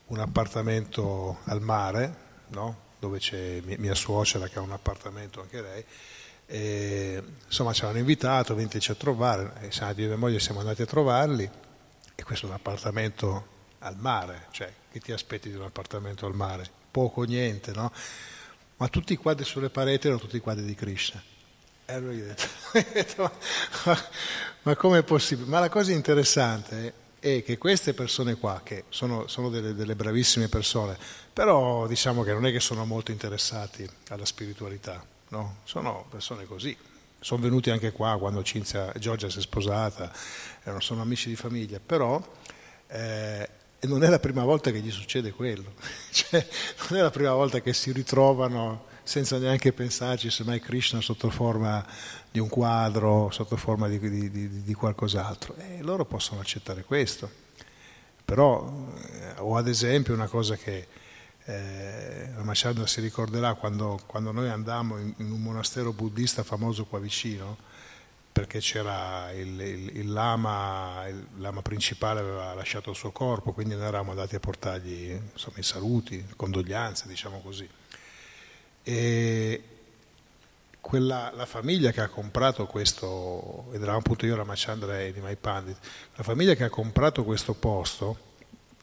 un 0.08 0.20
appartamento 0.20 1.40
al 1.44 1.62
mare, 1.62 2.16
no? 2.50 2.88
dove 3.00 3.20
c'è 3.20 3.60
mia 3.62 3.96
suocera 3.96 4.48
che 4.48 4.60
ha 4.60 4.62
un 4.62 4.72
appartamento 4.72 5.42
anche 5.42 5.62
lei, 5.62 5.84
e, 6.46 7.22
insomma 7.46 7.74
ci 7.74 7.82
avevano 7.82 8.00
invitato, 8.00 8.56
veniteci 8.56 8.92
a 8.92 8.96
trovare, 8.96 9.52
e 9.60 9.72
siamo, 9.74 9.92
io 9.98 10.08
mia 10.08 10.16
moglie 10.16 10.40
siamo 10.40 10.62
andati 10.62 10.82
a 10.82 10.86
trovarli 10.86 11.50
e 12.16 12.24
questo 12.24 12.46
è 12.46 12.50
un 12.50 12.56
appartamento 12.56 13.58
al 13.80 13.98
mare, 13.98 14.48
cioè 14.52 14.72
che 14.90 15.02
ti 15.02 15.12
aspetti 15.12 15.50
di 15.50 15.56
un 15.56 15.64
appartamento 15.64 16.26
al 16.26 16.34
mare? 16.34 16.66
Poco 16.92 17.22
o 17.22 17.24
niente, 17.26 17.74
no? 17.74 17.92
Ma 18.78 18.88
tutti 18.88 19.12
i 19.12 19.18
quadri 19.18 19.44
sulle 19.44 19.70
pareti 19.70 20.08
erano 20.08 20.22
tutti 20.22 20.38
i 20.38 20.40
quadri 20.40 20.64
di 20.64 20.76
Krishna. 20.76 21.22
E 21.90 21.94
allora 21.94 22.14
io 22.14 22.26
ho 22.26 22.36
detto, 22.94 23.32
ma, 23.86 23.98
ma 24.62 24.76
come 24.76 25.00
è 25.00 25.04
possibile? 25.04 25.50
Ma 25.50 25.60
la 25.60 25.70
cosa 25.70 25.92
interessante 25.92 26.94
è 27.18 27.42
che 27.42 27.58
queste 27.58 27.96
persone 27.96 28.36
qua, 28.36 28.62
che 28.64 28.84
sono, 28.90 29.26
sono 29.26 29.50
delle, 29.50 29.74
delle, 29.74 29.96
bravissime 29.96 30.50
persone, 30.50 30.96
però 31.34 31.88
diciamo 31.88 32.22
che 32.22 32.32
non 32.32 32.46
è 32.46 32.52
che 32.52 32.60
sono 32.60 32.86
molto 32.86 33.10
interessati 33.10 33.90
alla 34.10 34.26
spiritualità, 34.26 35.04
no? 35.30 35.58
Sono 35.64 36.06
persone 36.08 36.46
così. 36.46 36.78
Sono 37.22 37.42
venuti 37.42 37.72
anche 37.72 37.92
qua 37.92 38.20
quando 38.20 38.44
Cinzia, 38.44 38.94
Giorgia 39.00 39.28
si 39.28 39.40
è 39.40 39.42
sposata, 39.42 40.12
sono 40.78 41.02
amici 41.02 41.30
di 41.30 41.36
famiglia, 41.36 41.80
però 41.84 42.24
eh, 42.86 43.50
non 43.82 44.04
è 44.04 44.10
la 44.10 44.20
prima 44.20 44.44
volta 44.44 44.70
che 44.70 44.80
gli 44.80 44.92
succede 44.92 45.32
quello, 45.32 45.74
cioè, 46.14 46.48
non 46.90 47.00
è 47.00 47.02
la 47.02 47.10
prima 47.10 47.34
volta 47.34 47.62
che 47.62 47.74
si 47.74 47.92
ritrovano 47.92 48.89
senza 49.10 49.40
neanche 49.40 49.74
pensarci 49.74 50.30
semmai 50.30 50.60
Krishna 50.60 51.02
sotto 51.02 51.32
forma 51.32 51.84
di 52.30 52.38
un 52.38 52.48
quadro, 52.48 53.32
sotto 53.32 53.58
forma 53.58 53.88
di, 53.88 53.98
di, 53.98 54.30
di, 54.30 54.62
di 54.62 54.74
qualcos'altro. 54.76 55.56
E 55.56 55.82
loro 55.82 56.06
possono 56.06 56.42
accettare 56.42 56.84
questo. 56.84 57.28
Però, 58.24 58.72
eh, 59.02 59.34
o 59.40 59.58
ad 59.58 59.68
esempio 59.68 60.14
una 60.14 60.28
cosa 60.28 60.56
che 60.58 60.88
eh, 61.46 62.30
la 62.36 62.44
Macharda 62.44 62.86
si 62.86 63.02
ricorderà 63.02 63.56
quando, 63.56 64.00
quando 64.06 64.32
noi 64.32 64.48
andammo 64.48 65.00
in, 65.00 65.12
in, 65.18 65.32
un 65.32 65.42
monastero 65.42 65.92
buddista 65.92 66.44
famoso 66.44 66.86
qua 66.86 67.00
vicino, 67.00 67.58
perché 68.32 68.60
c'era 68.60 69.32
il, 69.32 69.60
il, 69.60 69.98
il, 69.98 70.12
lama, 70.12 71.08
il 71.08 71.26
lama 71.38 71.64
principale 71.64 72.20
aveva 72.20 72.54
lasciato 72.54 72.92
il 72.92 72.96
suo 72.96 73.10
corpo, 73.10 73.54
quindi 73.54 73.74
noi 73.74 73.88
eravamo 73.88 74.12
andati 74.12 74.36
a 74.36 74.40
portargli 74.40 75.20
insomma, 75.32 75.58
i 75.58 75.64
saluti, 75.64 76.24
condoglianze, 76.36 77.08
diciamo 77.08 77.40
così. 77.42 77.68
E 78.90 79.64
quella, 80.82 81.32
la 81.36 81.46
famiglia 81.46 81.92
che 81.92 82.02
ha 82.02 82.08
comprato 82.08 82.66
questo, 82.66 83.66
ed 83.70 83.76
eravamo 83.76 84.00
appunto 84.00 84.26
io, 84.26 84.36
Ramachandra 84.36 85.00
e 85.00 85.12
Nimai 85.12 85.36
Pandit, 85.36 85.78
la 86.16 86.24
famiglia 86.24 86.56
che 86.56 86.64
ha 86.64 86.70
comprato 86.70 87.24
questo 87.24 87.54
posto, 87.54 88.18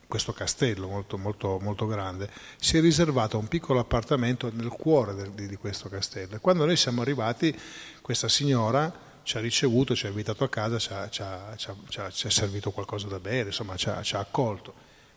questo 0.06 0.32
castello 0.32 0.86
molto, 0.86 1.18
molto, 1.18 1.58
molto 1.60 1.88
grande, 1.88 2.30
si 2.56 2.76
è 2.76 2.80
riservata 2.80 3.36
un 3.36 3.48
piccolo 3.48 3.80
appartamento 3.80 4.48
nel 4.54 4.68
cuore 4.68 5.14
del, 5.14 5.32
di, 5.32 5.48
di 5.48 5.56
questo 5.56 5.88
castello. 5.88 6.36
E 6.36 6.38
quando 6.38 6.64
noi 6.64 6.76
siamo 6.76 7.02
arrivati, 7.02 7.52
questa 8.00 8.28
signora 8.28 8.92
ci 9.24 9.36
ha 9.38 9.40
ricevuto, 9.40 9.96
ci 9.96 10.06
ha 10.06 10.08
invitato 10.10 10.44
a 10.44 10.48
casa, 10.48 10.78
ci 10.78 10.92
ha, 10.92 11.08
ci 11.10 11.22
ha, 11.22 11.56
ci 11.56 11.98
ha, 11.98 12.10
ci 12.10 12.26
ha 12.28 12.30
servito 12.30 12.70
qualcosa 12.70 13.08
da 13.08 13.18
bere, 13.18 13.46
insomma 13.46 13.74
ci 13.74 13.88
ha, 13.88 14.20
accolto. 14.20 14.72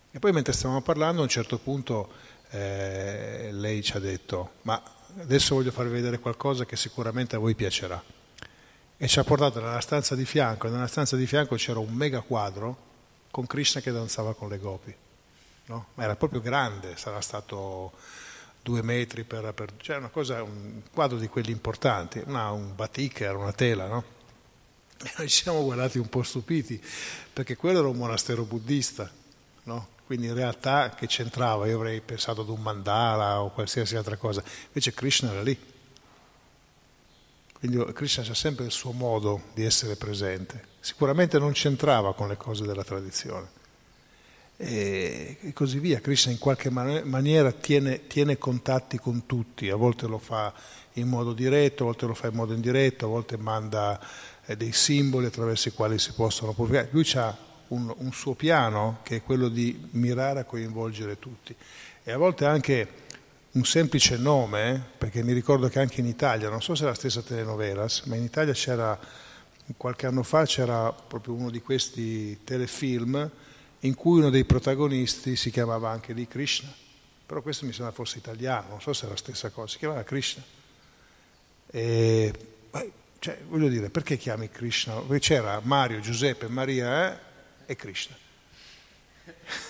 E 0.10 0.18
poi 0.18 0.32
mentre 0.32 0.52
stavamo 0.52 0.82
parlando 0.82 1.20
a 1.20 1.24
un 1.26 1.30
certo 1.30 1.60
punto 1.60 2.10
eh, 2.50 3.50
lei 3.52 3.84
ci 3.84 3.96
ha 3.96 4.00
detto, 4.00 4.54
ma 4.64 4.82
adesso 5.20 5.56
voglio 5.56 5.72
farvi 5.72 5.92
vedere 5.92 6.20
qualcosa 6.20 6.66
che 6.66 6.76
sicuramente 6.76 7.36
a 7.36 7.40
voi 7.40 7.56
piacerà. 7.56 8.02
E 8.98 9.08
ci 9.08 9.20
ha 9.20 9.24
portato 9.24 9.62
nella 9.62 9.80
stanza 9.82 10.16
di 10.16 10.26
fianco, 10.26 10.68
e 10.68 10.70
nella 10.70 10.88
stanza 10.88 11.16
di 11.16 11.26
fianco 11.26 11.56
c'era 11.56 11.80
un 11.80 11.94
mega 11.94 12.22
quadro 12.22 12.88
con 13.32 13.46
Krishna 13.46 13.82
che 13.82 13.92
danzava 13.92 14.34
con 14.34 14.50
le 14.50 14.58
gopi. 14.58 14.94
No? 15.66 15.88
Ma 15.94 16.04
era 16.04 16.16
proprio 16.16 16.42
grande, 16.42 16.98
sarà 16.98 17.22
stato 17.22 17.94
due 18.62 18.82
metri 18.82 19.24
per, 19.24 19.54
per 19.54 19.74
cioè 19.78 19.98
una 19.98 20.10
cosa, 20.10 20.44
un 20.44 20.82
quadro 20.92 21.18
di 21.18 21.28
quelli 21.28 21.52
importanti, 21.52 22.22
una, 22.26 22.52
un 22.52 22.76
batik, 22.76 23.22
era 23.22 23.38
una 23.38 23.54
tela, 23.54 23.88
no? 23.88 24.04
E 25.02 25.12
noi 25.18 25.30
ci 25.30 25.44
siamo 25.44 25.64
guardati 25.64 25.98
un 25.98 26.10
po' 26.10 26.24
stupiti, 26.24 26.82
perché 27.32 27.56
quello 27.56 27.80
era 27.80 27.88
un 27.88 27.96
monastero 27.96 28.44
buddista, 28.44 29.10
no? 29.64 29.88
Quindi 30.10 30.26
in 30.26 30.34
realtà 30.34 30.96
che 30.96 31.06
c'entrava? 31.06 31.68
Io 31.68 31.76
avrei 31.76 32.02
pensato 32.02 32.42
ad 32.42 32.50
un 32.50 32.60
mandala 32.60 33.44
o 33.44 33.52
qualsiasi 33.52 33.96
altra 33.96 34.18
cosa. 34.18 34.42
Invece 34.66 34.92
Krishna 34.92 35.30
era 35.30 35.44
lì. 35.44 35.56
Quindi 37.60 37.94
Krishna 37.94 38.24
c'ha 38.24 38.34
sempre 38.34 38.66
il 38.66 38.72
suo 38.72 38.92
modo 38.92 39.44
di 39.54 39.64
essere 39.64 39.96
presente. 39.98 40.64
Sicuramente 40.80 41.38
non 41.38 41.52
c'entrava 41.52 42.16
con 42.16 42.28
le 42.28 42.38
cose 42.38 42.66
della 42.66 42.84
tradizione. 42.84 43.50
E, 44.58 45.52
così 45.54 45.78
via. 45.78 46.00
Krishna 46.00 46.32
in 46.32 46.40
qualche 46.40 46.72
maniera 46.72 47.52
tiene, 47.52 48.08
tiene 48.08 48.40
contatti 48.40 48.98
con 48.98 49.28
tutti. 49.28 49.70
A 49.70 49.76
volte 49.76 50.08
lo 50.08 50.18
fa 50.18 50.52
in 50.94 51.08
modo 51.08 51.34
diretto, 51.34 51.84
a 51.84 51.86
volte 51.86 52.08
lo 52.08 52.16
fa 52.16 52.30
in 52.30 52.34
modo 52.34 52.56
indiretto, 52.56 53.06
a 53.06 53.10
volte 53.10 53.38
manda 53.38 54.02
eh, 54.48 54.58
dei 54.58 54.72
simboli 54.72 55.28
attraverso 55.28 55.68
i 55.68 55.72
quali 55.72 56.00
si 56.00 56.14
possono 56.14 56.54
purificare. 56.54 56.90
Lui 56.94 57.08
ha 57.14 57.49
un, 57.70 57.94
un, 57.98 58.12
suo 58.12 58.34
piano 58.34 59.00
che 59.04 59.18
è 59.18 59.24
quello 59.24 59.50
di 59.50 59.88
mirare 59.92 60.42
a 60.42 60.44
coinvolgere 60.44 61.20
tutti. 61.20 61.56
E 62.04 62.12
a 62.12 62.18
volte 62.18 62.46
anche 62.46 62.88
un 63.52 63.66
semplice 63.66 64.18
nome, 64.18 64.84
perché 64.98 65.24
mi 65.24 65.34
ricordo 65.34 65.68
che 65.70 65.80
anche 65.80 66.02
in 66.02 66.08
Italia, 66.08 66.50
non 66.50 66.62
so 66.62 66.76
se 66.76 66.84
è 66.84 66.88
la 66.88 66.94
stessa 66.94 67.22
telenovelas, 67.22 68.04
ma 68.04 68.16
in 68.16 68.24
Italia 68.24 68.54
c'era, 68.54 69.00
qualche 69.76 70.06
anno 70.06 70.24
fa 70.24 70.46
c'era 70.46 70.92
proprio 70.92 71.34
uno 71.34 71.50
di 71.50 71.62
questi 71.62 72.44
telefilm 72.44 73.30
in 73.82 73.96
cui 73.96 74.20
uno 74.20 74.30
dei 74.30 74.46
protagonisti 74.46 75.36
si 75.36 75.50
chiamava 75.52 75.90
anche 75.90 76.14
lì 76.14 76.28
Krishna, 76.28 76.72
però 77.26 77.42
questo 77.42 77.66
mi 77.66 77.74
sembra 77.74 77.94
fosse 77.94 78.18
italiano, 78.18 78.70
non 78.70 78.82
so 78.82 78.94
se 78.94 79.06
è 79.06 79.10
la 79.10 79.16
stessa 79.16 79.50
cosa, 79.50 79.68
si 79.68 79.78
chiamava 79.78 80.04
Krishna. 80.04 80.44
E, 81.72 82.34
cioè, 83.20 83.38
voglio 83.48 83.68
dire, 83.68 83.90
perché 83.90 84.18
chiami 84.18 84.50
Krishna? 84.50 85.02
C'era 85.20 85.60
Mario, 85.64 86.00
Giuseppe, 86.00 86.48
Maria, 86.48 87.12
eh? 87.12 87.29
E 87.70 87.76
Krishna. 87.76 88.16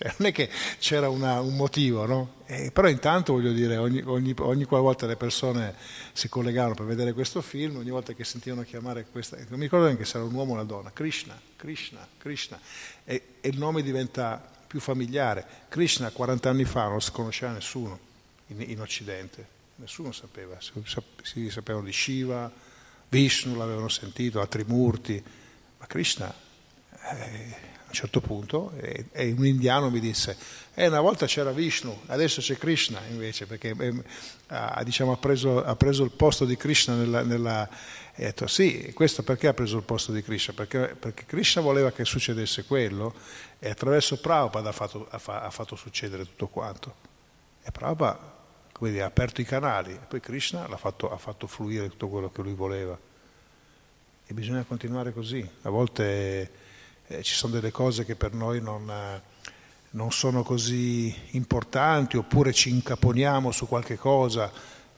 Cioè, 0.00 0.14
non 0.16 0.28
è 0.28 0.32
che 0.32 0.48
c'era 0.78 1.10
una, 1.10 1.40
un 1.40 1.56
motivo, 1.56 2.06
no? 2.06 2.36
Eh, 2.46 2.70
però 2.70 2.88
intanto 2.88 3.34
voglio 3.34 3.52
dire, 3.52 3.76
ogni, 3.76 4.00
ogni, 4.00 4.34
ogni 4.38 4.64
qualvolta 4.64 5.04
le 5.06 5.16
persone 5.16 5.74
si 6.14 6.26
collegavano 6.30 6.72
per 6.72 6.86
vedere 6.86 7.12
questo 7.12 7.42
film, 7.42 7.76
ogni 7.76 7.90
volta 7.90 8.14
che 8.14 8.24
sentivano 8.24 8.62
chiamare 8.62 9.04
questa, 9.04 9.36
non 9.36 9.58
mi 9.58 9.64
ricordo 9.64 9.84
neanche 9.84 10.06
se 10.06 10.16
era 10.16 10.26
un 10.26 10.32
uomo 10.32 10.52
o 10.52 10.54
una 10.54 10.64
donna, 10.64 10.90
Krishna, 10.90 11.38
Krishna, 11.54 12.08
Krishna, 12.16 12.58
e, 13.04 13.34
e 13.42 13.48
il 13.50 13.58
nome 13.58 13.82
diventa 13.82 14.42
più 14.66 14.80
familiare. 14.80 15.46
Krishna 15.68 16.10
40 16.10 16.48
anni 16.48 16.64
fa 16.64 16.88
non 16.88 17.02
si 17.02 17.10
conosceva 17.10 17.52
nessuno 17.52 17.98
in, 18.46 18.62
in 18.70 18.80
Occidente, 18.80 19.46
nessuno 19.74 20.12
sapeva, 20.12 20.58
si, 20.62 20.72
si 21.20 21.50
sapevano 21.50 21.84
di 21.84 21.92
Shiva, 21.92 22.50
Vishnu 23.10 23.54
l'avevano 23.54 23.88
sentito, 23.88 24.40
altri 24.40 24.64
Murti, 24.66 25.22
ma 25.76 25.86
Krishna 25.86 26.48
a 27.02 27.14
un 27.14 27.92
certo 27.92 28.20
punto 28.20 28.72
e, 28.76 29.06
e, 29.10 29.32
un 29.32 29.44
indiano 29.44 29.90
mi 29.90 30.00
disse 30.00 30.36
eh, 30.74 30.86
una 30.86 31.00
volta 31.00 31.26
c'era 31.26 31.50
Vishnu, 31.50 32.02
adesso 32.06 32.40
c'è 32.40 32.56
Krishna 32.56 33.00
invece 33.10 33.46
perché 33.46 33.74
eh, 33.76 33.94
ha, 34.48 34.82
diciamo, 34.84 35.12
ha, 35.12 35.16
preso, 35.16 35.62
ha, 35.62 35.74
preso, 35.76 36.04
il 36.04 36.12
posto 36.12 36.44
di 36.44 36.56
Krishna 36.56 36.94
nella, 36.94 37.22
nella 37.22 37.68
e 38.14 38.24
ha 38.24 38.26
detto 38.26 38.46
sì, 38.46 38.92
questo 38.94 39.22
perché 39.22 39.48
ha 39.48 39.54
preso 39.54 39.76
il 39.76 39.82
posto 39.82 40.12
di 40.12 40.22
Krishna? 40.22 40.52
Perché, 40.52 40.94
perché 40.98 41.24
Krishna 41.24 41.62
voleva 41.62 41.90
che 41.90 42.04
succedesse 42.04 42.64
quello 42.64 43.14
e 43.58 43.70
attraverso 43.70 44.20
Prabhupada 44.20 44.68
ha 44.68 44.72
fatto, 44.72 45.08
ha, 45.10 45.50
fatto 45.50 45.74
succedere 45.76 46.24
tutto 46.24 46.48
quanto. 46.48 46.94
E 47.62 47.70
Prabhupada 47.70 48.38
dire, 48.78 49.02
ha 49.02 49.06
aperto 49.06 49.40
i 49.40 49.44
canali 49.44 49.92
e 49.92 50.00
poi 50.08 50.20
Krishna 50.20 50.66
fatto, 50.76 51.10
ha 51.10 51.18
fatto 51.18 51.46
fluire 51.46 51.88
tutto 51.88 52.08
quello 52.08 52.30
che 52.30 52.42
lui 52.42 52.54
voleva. 52.54 52.98
E 54.26 54.34
bisogna 54.34 54.64
continuare 54.64 55.12
così. 55.12 55.46
A 55.62 55.70
volte 55.70 56.50
eh, 57.10 57.22
ci 57.24 57.34
sono 57.34 57.54
delle 57.54 57.72
cose 57.72 58.04
che 58.04 58.14
per 58.14 58.32
noi 58.32 58.60
non, 58.60 58.88
eh, 58.88 59.20
non, 59.90 60.12
sono 60.12 60.44
così 60.44 61.12
importanti 61.32 62.16
oppure 62.16 62.52
ci 62.52 62.70
incaponiamo 62.70 63.50
su 63.50 63.66
qualche 63.66 63.96
cosa 63.96 64.50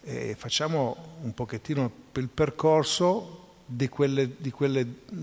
e 0.04 0.34
facciamo 0.36 1.16
un 1.22 1.32
pochettino 1.32 1.90
il 2.12 2.28
percorso 2.28 3.38
di 3.64 3.88
quelle, 3.88 4.34
di 4.36 4.50
quelle 4.50 4.84
mh, 4.84 5.20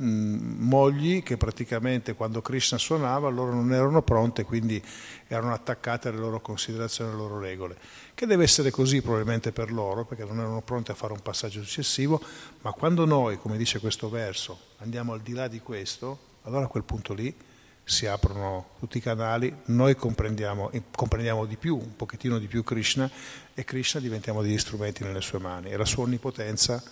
mogli 0.57 1.21
che 1.21 1.37
praticamente 1.37 2.15
quando 2.15 2.41
Krishna 2.41 2.79
suonava 2.79 3.29
loro 3.29 3.53
non 3.53 3.71
erano 3.71 4.01
pronte, 4.01 4.43
quindi 4.43 4.83
erano 5.27 5.53
attaccate 5.53 6.07
alle 6.07 6.17
loro 6.17 6.41
considerazioni, 6.41 7.11
alle 7.11 7.19
loro 7.19 7.37
regole. 7.37 7.77
Che 8.15 8.25
deve 8.25 8.45
essere 8.45 8.71
così 8.71 9.03
probabilmente 9.03 9.51
per 9.51 9.71
loro, 9.71 10.05
perché 10.05 10.23
non 10.23 10.39
erano 10.39 10.61
pronte 10.61 10.91
a 10.91 10.95
fare 10.95 11.13
un 11.13 11.21
passaggio 11.21 11.61
successivo, 11.61 12.19
ma 12.61 12.71
quando 12.71 13.05
noi, 13.05 13.37
come 13.37 13.57
dice 13.57 13.79
questo 13.79 14.09
verso, 14.09 14.57
andiamo 14.77 15.13
al 15.13 15.21
di 15.21 15.33
là 15.33 15.47
di 15.47 15.59
questo, 15.59 16.28
allora 16.43 16.65
a 16.65 16.67
quel 16.67 16.83
punto 16.83 17.13
lì 17.13 17.35
si 17.83 18.05
aprono 18.05 18.69
tutti 18.77 18.99
i 18.99 19.01
canali, 19.01 19.51
noi 19.65 19.95
comprendiamo, 19.95 20.71
comprendiamo 20.95 21.45
di 21.45 21.57
più, 21.57 21.75
un 21.75 21.95
pochettino 21.95 22.37
di 22.37 22.45
più 22.45 22.63
Krishna 22.63 23.09
e 23.53 23.63
Krishna 23.63 23.99
diventiamo 23.99 24.43
degli 24.43 24.59
strumenti 24.59 25.03
nelle 25.03 25.21
sue 25.21 25.39
mani 25.39 25.71
e 25.71 25.77
la 25.77 25.85
sua 25.85 26.03
onnipotenza 26.03 26.83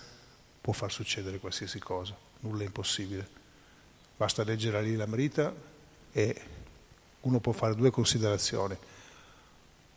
può 0.60 0.72
far 0.72 0.90
succedere 0.90 1.38
qualsiasi 1.38 1.78
cosa, 1.78 2.16
nulla 2.40 2.62
è 2.62 2.66
impossibile. 2.66 3.26
Basta 4.16 4.42
leggere 4.42 4.82
lì 4.82 4.96
la 4.96 5.06
Marita 5.06 5.54
e 6.10 6.42
uno 7.20 7.38
può 7.38 7.52
fare 7.52 7.76
due 7.76 7.90
considerazioni. 7.90 8.76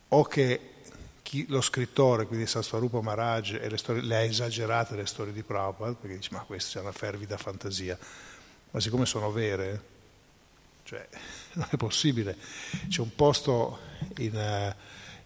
O 0.08 0.24
che 0.24 0.60
chi, 1.22 1.46
lo 1.48 1.60
scrittore, 1.60 2.26
quindi 2.26 2.46
Saswarupa 2.46 3.00
Maharaj, 3.00 3.58
le, 3.58 4.00
le 4.02 4.16
ha 4.16 4.20
esagerate 4.20 4.94
le 4.94 5.06
storie 5.06 5.32
di 5.32 5.42
Prabhupada, 5.42 5.94
perché 5.94 6.16
dice 6.16 6.28
ma 6.32 6.40
questa 6.40 6.78
è 6.78 6.82
una 6.82 6.92
fervida 6.92 7.36
fantasia, 7.36 7.98
ma 8.72 8.80
siccome 8.80 9.06
sono 9.06 9.30
vere, 9.30 9.82
cioè 10.82 11.06
non 11.54 11.68
è 11.70 11.76
possibile. 11.76 12.36
C'è 12.88 13.00
un 13.00 13.14
posto 13.14 13.78
in, 14.18 14.36
eh, 14.36 14.74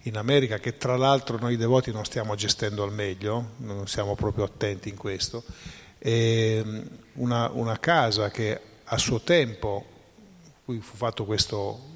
in 0.02 0.16
America 0.16 0.58
che 0.58 0.76
tra 0.76 0.96
l'altro 0.96 1.38
noi 1.38 1.56
devoti 1.56 1.90
non 1.92 2.04
stiamo 2.04 2.34
gestendo 2.34 2.82
al 2.82 2.92
meglio, 2.92 3.52
non 3.58 3.86
siamo 3.86 4.14
proprio 4.14 4.44
attenti 4.44 4.88
in 4.88 4.96
questo, 4.96 5.42
una, 7.14 7.50
una 7.50 7.78
casa 7.80 8.30
che 8.30 8.60
a 8.84 8.98
suo 8.98 9.20
tempo, 9.20 9.84
cui 10.64 10.78
fu 10.80 10.96
fatto 10.96 11.24
questo 11.24 11.94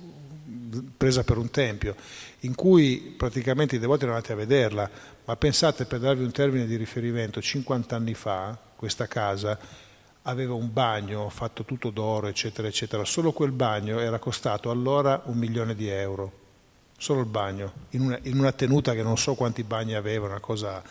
presa 0.97 1.23
per 1.25 1.37
un 1.37 1.51
tempio, 1.51 1.95
in 2.41 2.55
cui 2.55 3.15
praticamente 3.17 3.77
i 3.77 3.79
devoti 3.79 4.03
erano 4.03 4.17
andati 4.17 4.33
a 4.33 4.37
vederla, 4.37 4.91
ma 5.25 5.37
pensate 5.37 5.85
per 5.85 6.01
darvi 6.01 6.25
un 6.25 6.33
termine 6.33 6.67
di 6.67 6.77
riferimento, 6.77 7.41
50 7.41 7.95
anni 7.95 8.15
fa 8.15 8.59
questa 8.77 9.07
casa 9.07 9.59
aveva 10.23 10.55
un 10.55 10.73
bagno 10.73 11.29
fatto 11.29 11.65
tutto 11.65 11.91
d'oro, 11.91 12.27
eccetera, 12.27 12.69
eccetera. 12.69 13.05
Solo 13.05 13.33
quel 13.33 13.53
bagno 13.53 13.99
era 13.99 14.19
costato 14.19 14.71
allora 14.71 15.23
un 15.27 15.39
milione 15.39 15.75
di 15.75 15.89
euro, 15.89 16.33
solo 16.97 17.21
il 17.21 17.27
bagno, 17.27 17.73
in 17.91 18.03
una, 18.03 18.19
in 18.23 18.39
una 18.39 18.53
tenuta 18.53 18.95
che 18.95 19.03
non 19.03 19.17
so 19.17 19.35
quanti 19.35 19.63
bagni 19.63 19.95
aveva, 19.95 20.27
una 20.27 20.41
cosa, 20.41 20.83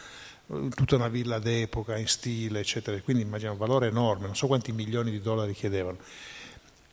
tutta 0.46 0.96
una 0.96 1.08
villa 1.08 1.40
d'epoca 1.40 1.98
in 1.98 2.08
stile, 2.08 2.60
eccetera. 2.60 3.00
Quindi 3.02 3.24
immagino 3.24 3.52
un 3.52 3.58
valore 3.58 3.88
enorme, 3.88 4.26
non 4.26 4.36
so 4.36 4.48
quanti 4.48 4.72
milioni 4.72 5.12
di 5.12 5.22
dollari 5.22 5.54
chiedevano 5.54 5.98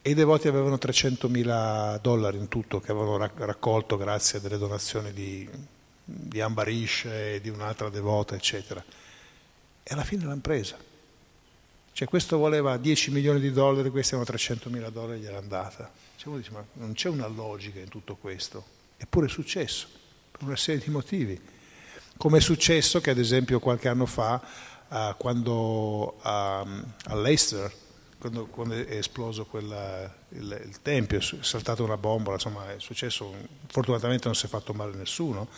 e 0.07 0.11
i 0.11 0.15
devoti 0.15 0.47
avevano 0.47 0.77
300.000 0.77 1.99
dollari 2.01 2.39
in 2.39 2.47
tutto 2.47 2.79
che 2.79 2.93
avevano 2.93 3.29
raccolto 3.35 3.97
grazie 3.97 4.39
a 4.39 4.41
delle 4.41 4.57
donazioni 4.57 5.13
di, 5.13 5.51
di 6.05 6.41
Ambarish 6.41 7.07
e 7.07 7.41
di 7.43 7.49
un'altra 7.49 7.89
devota, 7.89 8.37
eccetera. 8.37 8.85
E 9.83 9.93
alla 9.93 10.05
fine 10.05 10.25
l'hanno 10.25 10.41
presa. 10.41 10.77
Cioè 11.97 12.07
questo 12.09 12.37
voleva 12.37 12.77
10 12.77 13.11
milioni 13.11 13.41
di 13.41 13.51
dollari, 13.51 13.89
questi 13.89 14.15
erano 14.15 14.31
300.000 14.31 14.91
dollari, 14.91 15.19
gliel'ha 15.19 15.39
andata. 15.39 15.91
Cioè 16.17 16.29
uno 16.29 16.37
dice, 16.37 16.51
ma 16.51 16.63
non 16.75 16.93
c'è 16.93 17.09
una 17.09 17.27
logica 17.27 17.81
in 17.81 17.89
tutto 17.89 18.17
questo. 18.17 18.63
Eppure 18.99 19.25
è 19.25 19.29
successo, 19.31 19.87
per 20.31 20.43
una 20.43 20.57
serie 20.57 20.83
di 20.85 20.91
motivi. 20.91 21.41
Come 22.19 22.37
è 22.37 22.41
successo 22.43 23.01
che 23.01 23.09
ad 23.09 23.17
esempio 23.17 23.61
qualche 23.61 23.89
anno 23.89 24.05
fa, 24.05 24.43
uh, 24.89 25.17
quando 25.17 26.17
uh, 26.17 26.21
a 26.23 27.15
Leicester, 27.15 27.73
quando, 28.19 28.45
quando 28.45 28.75
è 28.75 28.97
esploso 28.97 29.47
quella, 29.47 30.15
il, 30.33 30.65
il, 30.67 30.83
tempio, 30.83 31.17
è 31.17 31.23
saltata 31.41 31.83
una 31.83 31.97
bombola, 31.97 32.35
insomma 32.35 32.75
è 32.75 32.79
successo, 32.79 33.33
fortunatamente 33.69 34.27
non 34.27 34.35
si 34.35 34.45
è 34.45 34.51
fatto 34.51 34.75
male 34.75 34.95
nessuno, 34.95 35.49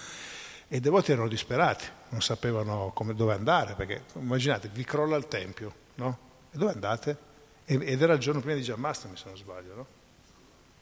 e 0.69 0.77
i 0.77 0.81
devoti 0.81 1.11
erano 1.11 1.27
disperati, 1.27 1.85
non 2.11 2.23
sapevano 2.23 2.93
come, 2.95 3.17
dove 3.17 3.35
andare, 3.35 3.75
perché 3.75 4.05
immaginate, 4.15 4.71
vi 4.73 4.85
crolla 4.85 5.17
il 5.17 5.27
tempio, 5.27 5.75
no? 5.97 6.27
E 6.51 6.57
dove 6.57 6.73
andate? 6.73 7.17
Ed 7.65 8.01
era 8.01 8.15
il 8.15 8.19
giorno 8.19 8.41
prima 8.41 8.57
di 8.57 8.63
Giammastami, 8.63 9.17
se 9.17 9.25
non 9.27 9.37
sbaglio, 9.37 9.75
no? 9.75 9.87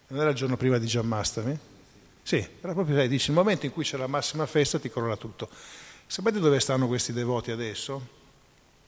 Non 0.09 0.21
era 0.21 0.31
il 0.31 0.37
giorno 0.37 0.57
prima 0.57 0.79
di 0.79 0.87
Giammastami? 0.87 1.59
Sì, 2.23 2.37
era 2.61 2.73
proprio 2.73 2.97
lei, 2.97 3.09
dice, 3.09 3.31
il 3.31 3.37
momento 3.37 3.67
in 3.67 3.73
cui 3.73 3.83
c'è 3.83 3.97
la 3.97 4.07
massima 4.07 4.47
festa 4.47 4.79
ti 4.79 4.89
crolla 4.89 5.17
tutto. 5.17 5.49
Sapete 6.07 6.39
dove 6.39 6.61
stanno 6.61 6.87
questi 6.87 7.13
devoti 7.13 7.51
adesso? 7.51 8.15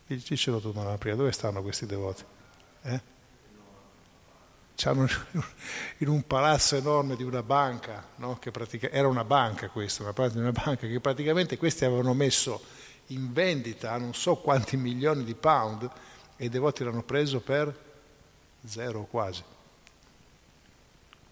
Dicelo 0.06 0.60
tu, 0.60 0.72
Madonna 0.72 0.96
Prima, 0.96 1.16
dove 1.16 1.32
stanno 1.32 1.60
questi 1.60 1.86
devoti? 1.86 2.24
Eh? 2.82 3.00
C'hanno 4.76 5.08
in 5.98 6.08
un 6.08 6.24
palazzo 6.24 6.76
enorme 6.76 7.16
di 7.16 7.24
una 7.24 7.42
banca, 7.42 8.06
no? 8.16 8.38
pratica, 8.38 8.90
era 8.90 9.08
una 9.08 9.24
banca 9.24 9.68
questa, 9.68 10.04
una 10.04 10.12
parte 10.12 10.34
di 10.34 10.40
una 10.40 10.52
banca 10.52 10.86
che 10.86 11.00
praticamente 11.00 11.58
questi 11.58 11.84
avevano 11.84 12.14
messo 12.14 12.62
in 13.08 13.32
vendita 13.32 13.96
non 13.96 14.14
so 14.14 14.36
quanti 14.36 14.76
milioni 14.76 15.24
di 15.24 15.34
pound 15.34 15.90
e 16.38 16.44
i 16.44 16.48
devoti 16.48 16.84
l'hanno 16.84 17.02
preso 17.02 17.40
per 17.40 17.74
zero 18.64 19.04
quasi. 19.10 19.42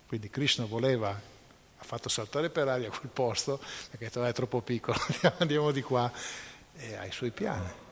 Quindi 0.09 0.29
Krishna 0.29 0.65
voleva, 0.65 1.09
ha 1.11 1.85
fatto 1.85 2.09
saltare 2.09 2.51
per 2.51 2.67
aria 2.67 2.91
quel 2.91 3.11
posto, 3.13 3.59
perché 3.91 4.07
detto 4.07 4.25
è 4.25 4.33
troppo 4.33 4.61
piccolo, 4.61 4.99
andiamo 5.39 5.71
di 5.71 5.83
qua, 5.83 6.11
e 6.75 6.95
ha 6.97 7.07
i 7.07 7.13
suoi 7.13 7.31
piani. 7.31 7.85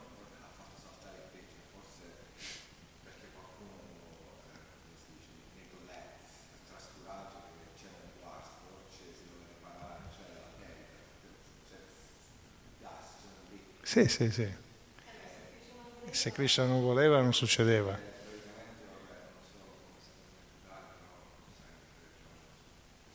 Sì, 13.82 14.08
sì, 14.08 14.28
sì. 14.32 14.63
Se 16.14 16.30
Krishna 16.30 16.64
non 16.64 16.80
voleva 16.80 17.20
non 17.20 17.34
succedeva. 17.34 17.98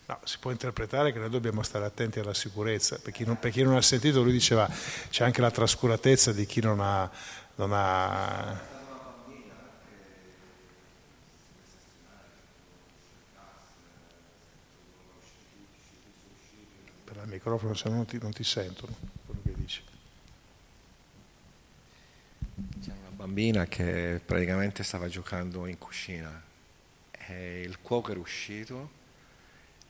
No, 0.06 0.20
si 0.26 0.38
può 0.38 0.52
interpretare 0.52 1.14
che 1.14 1.20
noi 1.20 1.30
dobbiamo 1.30 1.64
stare 1.64 1.86
attenti 1.86 2.20
alla 2.20 2.34
sicurezza. 2.34 3.00
Per 3.02 3.14
chi 3.14 3.24
non, 3.24 3.40
per 3.40 3.52
chi 3.52 3.64
non 3.64 3.76
ha 3.76 3.82
sentito, 3.82 4.22
lui 4.22 4.34
diceva 4.34 4.70
c'è 5.10 5.24
anche 5.24 5.40
la 5.40 5.50
trascuratezza 5.50 6.34
di 6.34 6.46
chi 6.46 6.60
non 6.60 6.82
ha, 6.82 7.10
non 7.56 7.72
ha 7.72 8.60
per 17.06 17.16
il 17.24 17.30
microfono 17.30 17.74
se 17.76 17.88
no 17.88 17.96
non 17.96 18.06
ti, 18.06 18.20
non 18.20 18.34
ti 18.34 18.44
sentono 18.44 18.94
quello 19.26 19.42
che 19.42 19.54
dici. 19.56 19.84
C'è 22.82 22.92
una 22.92 23.10
bambina 23.12 23.66
che 23.68 24.20
praticamente 24.24 24.84
stava 24.84 25.08
giocando 25.08 25.66
in 25.66 25.78
cucina 25.78 26.44
e 27.12 27.62
il 27.62 27.80
cuoco 27.80 28.12
era 28.12 28.20
uscito, 28.20 28.92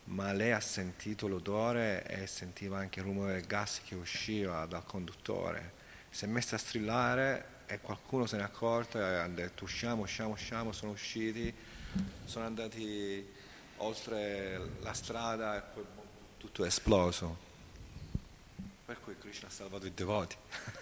ma 0.04 0.32
lei 0.32 0.52
ha 0.52 0.60
sentito 0.60 1.26
l'odore 1.26 2.06
e 2.06 2.28
sentiva 2.28 2.78
anche 2.78 3.00
il 3.00 3.06
rumore 3.06 3.32
del 3.32 3.46
gas 3.46 3.80
che 3.84 3.96
usciva 3.96 4.66
dal 4.66 4.84
conduttore. 4.84 5.72
Si 6.10 6.26
è 6.26 6.28
messa 6.28 6.54
a 6.54 6.58
strillare 6.58 7.44
e 7.66 7.80
qualcuno 7.80 8.26
se 8.26 8.36
ne 8.36 8.42
è 8.42 8.44
accorto 8.44 8.98
e 8.98 9.02
ha 9.02 9.26
detto 9.26 9.64
usciamo, 9.64 10.02
usciamo, 10.02 10.32
usciamo, 10.32 10.70
sono 10.70 10.92
usciti, 10.92 11.52
sono 12.24 12.44
andati 12.44 13.26
oltre 13.78 14.60
la 14.80 14.92
strada 14.92 15.56
e 15.56 15.62
poi 15.74 15.84
tutto 16.36 16.62
è 16.62 16.68
esploso. 16.68 17.48
Per 18.90 18.98
cui 19.04 19.16
Krishna 19.16 19.46
ha 19.46 19.52
salvato 19.52 19.86
i 19.86 19.92
devoti. 19.94 20.34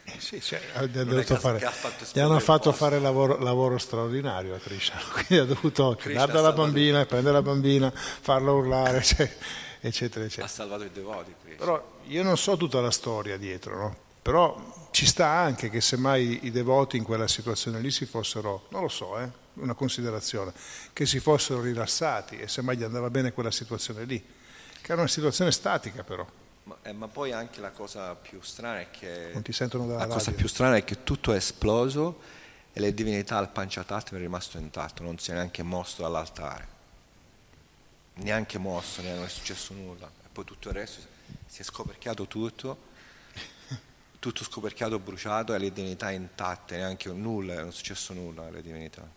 Eh 0.05 0.19
sì, 0.19 0.41
cioè, 0.41 0.59
fare, 0.59 1.71
gli 2.11 2.19
hanno 2.19 2.41
fatto 2.41 2.73
fare 2.73 2.99
lavoro, 3.01 3.37
lavoro, 3.37 3.77
straordinario 3.77 4.55
a 4.55 4.59
Krishna, 4.59 4.97
quindi 5.13 5.37
ha 5.37 5.45
dovuto 5.45 5.95
dare 6.15 6.33
dalla 6.33 6.53
bambina, 6.53 7.05
prendere 7.05 7.35
la 7.35 7.43
bambina, 7.43 7.91
farla 7.91 8.51
urlare, 8.51 9.03
cioè, 9.05 9.31
eccetera, 9.81 10.25
eccetera. 10.25 10.47
Ha 10.47 10.49
salvato 10.49 10.85
i 10.85 10.91
devoti. 10.91 11.35
Krishna. 11.39 11.59
Però 11.59 11.99
io 12.07 12.23
non 12.23 12.39
so 12.39 12.57
tutta 12.57 12.81
la 12.81 12.91
storia 12.91 13.37
dietro, 13.37 13.77
no? 13.77 13.97
però 14.23 14.89
ci 14.91 15.05
sta 15.05 15.27
anche 15.27 15.69
che 15.69 15.83
semmai 15.83 16.47
i 16.47 16.51
devoti 16.51 16.97
in 16.97 17.05
quella 17.05 17.29
situazione 17.29 17.79
lì 17.81 17.91
si 17.91 18.07
fossero, 18.07 18.69
non 18.71 18.81
lo 18.81 18.89
so, 18.89 19.19
eh, 19.19 19.29
una 19.57 19.75
considerazione, 19.75 20.55
che 20.95 21.05
si 21.05 21.21
fossero 21.21 21.61
rilassati 21.61 22.39
e 22.39 22.49
semmai 22.49 22.79
gli 22.79 22.85
andava 22.85 23.11
bene 23.11 23.35
quella 23.35 23.51
situazione 23.51 24.05
lì, 24.05 24.19
che 24.81 24.93
era 24.93 25.03
una 25.03 25.11
situazione 25.11 25.53
statica 25.53 26.03
però. 26.05 26.27
Ma, 26.69 26.77
eh, 26.83 26.93
ma, 26.93 27.09
poi 27.09 27.33
anche 27.33 27.61
la 27.61 27.71
cosa 27.71 28.15
più 28.15 28.43
strana 28.43 28.81
è 28.81 28.91
che 28.91 29.31
non 29.33 29.41
ti 29.41 29.53
sentono 29.53 29.87
dalla 29.87 30.01
la 30.01 30.05
radio. 30.05 30.17
cosa 30.17 30.33
più 30.33 30.47
strana 30.49 30.77
è 30.77 30.85
che 30.85 31.03
tutto 31.03 31.33
è 31.33 31.37
esploso 31.37 32.21
e 32.75 32.81
le 32.81 32.93
divinità 32.93 33.39
al 33.39 33.49
Panchatattva 33.49 34.19
è 34.19 34.21
rimasto 34.21 34.59
intatto, 34.59 35.03
non 35.03 35.19
si 35.19 35.31
è 35.31 35.35
neanche 35.35 35.63
mosso 35.63 36.03
dall'altare. 36.03 36.77
Neanche 38.17 38.59
mosso, 38.59 39.01
non 39.01 39.25
è 39.25 39.29
successo 39.29 39.73
nulla. 39.73 40.07
E 40.07 40.29
poi 40.31 40.45
tutto 40.45 40.69
il 40.69 40.75
resto 40.75 41.01
si 41.47 41.63
è 41.63 41.65
scoperchiato 41.65 42.27
tutto, 42.27 42.77
tutto 44.21 44.45
scoperchiato, 44.45 44.99
bruciato 44.99 45.55
e 45.55 45.59
le 45.59 45.73
divinità 45.73 46.11
intatte, 46.11 46.77
neanche 46.77 47.11
nulla, 47.11 47.55
non 47.55 47.69
è 47.69 47.73
successo 47.73 48.13
nulla 48.13 48.45
alle 48.45 48.61
divinità. 48.61 49.09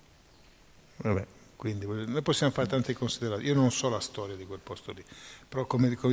Vabbè, 0.96 1.26
quindi 1.58 1.86
noi 1.86 2.22
possiamo 2.22 2.54
fare 2.54 2.70
tante 2.70 2.94
considerazioni. 2.94 3.50
Io 3.50 3.60
non 3.60 3.72
so 3.72 3.90
la 3.90 4.00
storia 4.00 4.38
di 4.38 4.46
quel 4.46 4.60
posto 4.60 4.94
lì, 4.94 5.04
però 5.50 5.66
come 5.66 5.90
dico, 5.90 6.08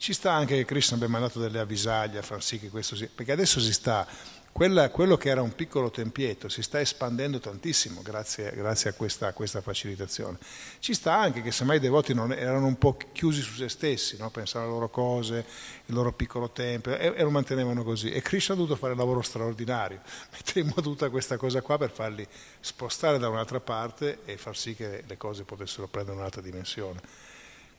Ci 0.00 0.14
sta 0.14 0.32
anche 0.32 0.56
che 0.56 0.64
Krishna 0.64 0.96
abbia 0.96 1.08
mandato 1.08 1.38
delle 1.38 1.58
avvisaglie 1.58 2.20
a 2.20 2.22
far 2.22 2.42
sì 2.42 2.58
che 2.58 2.70
questo 2.70 2.96
sia, 2.96 3.06
perché 3.14 3.32
adesso 3.32 3.60
si 3.60 3.70
sta, 3.70 4.06
quella, 4.50 4.88
quello 4.88 5.18
che 5.18 5.28
era 5.28 5.42
un 5.42 5.54
piccolo 5.54 5.90
tempietto 5.90 6.48
si 6.48 6.62
sta 6.62 6.80
espandendo 6.80 7.38
tantissimo 7.38 8.00
grazie, 8.00 8.50
grazie 8.54 8.88
a, 8.88 8.92
questa, 8.94 9.26
a, 9.26 9.32
questa, 9.34 9.60
facilitazione. 9.60 10.38
Ci 10.78 10.94
sta 10.94 11.18
anche 11.18 11.42
che 11.42 11.52
semmai 11.52 11.76
i 11.76 11.80
devoti 11.80 12.14
non, 12.14 12.32
erano 12.32 12.64
un 12.64 12.78
po' 12.78 12.96
chiusi 13.12 13.42
su 13.42 13.52
se 13.52 13.68
stessi, 13.68 14.16
no? 14.16 14.30
pensavano 14.30 14.70
alle 14.70 14.80
loro 14.80 14.90
cose, 14.90 15.44
il 15.84 15.94
loro 15.94 16.14
piccolo 16.14 16.48
tempo, 16.48 16.96
e, 16.96 17.12
e, 17.14 17.22
lo 17.22 17.30
mantenevano 17.30 17.84
così. 17.84 18.10
E 18.10 18.22
Krishna 18.22 18.54
ha 18.54 18.56
dovuto 18.56 18.76
fare 18.76 18.92
un 18.92 18.98
lavoro 18.98 19.20
straordinario, 19.20 20.00
mettere 20.32 20.60
in 20.60 20.68
modo 20.68 20.80
tutta 20.80 21.10
questa 21.10 21.36
cosa 21.36 21.60
qua 21.60 21.76
per 21.76 21.90
farli 21.90 22.26
spostare 22.60 23.18
da 23.18 23.28
un'altra 23.28 23.60
parte 23.60 24.20
e 24.24 24.38
far 24.38 24.56
sì 24.56 24.74
che 24.74 25.04
le 25.06 25.16
cose 25.18 25.44
potessero 25.44 25.88
prendere 25.88 26.16
un'altra 26.16 26.40
dimensione. 26.40 27.28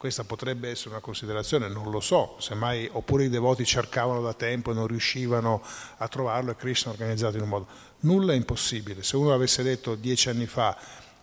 Questa 0.02 0.24
potrebbe 0.24 0.68
essere 0.68 0.90
una 0.90 1.00
considerazione, 1.00 1.68
non 1.68 1.92
lo 1.92 2.00
so, 2.00 2.36
semmai, 2.40 2.90
oppure 2.92 3.26
i 3.26 3.30
devoti 3.30 3.64
cercavano 3.64 4.20
da 4.20 4.34
tempo 4.34 4.72
e 4.72 4.74
non 4.74 4.88
riuscivano 4.88 5.62
a 5.98 6.08
trovarlo 6.08 6.50
e 6.50 6.56
Krishna 6.56 6.90
ha 6.90 6.94
organizzato 6.94 7.38
in 7.38 7.44
un 7.44 7.50
modo. 7.50 7.68
Nulla 8.00 8.34
è 8.34 8.36
impossibile. 8.36 9.04
Se 9.04 9.16
uno 9.16 9.32
avesse 9.32 9.62
detto 9.62 9.94
dieci 9.94 10.30
anni 10.30 10.48
fa, 10.48 10.76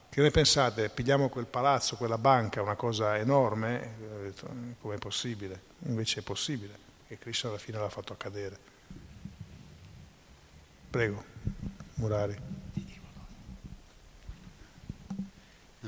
che 0.09 0.23
ne 0.23 0.31
pensate, 0.31 0.91
pigliamo 0.91 1.29
quel 1.29 1.47
palazzo, 1.47 1.97
quella 1.97 2.19
banca, 2.19 2.63
una 2.63 2.77
cosa 2.77 3.19
enorme, 3.19 4.35
come 4.81 4.95
è 4.95 4.99
possibile? 4.99 5.61
Invece 5.87 6.21
è 6.21 6.23
possibile 6.23 6.79
e 7.09 7.19
Krishna 7.19 7.49
alla 7.49 7.59
fine 7.59 7.79
l'ha 7.79 7.89
fatto 7.89 8.13
accadere. 8.13 8.59
Prego, 10.89 11.25
Murari. 11.95 12.58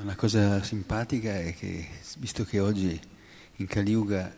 Una 0.03 0.15
cosa 0.15 0.63
simpatica 0.63 1.39
è 1.39 1.55
che, 1.55 1.87
visto 2.17 2.45
che 2.45 2.59
oggi 2.59 2.99
in 3.57 3.67
Kali 3.67 3.91
Yuga 3.91 4.33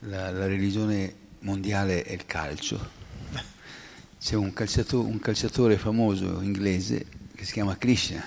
la, 0.00 0.30
la 0.30 0.46
religione 0.46 1.14
mondiale 1.40 2.02
è 2.02 2.12
il 2.12 2.24
calcio, 2.24 2.80
c'è 4.18 4.34
un 4.34 4.54
calciatore, 4.54 5.06
un 5.06 5.20
calciatore 5.20 5.76
famoso 5.76 6.40
inglese 6.40 7.04
che 7.34 7.44
si 7.44 7.52
chiama 7.52 7.76
Krishna 7.76 8.24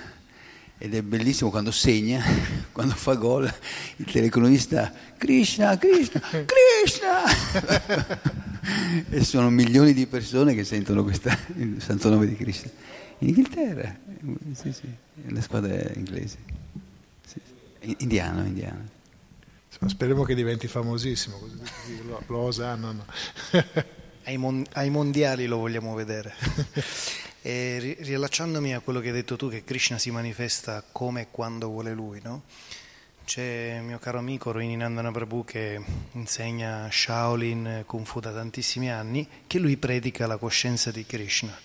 ed 0.78 0.94
è 0.94 1.02
bellissimo 1.02 1.50
quando 1.50 1.72
segna, 1.72 2.22
quando 2.70 2.94
fa 2.94 3.14
gol, 3.14 3.52
il 3.96 4.04
telecronista 4.04 4.92
Krishna, 5.16 5.76
Krishna, 5.76 6.20
Krishna! 6.20 7.24
e 9.10 9.24
sono 9.24 9.50
milioni 9.50 9.92
di 9.92 10.06
persone 10.06 10.54
che 10.54 10.62
sentono 10.62 11.04
il 11.56 11.82
santo 11.82 12.08
nome 12.08 12.28
di 12.28 12.36
Krishna. 12.36 12.70
In 13.18 13.28
Inghilterra, 13.28 13.96
sì, 14.52 14.72
sì, 14.72 14.94
la 15.28 15.40
squadra 15.40 15.90
inglese. 15.94 16.38
Sì, 17.24 17.40
indiano, 17.98 18.44
indiano. 18.44 18.88
Speriamo 19.86 20.22
che 20.24 20.34
diventi 20.34 20.68
famosissimo, 20.68 21.38
così 21.38 21.58
lo, 22.06 22.22
lo 22.26 22.38
osannano. 22.38 23.04
ai, 24.24 24.36
mon- 24.36 24.64
ai 24.72 24.90
mondiali 24.90 25.46
lo 25.46 25.58
vogliamo 25.58 25.94
vedere. 25.94 26.34
e 27.40 27.96
riallacciandomi 28.00 28.74
a 28.74 28.80
quello 28.80 29.00
che 29.00 29.08
hai 29.08 29.14
detto 29.14 29.36
tu, 29.36 29.48
che 29.48 29.64
Krishna 29.64 29.98
si 29.98 30.10
manifesta 30.10 30.84
come 30.92 31.22
e 31.22 31.26
quando 31.30 31.68
vuole 31.68 31.92
lui, 31.94 32.20
no? 32.22 32.42
C'è 33.24 33.80
mio 33.80 33.98
caro 33.98 34.18
amico 34.18 34.52
Roininandana 34.52 35.10
Prabhu 35.10 35.44
che 35.44 35.82
insegna 36.12 36.88
Shaolin 36.90 37.82
Kung 37.84 38.06
Fu 38.06 38.20
da 38.20 38.32
tantissimi 38.32 38.90
anni, 38.90 39.26
che 39.46 39.58
lui 39.58 39.76
predica 39.76 40.26
la 40.26 40.36
coscienza 40.36 40.90
di 40.90 41.04
Krishna. 41.04 41.56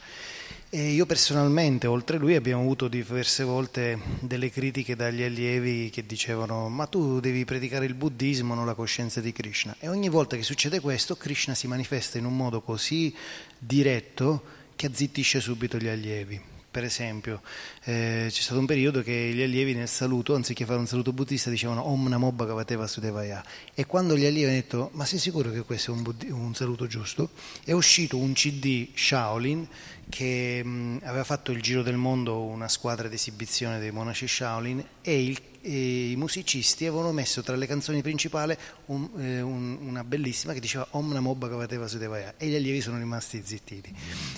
E 0.74 0.91
io 0.91 1.05
personalmente, 1.05 1.86
oltre 1.86 2.15
a 2.15 2.19
lui, 2.19 2.34
abbiamo 2.34 2.61
avuto 2.61 2.88
diverse 2.88 3.43
volte 3.43 3.99
delle 4.22 4.49
critiche 4.49 4.95
dagli 4.95 5.22
allievi 5.22 5.89
che 5.89 6.05
dicevano 6.05 6.69
ma 6.69 6.86
tu 6.86 7.19
devi 7.19 7.43
predicare 7.43 7.86
il 7.86 7.93
buddismo, 7.93 8.53
non 8.53 8.65
la 8.65 8.74
coscienza 8.74 9.19
di 9.19 9.34
Krishna. 9.34 9.76
E 9.80 9.89
ogni 9.89 10.07
volta 10.07 10.38
che 10.38 10.43
succede 10.43 10.80
questo, 10.80 11.17
Krishna 11.17 11.55
si 11.55 11.67
manifesta 11.67 12.19
in 12.19 12.24
un 12.24 12.38
modo 12.38 12.61
così 12.61 13.13
diretto 13.57 14.43
che 14.78 14.86
azzittisce 14.86 15.41
subito 15.41 15.78
gli 15.78 15.89
allievi. 15.89 16.41
Per 16.72 16.86
esempio, 16.86 17.41
eh, 17.84 18.28
c'è 18.30 18.41
stato 18.41 18.57
un 18.57 18.65
periodo 18.65 19.03
che 19.03 19.32
gli 19.34 19.41
allievi 19.41 19.74
nel 19.74 19.89
saluto, 19.89 20.36
anziché 20.36 20.63
fare 20.63 20.80
un 20.80 20.88
saluto 20.88 21.11
buddista, 21.11 21.49
dicevano 21.49 21.86
Om 21.86 22.07
Namo 22.07 22.32
Bhagavateva 22.32 22.88
Sudevaya. 22.88 23.43
E 23.74 23.86
quando 23.86 24.15
gli 24.15 24.24
allievi 24.24 24.45
hanno 24.45 24.53
detto 24.53 24.89
ma 24.93 25.03
sei 25.03 25.19
sicuro 25.19 25.51
che 25.51 25.63
questo 25.63 25.91
è 25.91 25.95
un, 25.97 26.15
un 26.30 26.55
saluto 26.55 26.88
giusto? 26.88 27.32
È 27.65 27.74
uscito 27.74 28.15
un 28.17 28.32
CD 28.32 28.88
Shaolin 28.95 29.67
che 30.12 30.62
mh, 30.64 30.99
aveva 31.03 31.24
fatto 31.24 31.51
il 31.53 31.62
giro 31.62 31.82
del 31.82 31.95
mondo 31.95 32.43
una 32.43 32.68
squadra 32.68 33.07
di 33.07 33.16
esibizione 33.16 33.80
dei 33.80 33.91
monaci 33.91 34.28
Shaolin 34.28 34.86
e, 35.01 35.24
il, 35.24 35.41
e 35.62 36.12
i 36.12 36.16
musicisti 36.18 36.86
avevano 36.86 37.14
messo 37.14 37.41
tra 37.41 37.55
le 37.55 37.66
canzoni 37.66 38.01
principali 38.01 38.55
un, 38.88 39.09
eh, 39.18 39.39
un, 39.39 39.78
una 39.80 40.03
bellissima 40.03 40.51
che 40.51 40.59
diceva 40.59 40.86
Om 40.91 41.14
Namo 41.14 41.34
Bhagavate 41.34 41.78
Vasudevaya 41.78 42.34
e 42.38 42.47
gli 42.47 42.55
allievi 42.55 42.82
sono 42.82 42.97
rimasti 42.97 43.41
zittiti. 43.43 43.91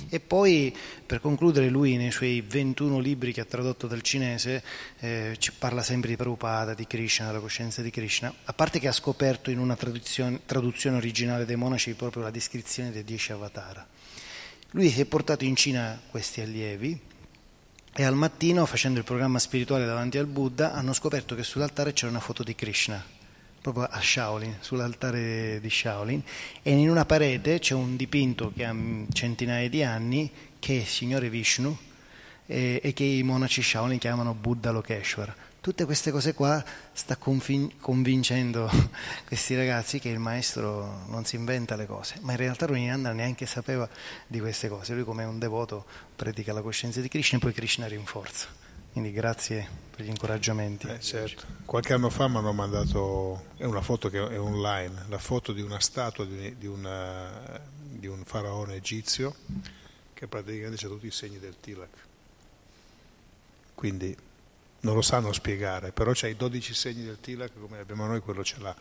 E 0.10 0.20
poi 0.20 0.74
per 1.06 1.20
concludere 1.20 1.70
lui 1.70 1.98
nei 1.98 2.12
suoi 2.12 2.42
21 2.42 3.00
libri 3.00 3.34
che 3.34 3.42
ha 3.42 3.46
tradotto 3.46 3.88
dal 3.88 4.04
cinese 4.04 4.64
eh, 5.00 5.36
ci 5.40 5.52
parla 5.58 5.82
sempre 5.82 6.10
di 6.10 6.16
Prabhupada, 6.16 6.76
di 6.76 6.86
Krishna, 6.86 7.26
della 7.26 7.40
coscienza 7.40 7.82
di 7.82 7.90
Krishna, 7.90 8.32
a 8.44 8.54
parte 8.54 8.78
che 8.80 8.88
ha 8.88 8.94
scoperto 8.94 9.50
in 9.50 9.58
una 9.58 9.76
traduzione, 9.76 10.42
traduzione 10.46 10.98
originale 10.98 11.46
dei 11.46 11.56
monaci 11.56 11.96
proprio 11.96 12.22
la 12.22 12.30
descrizione 12.30 12.92
dei 12.92 13.04
dieci 13.04 13.32
avatara. 13.32 13.88
Lui 14.76 14.90
si 14.90 15.02
è 15.02 15.06
portato 15.06 15.44
in 15.44 15.56
Cina 15.56 16.02
questi 16.10 16.42
allievi 16.42 17.00
e 17.94 18.04
al 18.04 18.16
mattino, 18.16 18.66
facendo 18.66 18.98
il 18.98 19.06
programma 19.06 19.38
spirituale 19.38 19.86
davanti 19.86 20.18
al 20.18 20.26
Buddha, 20.26 20.74
hanno 20.74 20.94
scoperto 20.94 21.36
che 21.36 21.44
sull'altare 21.44 21.94
c'era 21.94 22.10
una 22.10 22.20
foto 22.20 22.42
di 22.42 22.56
Krishna, 22.56 23.06
proprio 23.62 23.84
a 23.84 24.02
Shaolin, 24.02 24.58
sull'altare 24.62 25.60
di 25.62 25.70
Shaolin, 25.70 26.24
e 26.64 26.72
in 26.72 26.90
una 26.90 27.06
parete 27.06 27.60
c'è 27.60 27.76
un 27.76 27.96
dipinto 27.96 28.52
che 28.52 28.66
ha 28.66 28.76
centinaia 29.12 29.70
di 29.70 29.84
anni, 29.84 30.32
che 30.58 30.78
è 30.78 30.80
il 30.80 30.88
Signore 30.88 31.30
Vishnu, 31.30 31.78
e, 32.48 32.82
e 32.82 32.94
che 32.94 33.04
i 33.04 33.22
monaci 33.22 33.62
Shaolin 33.62 34.00
chiamano 34.00 34.34
Buddha 34.34 34.72
Lokeshwara. 34.72 35.36
Tutte 35.64 35.86
queste 35.86 36.12
cose 36.12 36.34
qua 36.34 36.62
sta 36.92 37.16
convin- 37.16 37.80
convincendo 37.80 38.70
questi 39.26 39.56
ragazzi 39.56 39.98
che 39.98 40.10
il 40.10 40.20
maestro 40.20 41.06
non 41.08 41.24
si 41.24 41.38
inventa 41.38 41.78
le 41.78 41.86
cose, 41.86 42.16
ma 42.20 42.34
in 42.34 42.38
realtà 42.38 42.66
Runinanda 42.66 43.14
neanche 43.14 43.46
sapeva 43.46 43.88
di 44.28 44.42
queste 44.42 44.68
cose. 44.68 44.94
Lui 44.94 45.06
come 45.06 45.24
un 45.24 45.40
devoto 45.40 45.86
predica 46.18 46.52
la 46.52 46.62
coscienza 46.62 47.00
di 47.00 47.08
Krishna 47.08 47.38
e 47.38 47.40
poi 47.40 47.54
Krishna 47.54 47.88
rinforza. 47.88 48.48
Quindi 48.92 49.14
grazie 49.14 49.66
per 49.96 50.04
gli 50.04 50.10
incoraggiamenti. 50.10 50.86
Eh, 50.88 51.00
certo. 51.00 51.46
Qualche 51.64 51.94
anno 51.94 52.10
fa 52.10 52.28
mi 52.28 52.40
hanno 52.40 52.52
mandato, 52.52 53.46
è 53.56 53.64
una 53.64 53.82
foto 53.82 54.10
che 54.10 54.18
è 54.18 54.38
online, 54.38 55.06
la 55.08 55.18
foto 55.18 55.54
di 55.54 55.62
una 55.62 55.80
statua 55.80 56.26
di, 56.26 56.58
di, 56.58 56.68
una, 56.68 57.58
di 57.72 58.08
un 58.08 58.26
faraone 58.26 58.76
egizio 58.76 59.34
che 60.14 60.28
praticamente 60.28 60.86
ha 60.86 60.90
tutti 60.90 61.08
i 61.08 61.12
segni 61.12 61.40
del 61.40 61.56
Tilak. 61.58 62.08
Quindi 63.76 64.32
non 64.84 64.96
lo 64.96 65.02
sanno 65.02 65.32
spiegare, 65.32 65.92
però 65.92 66.12
c'è 66.12 66.28
i 66.28 66.36
12 66.36 66.74
segni 66.74 67.04
del 67.04 67.20
Tilak 67.20 67.52
come 67.60 67.80
abbiamo 67.80 68.06
noi, 68.06 68.20
quello 68.20 68.44
ce 68.44 68.58
l'ha, 68.60 68.76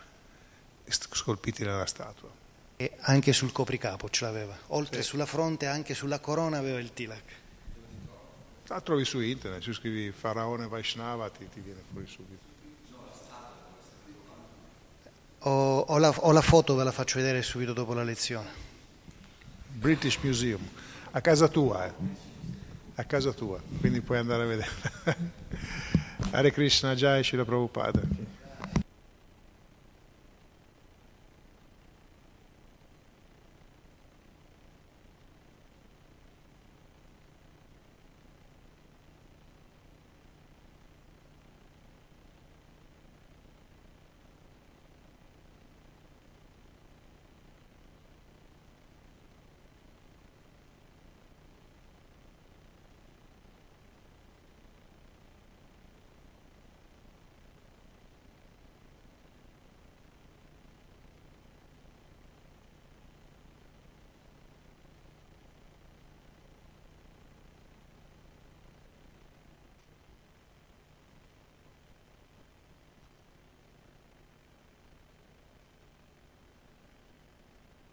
scolpiti 0.87 1.65
nella 1.65 1.87
statua. 1.87 2.29
E 2.77 2.97
anche 3.01 3.33
sul 3.33 3.53
copricapo 3.53 4.09
ce 4.09 4.25
l'aveva, 4.25 4.57
oltre 4.69 5.03
sì. 5.03 5.09
sulla 5.09 5.27
fronte, 5.27 5.67
anche 5.67 5.95
sulla 5.95 6.19
corona 6.19 6.59
aveva 6.59 6.79
il 6.79 6.93
Tilak. 6.93 7.41
La 8.67 8.81
trovi 8.81 9.05
su 9.05 9.21
internet, 9.21 9.63
ci 9.63 9.73
scrivi 9.73 10.11
Faraone 10.11 10.67
Vaishnava, 10.67 11.29
ti, 11.31 11.49
ti 11.49 11.61
viene 11.61 11.83
fuori 11.91 12.07
subito. 12.07 12.51
Ho, 15.45 15.81
ho, 15.81 15.99
la, 15.99 16.09
ho, 16.11 16.33
la, 16.33 16.41
foto, 16.41 16.75
ve 16.75 16.85
la 16.85 16.93
faccio 16.93 17.19
vedere 17.19 17.43
subito 17.43 17.73
dopo 17.73 17.95
la 17.95 18.05
lezione. 18.05 18.49
British 19.69 20.19
Museum, 20.23 20.67
a 21.11 21.21
casa 21.21 21.49
tua, 21.49 21.87
eh? 21.87 21.93
a 22.95 23.05
casa 23.05 23.33
tua, 23.33 23.61
quindi 23.81 24.01
puoi 24.01 24.19
andare 24.19 24.43
a 24.43 24.47
vedere. 24.47 25.91
Hare 26.33 26.51
Krishna 26.51 26.97
Jai 26.97 27.21
Shila 27.21 27.45
Prabhupada. 27.45 28.03